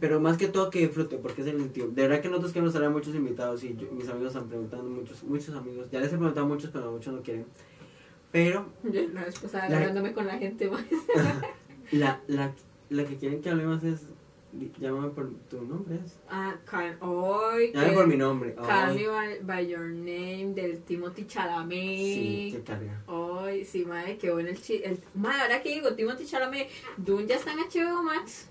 pero 0.00 0.20
más 0.20 0.36
que 0.36 0.48
todo 0.48 0.68
que 0.68 0.80
disfruten, 0.80 1.20
porque 1.22 1.40
es 1.42 1.48
el 1.48 1.58
sentido. 1.58 1.88
De 1.88 2.02
verdad 2.02 2.20
que 2.20 2.28
nosotros 2.28 2.52
queremos 2.52 2.74
traer 2.74 2.90
muchos 2.90 3.14
invitados 3.14 3.62
y 3.64 3.74
yo- 3.76 3.90
mis 3.92 4.08
amigos 4.08 4.34
están 4.34 4.48
preguntando, 4.48 4.90
muchos, 4.90 5.22
muchos 5.22 5.54
amigos, 5.54 5.88
ya 5.90 6.00
les 6.00 6.08
he 6.12 6.16
preguntado 6.16 6.44
a 6.44 6.48
muchos, 6.48 6.70
pero 6.70 6.90
muchos 6.92 7.14
no 7.14 7.22
quieren. 7.22 7.46
Pero 8.32 8.66
Yo 8.84 9.00
la 9.14 9.24
vez 9.24 9.38
pasada 9.38 9.68
La- 9.68 9.76
agarrándome 9.78 10.12
con 10.12 10.26
la 10.26 10.38
gente, 10.38 10.68
mae. 10.70 10.84
la, 11.92 12.20
la, 12.28 12.52
la 12.88 13.04
que 13.04 13.16
quieren 13.16 13.40
que 13.40 13.50
hablemos 13.50 13.82
es, 13.84 14.02
llámame 14.78 15.08
por 15.10 15.30
tu 15.48 15.62
nombre, 15.62 15.96
es. 16.04 16.18
Ah, 16.28 16.56
Call, 16.64 16.96
hoy. 17.00 17.72
Llámame 17.72 17.92
por 17.94 18.06
mi 18.06 18.16
nombre. 18.16 18.56
Me 18.56 19.06
by, 19.08 19.38
by 19.42 19.66
Your 19.68 19.86
Name 19.86 20.52
del 20.54 20.82
Timothy 20.82 21.22
sí, 21.22 21.28
Chalamet. 21.28 22.52
qué 22.52 22.62
carga. 22.64 23.02
Ay, 23.06 23.64
sí, 23.64 23.84
madre, 23.84 24.18
qué 24.18 24.30
bueno 24.30 24.48
el 24.50 24.60
chiste. 24.60 24.98
Madre, 25.14 25.42
ahora 25.42 25.62
que 25.62 25.70
digo, 25.74 25.94
Timothy 25.94 26.26
Chalamet, 26.26 26.68
Dune 26.96 27.26
ya 27.26 27.36
está 27.36 27.52
en 27.52 27.58
HBO 27.60 28.02
Max. 28.02 28.49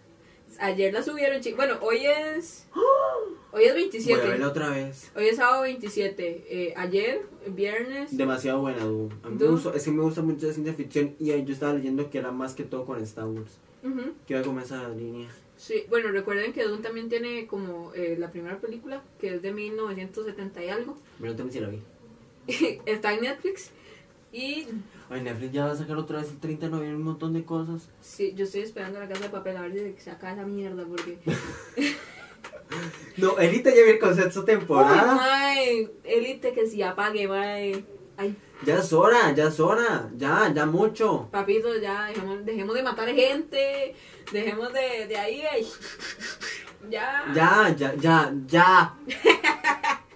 Ayer 0.60 0.94
la 0.94 1.04
subieron, 1.04 1.40
chi- 1.42 1.54
Bueno, 1.54 1.78
hoy 1.82 2.06
es. 2.06 2.68
Hoy 3.52 3.64
es 3.64 3.70
Voy 3.72 3.72
a 3.72 3.74
27. 3.74 4.28
verla 4.28 4.48
otra 4.48 4.70
vez. 4.70 5.12
Hoy 5.16 5.28
es 5.28 5.38
sábado 5.38 5.64
27. 5.64 6.46
Eh, 6.50 6.74
ayer, 6.78 7.22
viernes. 7.48 8.16
Demasiado 8.16 8.62
buena, 8.62 8.84
Du. 8.86 9.10
A 9.24 9.30
mí 9.30 9.38
me 9.40 9.48
gusta, 9.48 9.72
es 9.76 9.84
que 9.84 9.92
me 9.92 10.04
gusta 10.04 10.22
mucho 10.22 10.48
la 10.48 10.54
ciencia 10.54 10.74
ficción 10.74 11.16
y 11.20 11.28
yo 11.28 11.54
estaba 11.54 11.74
leyendo 11.74 12.10
que 12.10 12.18
era 12.20 12.32
más 12.32 12.54
que 12.54 12.64
todo 12.64 12.86
con 12.86 13.02
Star 13.04 13.26
Wars. 13.26 13.58
Ujú. 13.84 14.12
Que 14.28 14.34
iba 14.34 14.44
como 14.44 14.60
esa 14.60 14.88
línea. 14.90 15.30
Sí, 15.58 15.84
bueno, 15.90 16.12
recuerden 16.12 16.54
que 16.54 16.64
Dune 16.64 16.82
también 16.82 17.10
tiene 17.10 17.48
como 17.48 17.92
eh, 17.94 18.16
la 18.18 18.32
primera 18.32 18.60
película, 18.60 19.04
que 19.20 19.36
es 19.36 19.42
de 19.42 19.52
1970 19.52 20.64
y 20.64 20.70
algo. 20.70 20.98
Pero 21.20 21.32
no 21.32 21.38
tengo 21.38 21.52
si 21.52 21.60
la 21.60 21.70
vi. 21.70 21.82
está 22.86 23.14
en 23.14 23.22
Netflix. 23.22 23.72
Y 24.32 24.68
Ay, 25.10 25.22
Netflix 25.22 25.52
ya 25.54 25.66
va 25.66 25.72
a 25.72 25.76
sacar 25.76 25.98
otra 25.98 26.20
vez 26.20 26.30
el 26.30 26.40
30 26.40 26.66
de 26.68 26.72
noviembre 26.72 26.98
un 26.98 27.04
montón 27.04 27.34
de 27.34 27.44
cosas. 27.44 27.90
sí, 28.02 28.34
yo 28.36 28.46
estoy 28.46 28.62
esperando 28.62 29.00
la 29.00 29.08
casa 29.08 29.24
de 29.24 29.30
papel 29.30 29.58
a 29.58 29.62
ver 29.62 29.74
si 29.98 30.04
saca 30.04 30.34
esa 30.34 30.46
mierda, 30.46 30.86
porque. 30.86 31.20
No, 33.18 33.38
Elite 33.40 33.76
ya 33.76 33.84
viene 33.84 34.00
con 34.00 34.16
sexta 34.16 34.40
¡Uy, 34.42 34.46
temporada. 34.46 35.16
mae! 35.16 35.90
Elite 36.04 36.54
que 36.54 36.68
si 36.68 36.82
apague, 36.84 37.28
mae. 37.28 37.84
Ay, 38.16 38.36
Ya 38.66 38.76
es 38.78 38.94
hora, 38.94 39.34
ya 39.34 39.48
es 39.48 39.60
hora. 39.60 40.10
Ya, 40.16 40.52
ya 40.54 40.66
mucho. 40.66 41.28
papito, 41.32 41.76
ya 41.80 42.06
dejemos, 42.06 42.46
dejemos 42.46 42.76
de 42.76 42.84
matar 42.84 43.10
gente. 43.10 43.96
Dejemos 44.32 44.72
de, 44.72 45.08
de 45.08 45.18
ahí. 45.18 45.42
ay. 45.52 45.68
Ya. 46.90 47.26
Ya, 47.36 47.76
ya, 47.76 47.96
ya, 47.96 48.34
ya. 48.48 48.96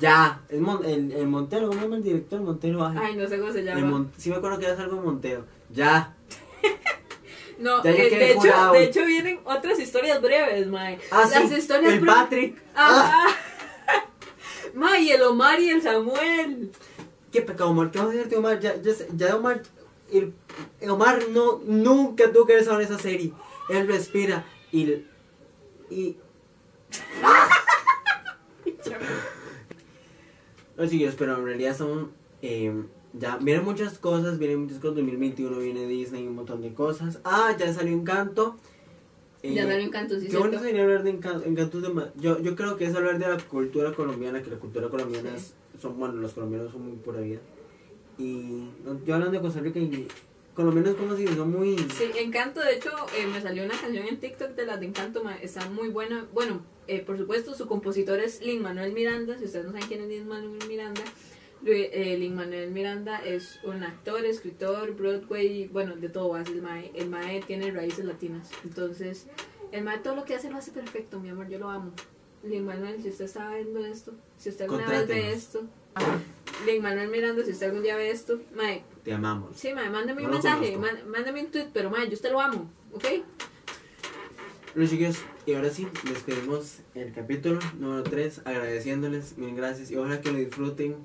ya. 0.00 0.42
Mon- 0.58 0.84
el, 0.84 1.12
el 1.12 1.26
Montero, 1.26 1.68
¿cómo 1.68 1.80
llama 1.82 1.96
el 1.96 2.02
director? 2.02 2.40
Montero. 2.40 2.84
Ay, 2.86 2.96
Ay, 3.00 3.16
no 3.16 3.26
sé 3.28 3.38
cómo 3.38 3.52
se 3.52 3.62
llama. 3.62 4.06
Sí 4.16 4.30
me 4.30 4.36
acuerdo 4.36 4.58
que 4.58 4.66
era 4.66 4.82
algo 4.82 5.00
Montero. 5.00 5.44
Ya. 5.70 6.14
No, 7.58 7.82
Ya 7.82 7.90
eh, 7.92 8.10
de, 8.10 8.30
hecho, 8.32 8.40
jurado. 8.42 8.72
de 8.74 8.84
hecho 8.84 9.06
vienen 9.06 9.40
otras 9.44 9.78
historias 9.78 10.20
breves, 10.20 10.66
mae. 10.66 10.98
Ah, 11.10 11.24
Las 11.30 11.48
sí, 11.48 11.54
historias 11.56 11.94
el. 11.94 12.04
Patrick. 12.04 12.62
Ah, 12.74 13.24
Ajá. 13.28 14.04
Mae, 14.74 15.10
el 15.10 15.22
Omar 15.22 15.58
y 15.58 15.70
el 15.70 15.80
Samuel. 15.80 16.70
qué 17.32 17.40
pecado, 17.40 17.70
Omar. 17.70 17.90
¿Qué 17.90 17.96
vamos 17.98 18.14
a 18.14 18.18
hacer 18.18 18.28
de 18.28 18.36
Omar? 18.36 18.60
Ya, 18.60 18.74
ya, 19.16 19.36
Omar. 19.36 19.62
el- 20.12 20.34
Omar 20.90 21.18
no, 21.30 21.62
nunca 21.64 22.30
tuvo 22.30 22.44
que 22.44 22.58
en 22.58 22.80
esa 22.82 22.98
serie. 22.98 23.32
Él 23.70 23.88
respira 23.88 24.44
y. 24.70 25.04
y 25.88 26.18
No, 30.76 30.86
chicos, 30.86 31.14
pero 31.18 31.38
en 31.38 31.44
realidad 31.44 31.76
son. 31.76 32.10
eh, 32.42 32.72
ya 33.18 33.38
vienen 33.38 33.64
muchas 33.64 33.98
cosas, 33.98 34.38
vienen 34.38 34.60
muchas 34.60 34.78
cosas. 34.78 34.96
2021 34.96 35.58
viene 35.58 35.86
Disney, 35.86 36.26
un 36.26 36.34
montón 36.34 36.60
de 36.60 36.74
cosas. 36.74 37.18
Ah, 37.24 37.54
ya 37.58 37.72
salió 37.72 37.94
Encanto. 37.94 38.56
Eh, 39.42 39.54
Ya 39.54 39.62
salió 39.66 39.86
Encanto, 39.86 40.18
sí, 40.20 40.26
Qué 40.26 40.32
cierto. 40.36 40.58
sería 40.60 40.82
hablar 40.82 41.02
de 41.02 41.10
Encanto. 41.10 41.46
Encanto 41.46 41.80
de 41.80 42.10
yo, 42.16 42.38
yo 42.40 42.54
creo 42.56 42.76
que 42.76 42.84
es 42.84 42.94
hablar 42.94 43.18
de 43.18 43.26
la 43.26 43.38
cultura 43.38 43.92
colombiana, 43.94 44.42
que 44.42 44.50
la 44.50 44.58
cultura 44.58 44.88
colombiana 44.90 45.30
Sí. 45.30 45.36
es, 45.76 45.80
son, 45.80 45.98
bueno, 45.98 46.14
los 46.16 46.32
colombianos 46.34 46.72
son 46.72 46.82
muy 46.88 46.96
pura 46.96 47.20
vida. 47.20 47.38
Y 48.18 48.68
yo 49.06 49.14
hablando 49.14 49.36
de 49.36 49.40
Costa 49.40 49.60
Rica 49.60 49.78
y 49.78 50.08
colombianos 50.56 50.94
como 50.96 51.14
si 51.14 51.28
son 51.28 51.52
muy... 51.52 51.76
Sí, 51.76 52.10
Encanto, 52.18 52.60
de 52.60 52.76
hecho, 52.76 52.90
eh, 53.16 53.26
me 53.26 53.40
salió 53.42 53.64
una 53.64 53.78
canción 53.78 54.06
en 54.08 54.18
TikTok 54.18 54.52
de 54.52 54.64
las 54.64 54.80
de 54.80 54.86
Encanto, 54.86 55.22
está 55.42 55.68
muy 55.68 55.88
buena. 55.88 56.26
Bueno, 56.32 56.62
eh, 56.88 57.02
por 57.02 57.18
supuesto, 57.18 57.54
su 57.54 57.66
compositor 57.66 58.18
es 58.20 58.40
Lin 58.40 58.62
Manuel 58.62 58.92
Miranda. 58.92 59.38
Si 59.38 59.44
ustedes 59.44 59.66
no 59.66 59.72
saben 59.72 59.86
quién 59.86 60.00
es 60.00 60.08
Lin 60.08 60.26
Manuel 60.26 60.66
Miranda, 60.66 61.02
eh, 61.66 62.16
Lin 62.18 62.34
Manuel 62.34 62.70
Miranda 62.70 63.18
es 63.18 63.60
un 63.64 63.82
actor, 63.82 64.24
escritor, 64.24 64.96
Broadway, 64.96 65.68
bueno, 65.68 65.94
de 65.94 66.08
todo 66.08 66.34
hace 66.34 66.52
el 66.52 66.62
Mae. 66.62 66.90
El 66.94 67.10
Mae 67.10 67.42
tiene 67.42 67.70
raíces 67.70 68.06
latinas. 68.06 68.50
Entonces, 68.64 69.26
el 69.72 69.84
Mae 69.84 69.98
todo 69.98 70.16
lo 70.16 70.24
que 70.24 70.34
hace 70.34 70.50
lo 70.50 70.56
hace 70.56 70.72
perfecto, 70.72 71.20
mi 71.20 71.28
amor, 71.28 71.48
yo 71.48 71.58
lo 71.58 71.68
amo. 71.68 71.92
Lin 72.42 72.64
Manuel, 72.64 73.02
si 73.02 73.10
usted 73.10 73.26
está 73.26 73.54
viendo 73.54 73.84
esto, 73.84 74.14
si 74.38 74.48
usted 74.48 74.64
alguna 74.64 74.88
vez 74.88 75.06
ve 75.06 75.32
esto, 75.32 75.64
Lin 76.64 76.82
Manuel 76.82 77.08
Miranda, 77.10 77.44
si 77.44 77.50
usted 77.52 77.66
algún 77.66 77.82
día 77.82 77.96
ve 77.96 78.10
esto, 78.10 78.40
Mae, 78.54 78.82
Te 79.04 79.12
amamos. 79.12 79.56
Sí, 79.56 79.72
mae, 79.74 79.90
mándame 79.90 80.22
No 80.22 80.28
un 80.28 80.34
mensaje, 80.34 80.76
mándame 80.78 81.40
un 81.44 81.50
tweet, 81.50 81.68
pero 81.72 81.90
mae, 81.90 82.06
yo 82.08 82.14
usted 82.14 82.32
lo 82.32 82.40
amo, 82.40 82.70
¿ok? 82.92 83.04
Bueno 84.74 84.90
chicos, 84.90 85.18
y 85.46 85.54
ahora 85.54 85.70
sí, 85.70 85.88
despedimos 86.04 86.80
el 86.94 87.12
capítulo 87.12 87.58
número 87.78 88.02
3, 88.02 88.42
agradeciéndoles, 88.44 89.38
mil 89.38 89.54
gracias, 89.54 89.90
y 89.90 89.96
ojalá 89.96 90.20
que 90.20 90.32
lo 90.32 90.38
disfruten 90.38 90.96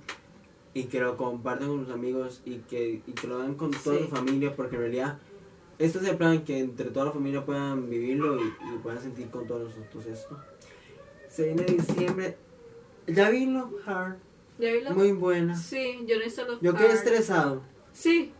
y 0.73 0.85
que 0.85 0.99
lo 0.99 1.15
compartan 1.17 1.67
con 1.69 1.85
sus 1.85 1.93
amigos 1.93 2.41
y 2.45 2.57
que, 2.59 3.01
y 3.05 3.11
que 3.13 3.27
lo 3.27 3.35
hagan 3.35 3.55
con 3.55 3.71
toda 3.71 3.97
Sí. 3.97 4.03
su 4.03 4.09
familia, 4.09 4.55
porque 4.55 4.75
en 4.75 4.81
realidad 4.81 5.19
esto 5.79 5.99
es 5.99 6.07
el 6.07 6.17
plan, 6.17 6.43
que 6.43 6.59
entre 6.59 6.89
toda 6.91 7.05
la 7.07 7.11
familia 7.11 7.45
puedan 7.45 7.89
vivirlo 7.89 8.39
y, 8.41 8.43
y 8.47 8.77
puedan 8.83 9.01
sentir 9.01 9.29
con 9.29 9.47
todos 9.47 9.69
nosotros 9.75 10.05
esto. 10.05 10.37
Se 11.29 11.45
viene 11.45 11.63
diciembre, 11.63 12.37
ya 13.07 13.29
vino 13.29 13.71
Hard, 13.85 14.15
¿Ya 14.15 14.17
vi 14.17 14.30
lo? 14.61 14.91
muy 14.91 15.11
buena. 15.11 15.55
Sí, 15.55 15.99
yo 16.07 16.17
no 16.17 16.25
hice 16.25 16.45
Love 16.45 16.59
Yo 16.61 16.75
quedé 16.75 16.93
estresado. 16.93 17.61
Sí, 17.93 18.31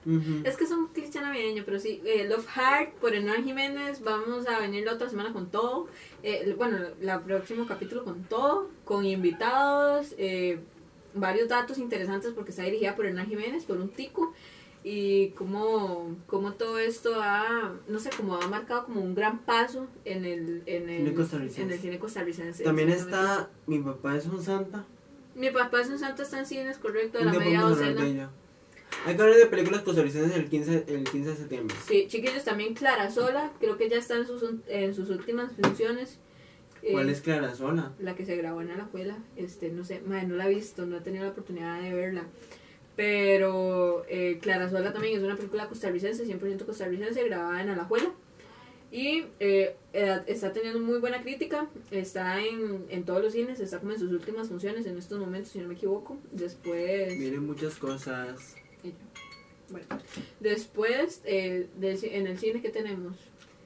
es 0.45 0.55
que 0.55 0.63
es 0.63 0.71
un 0.71 0.87
cliché 0.87 1.19
navideño, 1.19 1.63
pero 1.65 1.77
sí. 1.77 2.01
eh, 2.05 2.25
Love 2.27 2.47
Hard 2.55 2.93
por 3.01 3.13
Hernán 3.13 3.43
Jiménez. 3.43 4.01
Vamos 4.01 4.47
a 4.47 4.59
venir 4.59 4.85
la 4.85 4.93
otra 4.93 5.09
semana 5.09 5.33
con 5.33 5.51
todo. 5.51 5.87
Eh, 6.23 6.55
bueno, 6.57 6.77
el 7.01 7.19
próximo 7.21 7.65
capítulo 7.67 8.05
con 8.05 8.23
todo. 8.23 8.69
Con 8.85 9.05
invitados. 9.05 10.15
eh, 10.17 10.59
varios 11.13 11.49
datos 11.49 11.77
interesantes 11.77 12.31
porque 12.33 12.51
está 12.51 12.63
dirigida 12.63 12.95
por 12.95 13.05
Hernán 13.05 13.27
Jiménez, 13.27 13.65
por 13.65 13.77
un 13.77 13.89
tico. 13.89 14.33
Y 14.83 15.29
cómo, 15.31 16.15
cómo 16.25 16.53
todo 16.53 16.79
esto 16.79 17.21
ha, 17.21 17.73
no 17.87 17.99
sé, 17.99 18.09
como 18.15 18.35
ha 18.37 18.47
marcado 18.47 18.85
como 18.85 19.01
un 19.01 19.13
gran 19.13 19.39
paso 19.39 19.87
en 20.05 20.25
el, 20.25 20.63
en 20.65 20.89
el, 20.89 20.97
Cine 20.99 21.13
costarricense. 21.13 21.61
en 21.61 21.71
el 21.71 21.79
cine 21.79 21.99
costarricense. 21.99 22.63
También 22.63 22.89
está, 22.89 23.49
mi 23.67 23.77
papá 23.79 24.15
es 24.15 24.25
un 24.25 24.41
santa. 24.41 24.85
Mi 25.35 25.49
papá 25.49 25.81
es 25.81 25.89
un 25.89 25.99
santo, 25.99 26.23
está 26.23 26.39
en 26.39 26.45
cines, 26.45 26.77
correcto, 26.77 27.19
de 27.19 27.25
la 27.25 27.33
media 27.33 27.61
docena. 27.61 28.03
de. 28.03 28.27
Hay 29.05 29.15
que 29.15 29.21
hablar 29.21 29.37
de 29.37 29.45
películas 29.47 29.81
costarricenses 29.81 30.35
el 30.35 30.49
15, 30.49 30.85
el 30.87 31.03
15 31.05 31.29
de 31.29 31.35
septiembre. 31.35 31.75
Sí, 31.87 32.05
chiquillos, 32.07 32.43
también 32.43 32.73
Clara 32.73 33.09
Sola, 33.09 33.51
creo 33.59 33.77
que 33.77 33.89
ya 33.89 33.97
está 33.97 34.15
en 34.15 34.27
sus, 34.27 34.43
en 34.67 34.93
sus 34.93 35.09
últimas 35.09 35.53
funciones. 35.53 36.19
Eh, 36.83 36.91
¿Cuál 36.91 37.09
es 37.09 37.21
Clara 37.21 37.55
Sola? 37.55 37.93
La 37.99 38.15
que 38.15 38.25
se 38.25 38.35
grabó 38.35 38.61
en 38.61 38.71
Alajuela, 38.71 39.17
este, 39.37 39.69
no 39.69 39.83
sé, 39.83 40.01
madre, 40.01 40.27
no 40.27 40.35
la 40.35 40.47
he 40.47 40.53
visto, 40.53 40.85
no 40.85 40.97
he 40.97 41.01
tenido 41.01 41.23
la 41.23 41.31
oportunidad 41.31 41.81
de 41.81 41.93
verla. 41.93 42.25
Pero 42.95 44.03
eh, 44.09 44.39
Clara 44.41 44.69
Sola 44.69 44.91
también 44.91 45.17
es 45.17 45.23
una 45.23 45.35
película 45.35 45.67
costarricense, 45.67 46.25
100% 46.25 46.65
costarricense, 46.65 47.23
grabada 47.23 47.61
en 47.61 47.69
Alajuela. 47.69 48.11
Y 48.91 49.23
eh, 49.39 49.75
eh, 49.93 50.21
está 50.27 50.51
teniendo 50.51 50.79
muy 50.79 50.99
buena 50.99 51.21
crítica, 51.21 51.69
está 51.91 52.43
en, 52.43 52.85
en 52.89 53.05
todos 53.05 53.23
los 53.23 53.31
cines, 53.31 53.59
está 53.61 53.79
como 53.79 53.93
en 53.93 53.99
sus 53.99 54.11
últimas 54.11 54.49
funciones 54.49 54.85
en 54.85 54.97
estos 54.97 55.17
momentos, 55.17 55.51
si 55.51 55.59
no 55.59 55.69
me 55.69 55.75
equivoco. 55.75 56.17
Después... 56.31 57.17
Vienen 57.17 57.45
muchas 57.45 57.75
cosas. 57.75 58.55
Bueno, 59.69 59.87
después 60.41 61.21
eh, 61.23 61.69
en 61.81 62.27
el 62.27 62.37
cine 62.37 62.61
que 62.61 62.69
tenemos 62.69 63.15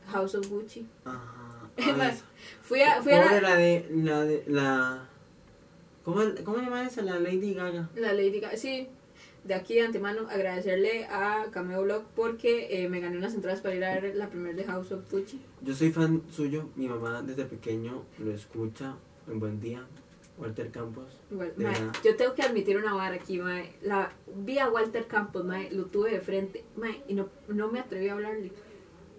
House 0.08 0.36
of 0.36 0.48
Gucci. 0.48 0.86
Ajá. 1.04 1.70
Es 1.78 1.98
más, 1.98 2.16
esa. 2.16 2.26
Fui 2.62 2.82
a, 2.82 3.02
fui 3.02 3.12
a 3.12 3.26
la, 3.26 3.42
la 3.42 3.56
de. 3.56 3.88
La 3.92 4.24
de. 4.24 4.44
La. 4.48 5.10
¿Cómo, 6.04 6.22
¿Cómo 6.44 6.58
llama 6.58 6.86
esa? 6.86 7.02
La 7.02 7.20
Lady 7.20 7.54
Gaga. 7.54 7.90
la 7.96 8.14
Lady 8.14 8.40
Gaga. 8.40 8.56
Sí, 8.56 8.88
de 9.46 9.54
aquí 9.54 9.76
de 9.76 9.82
antemano 9.82 10.28
agradecerle 10.30 11.06
a 11.06 11.46
Cameo 11.52 11.84
Blog 11.84 12.04
porque 12.16 12.68
eh, 12.84 12.90
me 12.90 13.00
gané 13.00 13.18
unas 13.18 13.34
entradas 13.36 13.62
para 13.62 13.76
ir 13.76 13.84
a 13.86 14.00
ver 14.00 14.16
la 14.16 14.30
primera 14.30 14.56
de 14.56 14.64
House 14.66 14.92
of 14.92 15.10
Gucci. 15.12 15.40
Yo 15.62 15.74
soy 15.74 15.92
fan 15.92 16.24
suyo. 16.30 16.70
Mi 16.76 16.88
mamá 16.88 17.22
desde 17.22 17.46
pequeño 17.46 18.04
lo 18.20 18.32
escucha. 18.32 18.96
En 19.28 19.40
buen 19.40 19.60
día. 19.60 19.86
Walter 20.38 20.70
Campos. 20.70 21.06
Bueno, 21.32 21.54
De 21.56 21.64
mae, 21.64 21.74
verdad. 21.74 21.94
yo 22.04 22.16
tengo 22.18 22.34
que 22.36 22.42
admitir 22.42 22.78
una 22.78 22.94
vara 22.94 23.16
aquí, 23.16 23.40
mae. 23.40 23.74
La 23.82 24.12
vi 24.36 24.60
a 24.60 24.70
Walter 24.70 25.08
Campos, 25.08 25.46
mae, 25.46 25.72
lo 25.72 25.86
tuve 25.86 26.12
de 26.12 26.20
frente, 26.20 26.66
mae, 26.76 27.02
y 27.08 27.14
no, 27.14 27.30
no 27.48 27.72
me 27.72 27.80
atreví 27.80 28.10
a 28.10 28.14
hablarle. 28.14 28.52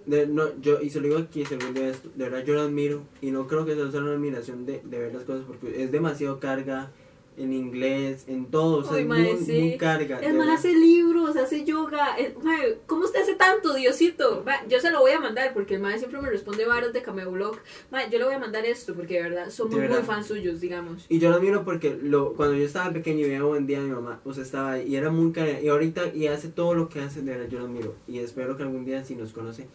De, 0.04 0.26
no, 0.26 0.56
yo, 0.60 0.80
y 0.82 0.90
se 0.90 1.00
lo 1.00 1.08
digo 1.08 1.18
aquí, 1.18 1.42
día 1.42 1.88
esto, 1.88 2.10
de 2.14 2.24
verdad 2.28 2.44
yo 2.44 2.54
lo 2.54 2.60
admiro. 2.60 3.02
Y 3.22 3.30
no 3.30 3.46
creo 3.46 3.64
que 3.64 3.74
sea 3.74 4.00
una 4.00 4.12
admiración 4.12 4.66
de, 4.66 4.82
de 4.84 4.98
ver 4.98 5.14
las 5.14 5.24
cosas. 5.24 5.44
Porque 5.46 5.82
es 5.82 5.90
demasiado 5.90 6.38
carga. 6.38 6.92
En 7.38 7.52
inglés, 7.52 8.24
en 8.28 8.46
todo. 8.46 8.78
O 8.78 8.82
sea, 8.84 8.94
Ay, 8.96 9.02
es 9.02 9.08
mae, 9.08 9.34
muy, 9.34 9.44
sí. 9.44 9.52
muy 9.60 9.76
carga. 9.76 10.20
Es 10.20 10.34
más, 10.34 10.48
hace 10.48 10.74
libros, 10.74 11.36
hace 11.36 11.64
yoga. 11.64 12.16
Es- 12.16 12.34
mae, 12.42 12.78
¿Cómo 12.86 13.04
usted 13.04 13.20
hace 13.20 13.34
tanto, 13.34 13.74
Diosito? 13.74 14.44
Yo 14.68 14.80
se 14.80 14.90
lo 14.90 15.00
voy 15.00 15.12
a 15.12 15.20
mandar 15.20 15.52
porque 15.52 15.74
el 15.74 15.80
mae 15.82 15.98
siempre 15.98 16.20
me 16.22 16.30
responde 16.30 16.64
varos 16.64 16.92
de 16.94 17.02
Cameo 17.02 17.30
Blog. 17.30 17.58
Mae, 17.90 18.08
yo 18.10 18.18
le 18.18 18.24
voy 18.24 18.34
a 18.34 18.38
mandar 18.38 18.64
esto 18.64 18.94
porque 18.94 19.14
de 19.16 19.22
verdad 19.24 19.50
somos 19.50 19.74
De 19.74 19.80
verdad. 19.82 19.98
muy 19.98 20.06
fans 20.06 20.26
suyos, 20.28 20.60
digamos. 20.60 21.04
Y 21.10 21.18
yo 21.18 21.28
lo 21.30 21.36
admiro 21.36 21.64
porque 21.64 21.98
lo, 22.02 22.32
cuando 22.32 22.56
yo 22.56 22.64
estaba 22.64 22.90
pequeño 22.92 23.20
y 23.26 23.28
veía 23.28 23.42
buen 23.42 23.66
día 23.66 23.78
a 23.78 23.82
mi 23.82 23.90
mamá, 23.90 24.20
o 24.24 24.32
sea, 24.32 24.42
estaba 24.42 24.72
ahí 24.72 24.88
y 24.88 24.96
era 24.96 25.10
muy 25.10 25.30
cara. 25.32 25.60
Y 25.60 25.68
ahorita, 25.68 26.14
y 26.14 26.28
hace 26.28 26.48
todo 26.48 26.74
lo 26.74 26.88
que 26.88 27.00
hace, 27.00 27.20
de 27.20 27.32
verdad 27.32 27.48
yo 27.50 27.58
lo 27.58 27.66
admiro. 27.66 27.94
Y 28.08 28.18
espero 28.20 28.56
que 28.56 28.62
algún 28.62 28.84
día, 28.86 29.04
si 29.04 29.14
nos 29.14 29.32
conoce, 29.32 29.66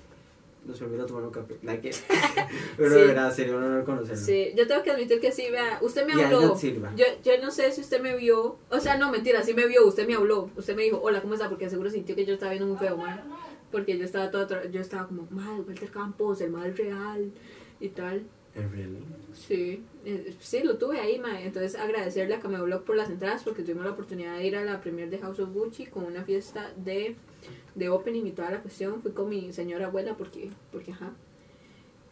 nos 0.65 0.77
permita 0.79 1.05
tomar 1.05 1.23
un 1.23 1.31
café. 1.31 1.57
Like. 1.63 1.91
Pero 2.77 2.89
Sí. 2.89 2.95
de 3.01 3.05
verdad, 3.07 3.33
sería 3.33 3.55
un 3.57 3.63
honor 3.63 3.83
conocerlo. 3.83 4.23
Sí, 4.23 4.51
yo 4.55 4.67
tengo 4.67 4.83
que 4.83 4.91
admitir 4.91 5.19
que 5.19 5.31
sí, 5.31 5.49
vea, 5.51 5.79
usted 5.81 6.05
me 6.05 6.13
habló. 6.13 6.55
Yo, 6.95 7.05
yo 7.23 7.31
no 7.41 7.51
sé 7.51 7.71
si 7.71 7.81
usted 7.81 8.01
me 8.01 8.15
vio, 8.15 8.57
o 8.69 8.79
sea, 8.79 8.97
no, 8.97 9.11
mentira, 9.11 9.43
sí 9.43 9.53
me 9.53 9.65
vio, 9.65 9.85
usted 9.87 10.07
me 10.07 10.15
habló, 10.15 10.49
usted 10.55 10.75
me 10.75 10.83
dijo, 10.83 10.99
hola, 11.01 11.21
¿cómo 11.21 11.33
está? 11.33 11.49
Porque 11.49 11.69
seguro 11.69 11.89
sintió 11.89 12.15
que 12.15 12.25
yo 12.25 12.33
estaba 12.35 12.51
viendo 12.51 12.67
muy 12.67 12.77
feo, 12.77 12.95
mae. 12.97 13.19
Porque 13.71 13.97
yo 13.97 14.03
estaba 14.05 14.29
tra- 14.31 14.69
yo 14.69 14.81
estaba 14.81 15.07
como, 15.07 15.27
madre, 15.31 15.61
Walter 15.67 15.89
Campos, 15.91 16.41
el 16.41 16.51
mal 16.51 16.75
real 16.77 17.31
y 17.79 17.89
tal. 17.89 18.23
Eh, 18.53 18.67
really? 18.71 18.99
Sí, 19.33 19.83
eh, 20.05 20.35
sí, 20.39 20.61
lo 20.63 20.77
tuve 20.77 20.99
ahí, 20.99 21.19
mae. 21.19 21.45
Entonces 21.45 21.75
agradecerle 21.79 22.35
a 22.35 22.39
Cameo 22.39 22.63
Blog 22.63 22.83
por 22.83 22.95
las 22.95 23.09
entradas 23.09 23.43
porque 23.43 23.63
tuvimos 23.63 23.85
la 23.85 23.91
oportunidad 23.91 24.37
de 24.37 24.45
ir 24.45 24.55
a 24.57 24.63
la 24.65 24.81
premier 24.81 25.09
de 25.09 25.19
House 25.19 25.39
of 25.39 25.53
Gucci 25.53 25.85
con 25.85 26.03
una 26.03 26.23
fiesta 26.23 26.73
de, 26.75 27.15
de 27.75 27.89
opening 27.89 28.25
y 28.25 28.31
toda 28.31 28.51
la 28.51 28.61
cuestión. 28.61 29.01
Fui 29.01 29.11
con 29.11 29.29
mi 29.29 29.53
señora 29.53 29.87
abuela 29.87 30.15
porque, 30.17 30.49
porque 30.71 30.91
ajá. 30.91 31.11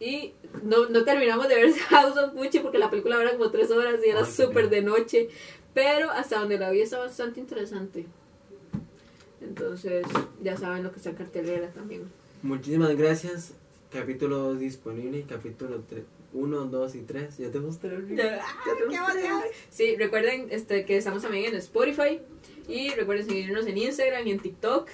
Y 0.00 0.32
no, 0.62 0.88
no 0.88 1.04
terminamos 1.04 1.46
de 1.48 1.56
ver 1.56 1.72
House 1.90 2.16
of 2.16 2.32
Gucci 2.34 2.60
porque 2.60 2.78
la 2.78 2.90
película 2.90 3.16
dura 3.16 3.32
como 3.32 3.50
tres 3.50 3.70
horas 3.70 4.00
y 4.04 4.08
era 4.08 4.24
súper 4.24 4.70
de 4.70 4.80
noche. 4.80 5.28
Pero 5.74 6.10
hasta 6.10 6.40
donde 6.40 6.58
la 6.58 6.70
vi 6.70 6.80
está 6.80 6.98
bastante 6.98 7.38
interesante. 7.38 8.06
Entonces, 9.40 10.06
ya 10.42 10.56
saben 10.56 10.82
lo 10.82 10.90
que 10.90 10.96
está 10.96 11.10
en 11.10 11.16
cartelera 11.16 11.70
también. 11.70 12.10
Muchísimas 12.42 12.96
gracias. 12.96 13.52
Capítulo 13.90 14.38
2 14.38 14.60
disponible. 14.60 15.24
Capítulo 15.28 15.82
1, 16.32 16.64
2 16.66 16.94
y 16.94 17.00
3. 17.02 17.38
Ya 17.38 17.50
te 17.50 17.60
mostré 17.60 17.94
el 17.94 18.02
video. 18.02 18.38
¿Qué 18.64 19.50
Sí, 19.70 19.96
recuerden 19.96 20.48
este, 20.50 20.84
que 20.84 20.96
estamos 20.96 21.22
también 21.22 21.46
en 21.46 21.56
Spotify 21.56 22.20
y 22.68 22.90
recuerden 22.90 23.26
seguirnos 23.26 23.66
en 23.66 23.78
Instagram 23.78 24.26
y 24.26 24.30
en 24.32 24.38
TikTok. 24.40 24.88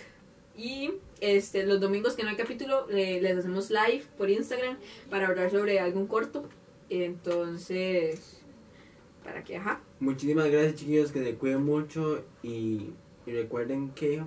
Y 0.56 0.92
este, 1.20 1.66
los 1.66 1.80
domingos 1.80 2.14
que 2.14 2.22
no 2.22 2.30
hay 2.30 2.36
capítulo 2.36 2.86
les 2.88 3.36
hacemos 3.36 3.70
live 3.70 4.04
por 4.16 4.30
Instagram 4.30 4.78
para 5.10 5.28
hablar 5.28 5.50
sobre 5.50 5.80
algún 5.80 6.06
corto. 6.06 6.48
Entonces, 6.88 8.40
para 9.24 9.44
que, 9.44 9.56
ajá. 9.56 9.82
Muchísimas 10.00 10.50
gracias, 10.50 10.76
chiquillos. 10.76 11.12
Que 11.12 11.22
se 11.22 11.34
cuiden 11.34 11.64
mucho. 11.64 12.24
Y, 12.42 12.90
y 13.26 13.32
recuerden 13.32 13.90
que 13.90 14.22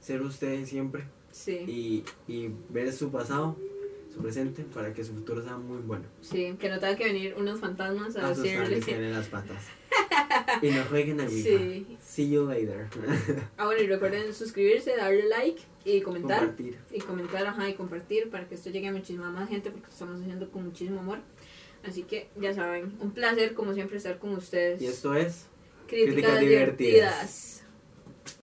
ser 0.00 0.22
ustedes 0.22 0.68
siempre. 0.68 1.04
Sí, 1.30 1.56
y, 1.66 2.04
y 2.32 2.50
ver 2.70 2.92
su 2.92 3.10
pasado, 3.10 3.56
su 4.18 4.22
presente, 4.22 4.64
para 4.74 4.92
que 4.92 5.04
su 5.04 5.14
futuro 5.14 5.42
sea 5.42 5.56
muy 5.56 5.78
bueno. 5.78 6.04
sí, 6.20 6.54
que 6.58 6.68
no 6.68 6.78
tenga 6.78 6.96
que 6.96 7.04
venir 7.04 7.34
unos 7.38 7.60
fantasmas 7.60 8.16
a 8.16 8.28
Asustarles 8.28 8.80
decirle. 8.80 9.08
en 9.08 9.12
las 9.14 9.26
patas. 9.28 9.64
y 10.62 10.70
no 10.70 10.84
jueguen 10.84 11.20
a 11.20 11.24
Ouija. 11.24 11.48
Sí. 11.48 11.96
See 12.02 12.30
you 12.30 12.46
later. 12.48 12.86
Ah, 13.56 13.66
bueno, 13.66 13.82
y 13.82 13.86
recuerden 13.86 14.32
suscribirse, 14.34 14.96
darle 14.96 15.28
like 15.28 15.62
y 15.84 16.00
comentar. 16.00 16.40
Compartir. 16.40 16.78
Y 16.92 17.00
comentar, 17.00 17.46
ajá, 17.46 17.68
y 17.68 17.74
compartir 17.74 18.30
para 18.30 18.48
que 18.48 18.54
esto 18.56 18.70
llegue 18.70 18.88
a 18.88 18.92
muchísima 18.92 19.30
más 19.30 19.48
gente 19.48 19.70
porque 19.70 19.86
lo 19.86 19.92
estamos 19.92 20.20
haciendo 20.20 20.50
con 20.50 20.64
muchísimo 20.64 21.00
amor. 21.00 21.18
Así 21.86 22.02
que 22.02 22.28
ya 22.40 22.52
saben, 22.52 22.96
un 23.00 23.12
placer 23.12 23.54
como 23.54 23.72
siempre 23.72 23.98
estar 23.98 24.18
con 24.18 24.30
ustedes. 24.30 24.82
Y 24.82 24.86
esto 24.86 25.14
es 25.14 25.46
Críticas, 25.86 26.14
Críticas 26.14 26.40
divertidas. 26.40 26.78
divertidas. 26.78 27.57